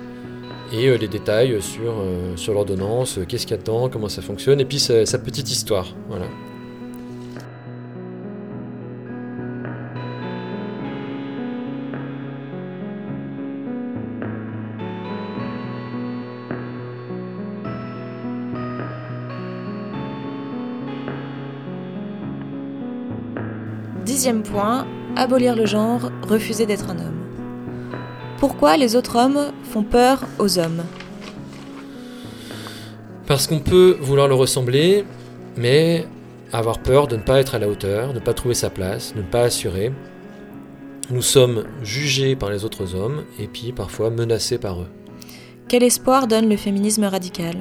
[0.72, 4.08] et euh, les détails sur, euh, sur l'ordonnance, euh, qu'est-ce qu'il y a dedans, comment
[4.08, 5.94] ça fonctionne, et puis sa, sa petite histoire.
[24.04, 24.86] Dixième point,
[25.16, 27.23] abolir le genre, refuser d'être un homme.
[28.46, 30.84] Pourquoi les autres hommes font peur aux hommes
[33.26, 35.06] Parce qu'on peut vouloir le ressembler,
[35.56, 36.06] mais
[36.52, 39.14] avoir peur de ne pas être à la hauteur, de ne pas trouver sa place,
[39.14, 39.92] de ne pas assurer.
[41.08, 44.90] Nous sommes jugés par les autres hommes et puis parfois menacés par eux.
[45.66, 47.56] Quel espoir donne le féminisme radical?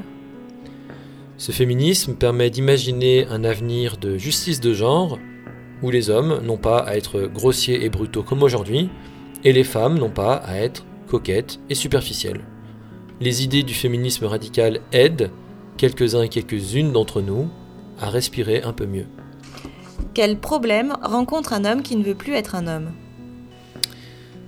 [1.38, 5.18] Ce féminisme permet d'imaginer un avenir de justice de genre
[5.82, 8.90] où les hommes n'ont pas à être grossiers et brutaux comme aujourd'hui,
[9.44, 12.42] et les femmes n'ont pas à être coquettes et superficielles.
[13.22, 15.30] Les idées du féminisme radical aident
[15.78, 17.50] quelques-uns et quelques-unes d'entre nous
[18.00, 19.06] à respirer un peu mieux.
[20.14, 22.92] Quel problème rencontre un homme qui ne veut plus être un homme?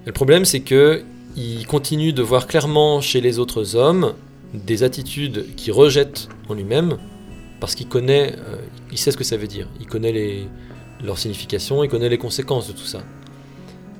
[0.05, 1.03] Le problème, c'est que
[1.35, 4.13] il continue de voir clairement chez les autres hommes
[4.53, 6.97] des attitudes qu'il rejette en lui-même
[7.59, 8.57] parce qu'il connaît, euh,
[8.91, 10.47] il sait ce que ça veut dire, il connaît les,
[11.03, 12.99] leur signification, il connaît les conséquences de tout ça.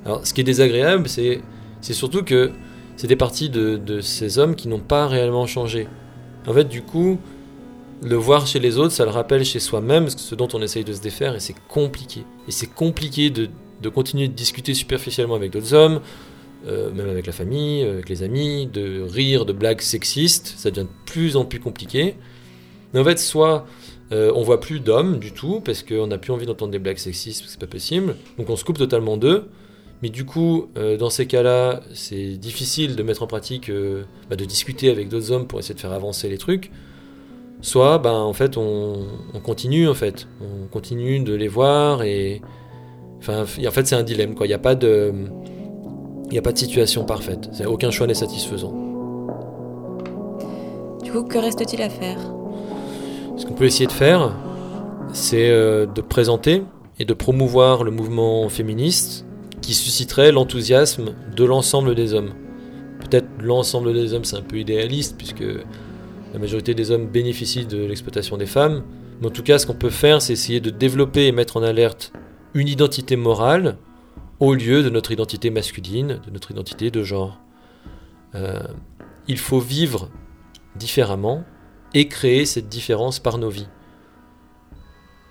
[0.06, 1.40] Alors, ce qui est désagréable, c'est,
[1.80, 2.52] surtout que
[2.96, 5.88] c'est des parties de, ces hommes qui n'ont pas réellement changé.
[6.46, 7.18] En fait, du coup,
[8.04, 10.92] le voir chez les autres, ça le rappelle chez soi-même, ce dont on essaye de
[10.92, 12.20] se défaire, et c'est compliqué.
[12.46, 13.48] Et c'est compliqué de,
[13.82, 16.00] de, continuer de discuter superficiellement avec d'autres hommes,
[16.68, 20.86] euh, même avec la famille, avec les amis, de rire de blagues sexistes, ça devient
[20.86, 22.14] de plus en plus compliqué.
[22.94, 23.66] Mais en fait, soit
[24.12, 26.98] euh, on voit plus d'hommes du tout, parce qu'on n'a plus envie d'entendre des blagues
[26.98, 29.48] sexistes, parce que c'est pas possible, donc on se coupe totalement d'eux.
[30.02, 34.36] Mais du coup, euh, dans ces cas-là, c'est difficile de mettre en pratique, euh, bah,
[34.36, 36.70] de discuter avec d'autres hommes pour essayer de faire avancer les trucs.
[37.62, 39.06] Soit, bah, en fait, on,
[39.42, 40.28] continue, en fait.
[40.40, 42.42] On continue de les voir et.
[43.18, 44.46] Enfin, en fait, c'est un dilemme, quoi.
[44.46, 45.12] Il n'y a pas de.
[46.26, 47.48] Il n'y a pas de situation parfaite.
[47.66, 48.74] Aucun choix n'est satisfaisant.
[51.02, 52.18] Du coup, que reste-t-il à faire?
[53.36, 54.34] Ce qu'on peut essayer de faire,
[55.12, 56.62] c'est euh, de présenter
[56.98, 59.25] et de promouvoir le mouvement féministe
[59.66, 62.34] qui susciterait l'enthousiasme de l'ensemble des hommes.
[63.00, 65.42] Peut-être l'ensemble des hommes, c'est un peu idéaliste, puisque
[66.32, 68.84] la majorité des hommes bénéficient de l'exploitation des femmes.
[69.20, 71.64] Mais en tout cas, ce qu'on peut faire, c'est essayer de développer et mettre en
[71.64, 72.12] alerte
[72.54, 73.76] une identité morale
[74.38, 77.40] au lieu de notre identité masculine, de notre identité de genre.
[78.36, 78.62] Euh,
[79.26, 80.10] il faut vivre
[80.76, 81.42] différemment
[81.92, 83.66] et créer cette différence par nos vies.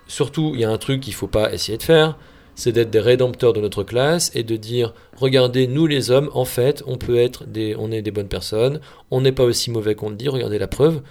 [0.06, 2.18] Surtout, il y a un truc qu'il ne faut pas essayer de faire,
[2.56, 6.44] c'est d'être des rédempteurs de notre classe et de dire regardez nous les hommes en
[6.44, 8.80] fait on peut être des on est des bonnes personnes
[9.12, 11.02] on n'est pas aussi mauvais qu'on le dit regardez la preuve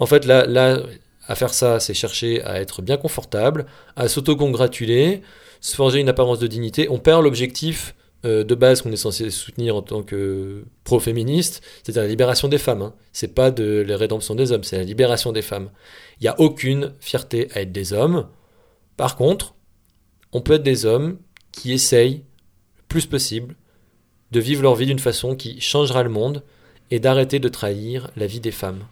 [0.00, 0.80] en fait là là
[1.28, 5.22] à faire ça c'est chercher à être bien confortable à s'autocongratuler
[5.60, 7.94] se forger une apparence de dignité on perd l'objectif
[8.24, 12.56] euh, de base qu'on est censé soutenir en tant que pro-féministe, c'est-à-dire la libération des
[12.56, 12.80] femmes.
[12.80, 12.94] Hein.
[13.12, 15.68] C'est pas de la rédemption des hommes, c'est la libération des femmes.
[16.20, 18.26] Il n'y a aucune fierté à être des hommes.
[18.96, 19.53] Par contre,
[20.34, 21.18] on peut être des hommes
[21.52, 22.24] qui essayent
[22.76, 23.54] le plus possible
[24.32, 26.42] de vivre leur vie d'une façon qui changera le monde
[26.90, 28.84] et d'arrêter de trahir la vie des femmes.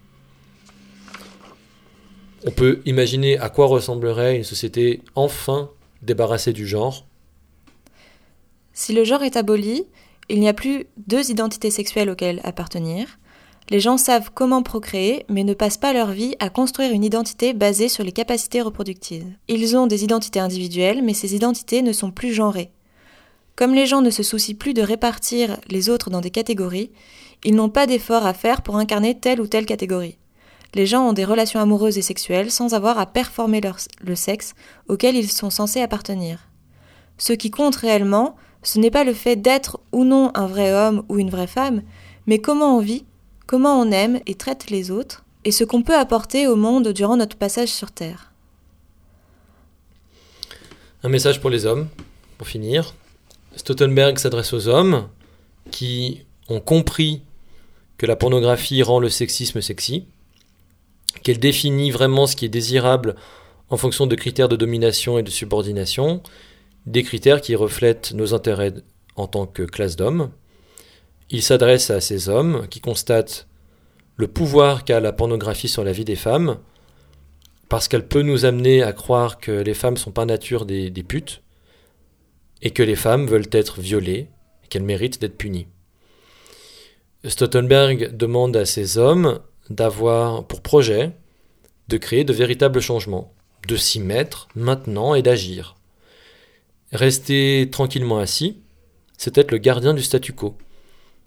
[2.47, 5.71] On peut imaginer à quoi ressemblerait une société enfin
[6.01, 7.07] débarrassée du genre.
[8.73, 9.85] Si le genre est aboli,
[10.29, 13.19] il n'y a plus deux identités sexuelles auxquelles appartenir,
[13.71, 17.53] les gens savent comment procréer, mais ne passent pas leur vie à construire une identité
[17.53, 19.27] basée sur les capacités reproductives.
[19.49, 22.71] Ils ont des identités individuelles, mais ces identités ne sont plus genrées.
[23.57, 26.91] Comme les gens ne se soucient plus de répartir les autres dans des catégories,
[27.45, 30.19] ils n'ont pas d'effort à faire pour incarner telle ou telle catégorie.
[30.75, 33.61] Les gens ont des relations amoureuses et sexuelles sans avoir à performer
[34.01, 34.55] le sexe
[34.89, 36.49] auquel ils sont censés appartenir.
[37.19, 41.05] Ce qui compte réellement, ce n'est pas le fait d'être ou non un vrai homme
[41.09, 41.83] ou une vraie femme,
[42.27, 43.05] mais comment on vit
[43.53, 47.19] comment on aime et traite les autres, et ce qu'on peut apporter au monde durant
[47.19, 48.33] notre passage sur Terre.
[51.03, 51.89] Un message pour les hommes,
[52.39, 52.95] pour finir.
[53.57, 55.07] Stoltenberg s'adresse aux hommes
[55.71, 57.21] qui ont compris
[57.99, 60.07] que la pornographie rend le sexisme sexy,
[61.23, 63.17] qu'elle définit vraiment ce qui est désirable
[63.69, 66.23] en fonction de critères de domination et de subordination,
[66.87, 68.73] des critères qui reflètent nos intérêts
[69.17, 70.31] en tant que classe d'hommes,
[71.33, 73.49] il s'adresse à ces hommes qui constatent
[74.17, 76.59] le pouvoir qu'a la pornographie sur la vie des femmes,
[77.71, 81.43] parce qu'elle peut nous amener à croire que les femmes sont par nature des, putes,
[82.61, 84.29] et que les femmes veulent être violées,
[84.63, 85.69] et qu'elles méritent d'être punies.
[87.25, 89.41] Stoltenberg demande à ces hommes
[89.71, 91.13] d'avoir pour projet
[91.89, 93.33] de créer de véritables changements,
[93.67, 95.77] de s'y mettre maintenant et d'agir.
[96.93, 98.59] Rester tranquillement assis,
[99.17, 100.59] c'est être le gardien du statu quo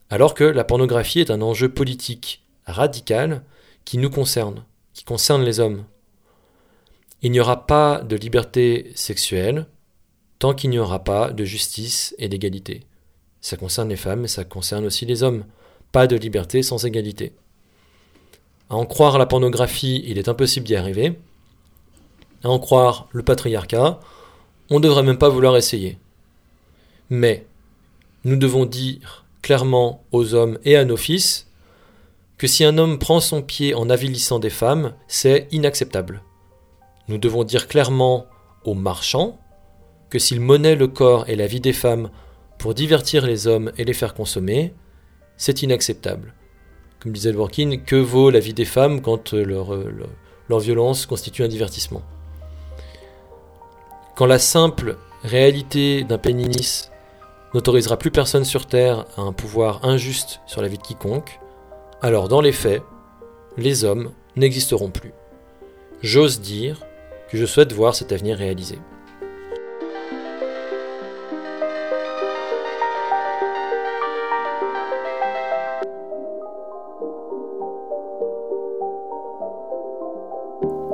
[0.10, 3.44] alors que la pornographie est un enjeu politique radical
[3.86, 4.64] qui nous concerne,
[4.94, 5.86] qui concerne les hommes.
[7.22, 9.68] Il n'y aura pas de liberté sexuelle
[10.40, 12.84] tant qu'il n'y aura pas de justice et d'égalité.
[13.42, 15.46] Ça concerne les femmes, mais ça concerne aussi les hommes.
[15.92, 17.34] Pas de liberté sans égalité.
[18.70, 21.18] À en croire la pornographie, il est impossible d'y arriver.
[22.44, 24.00] À en croire le patriarcat,
[24.70, 25.98] on ne devrait même pas vouloir essayer.
[27.10, 27.46] Mais
[28.24, 31.52] nous devons dire clairement aux hommes et à nos fils
[32.40, 36.24] que si un homme prend son pied en avilissant des femmes, c'est inacceptable.
[37.10, 38.26] Nous devons dire clairement
[38.64, 39.38] aux marchands
[40.10, 42.10] que s'ils monnaient le corps et la vie des femmes
[42.58, 44.74] pour divertir les hommes et les faire consommer,
[45.38, 46.34] c'est inacceptable.
[47.00, 50.10] Comme disait Dworkin, que vaut la vie des femmes quand leur, leur,
[50.50, 52.02] leur violence constitue un divertissement?
[54.16, 56.90] Quand la simple réalité d'un péninis
[57.56, 61.40] n'autorisera plus personne sur Terre à un pouvoir injuste sur la vie de quiconque,
[62.02, 62.84] alors dans les faits,
[63.56, 65.14] les hommes n'existeront plus.
[66.02, 66.84] J'ose dire
[67.30, 68.78] que je souhaite voir cet avenir réalisé.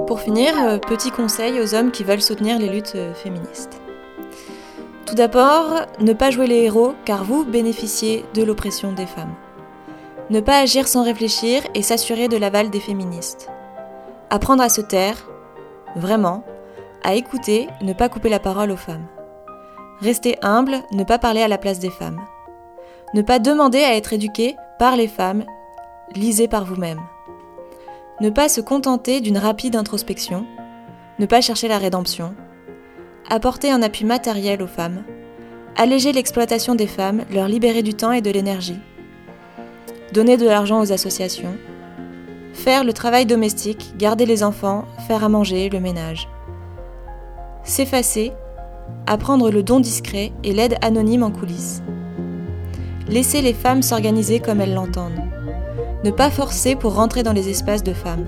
[0.05, 3.81] Pour finir, euh, petit conseil aux hommes qui veulent soutenir les luttes euh, féministes.
[5.11, 9.35] Tout d'abord, ne pas jouer les héros car vous bénéficiez de l'oppression des femmes.
[10.29, 13.49] Ne pas agir sans réfléchir et s'assurer de l'aval des féministes.
[14.29, 15.27] Apprendre à se taire,
[15.97, 16.45] vraiment,
[17.03, 19.05] à écouter, ne pas couper la parole aux femmes.
[19.99, 22.21] Rester humble, ne pas parler à la place des femmes.
[23.13, 25.43] Ne pas demander à être éduqué par les femmes,
[26.15, 27.01] lisez par vous-même.
[28.21, 30.45] Ne pas se contenter d'une rapide introspection,
[31.19, 32.33] ne pas chercher la rédemption,
[33.31, 35.03] apporter un appui matériel aux femmes,
[35.77, 38.77] alléger l'exploitation des femmes, leur libérer du temps et de l'énergie,
[40.11, 41.55] donner de l'argent aux associations,
[42.53, 46.27] faire le travail domestique, garder les enfants, faire à manger, le ménage,
[47.63, 48.33] s'effacer,
[49.07, 51.81] apprendre le don discret et l'aide anonyme en coulisses.
[53.07, 55.23] Laisser les femmes s'organiser comme elles l'entendent.
[56.03, 58.25] Ne pas forcer pour rentrer dans les espaces de femmes.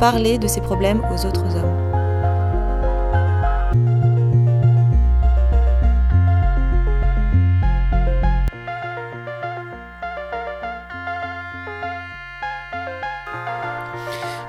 [0.00, 1.85] Parler de ses problèmes aux autres hommes.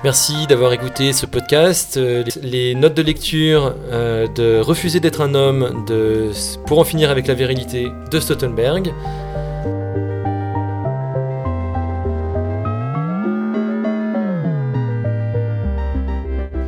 [0.04, 1.96] Merci d'avoir écouté ce podcast.
[1.96, 6.30] Euh, les notes de lecture euh, de Refuser d'être un homme de
[6.66, 8.94] Pour en finir avec la virilité de Stoltenberg.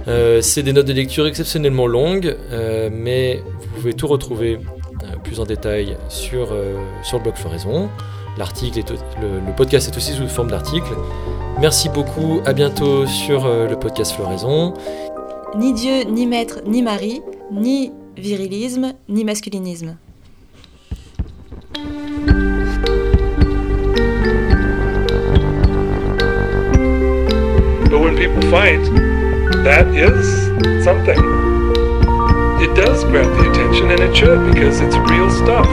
[0.08, 2.36] Euh, c'est des notes de lecture exceptionnellement longues,
[2.90, 4.58] mais vous pouvez tout retrouver
[5.22, 6.48] plus en détail sur,
[7.04, 7.88] sur le blog Floraison.
[8.38, 8.80] L'article
[9.20, 10.94] le, le podcast est aussi sous forme d'article.
[11.60, 14.72] Merci beaucoup, à bientôt sur euh, le podcast Floraison.
[15.58, 17.20] Ni Dieu, ni maître, ni mari,
[17.52, 19.98] ni virilisme, ni masculinisme.
[27.90, 28.80] But when people fight,
[29.62, 30.24] that is
[30.82, 31.20] something.
[32.62, 35.66] It does grab the attention, and it should because it's real stuff.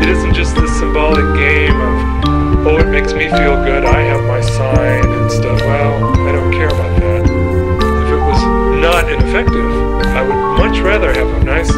[0.00, 2.33] It isn't just this symbolic game of
[2.66, 5.60] oh, it makes me feel good, I have my sign and stuff.
[5.60, 7.22] Well, I don't care about that.
[7.24, 8.42] If it was
[8.80, 9.70] not ineffective,
[10.16, 11.70] I would much rather have a nice,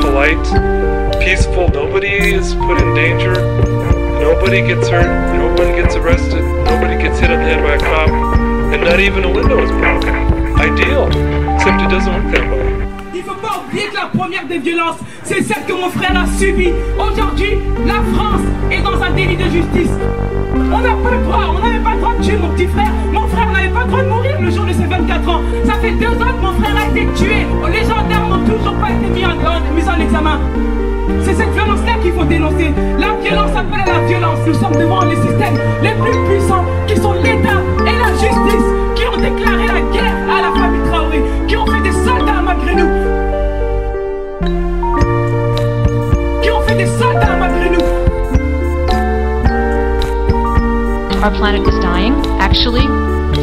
[0.00, 0.40] polite,
[1.20, 3.34] peaceful, nobody is put in danger,
[4.20, 8.08] nobody gets hurt, nobody gets arrested, nobody gets hit on the head by a cop,
[8.72, 10.14] and not even a window is broken.
[10.58, 11.08] Ideal,
[11.54, 12.69] except it doesn't work that way.
[14.00, 16.72] La première des violences, c'est celle que mon frère a subie.
[16.98, 18.40] Aujourd'hui, la France
[18.70, 19.92] est dans un délit de justice.
[20.54, 22.92] On n'a pas le droit, on n'avait pas le droit de tuer mon petit frère.
[23.12, 25.42] Mon frère n'avait pas le droit de mourir le jour de ses 24 ans.
[25.66, 27.46] Ça fait deux ans que mon frère a été tué.
[27.70, 30.40] Les gendarmes n'ont toujours pas été mis en, en examen.
[31.22, 32.72] C'est cette violence-là qu'il faut dénoncer.
[32.98, 34.38] La violence appelle à la violence.
[34.46, 39.06] Nous sommes devant les systèmes les plus puissants qui sont l'État et la justice qui
[39.06, 41.89] ont déclaré la guerre à la famille Traoré, qui ont fait des
[51.20, 52.14] Our planet is dying.
[52.40, 52.88] Actually,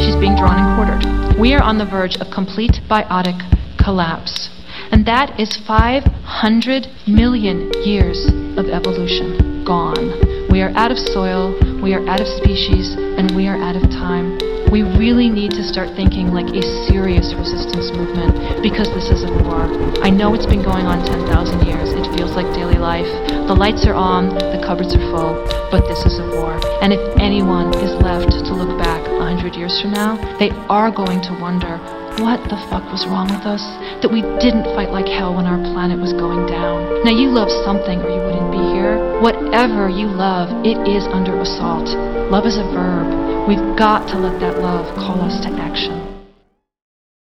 [0.02, 1.40] she's being drawn and quartered.
[1.40, 3.38] We are on the verge of complete biotic
[3.78, 4.50] collapse.
[4.92, 8.26] And that is 500 million years
[8.58, 10.50] of evolution gone.
[10.50, 13.84] We are out of soil, we are out of species, and we are out of
[13.94, 14.40] time.
[14.72, 16.62] We really need to start thinking like a
[16.92, 19.64] serious resistance movement because this is a war.
[20.04, 21.96] I know it's been going on 10,000 years.
[21.96, 23.08] It feels like daily life.
[23.48, 25.40] The lights are on, the cupboards are full,
[25.72, 26.60] but this is a war.
[26.84, 31.24] And if anyone is left to look back 100 years from now, they are going
[31.24, 31.80] to wonder
[32.20, 33.62] what the fuck was wrong with us?
[34.02, 37.06] That we didn't fight like hell when our planet was going down.
[37.06, 38.98] Now, you love something or you wouldn't be here.
[39.22, 41.88] Whatever you love, it is under assault.
[42.34, 43.27] Love is a verb.
[43.48, 46.07] We've got to let that love call us to action.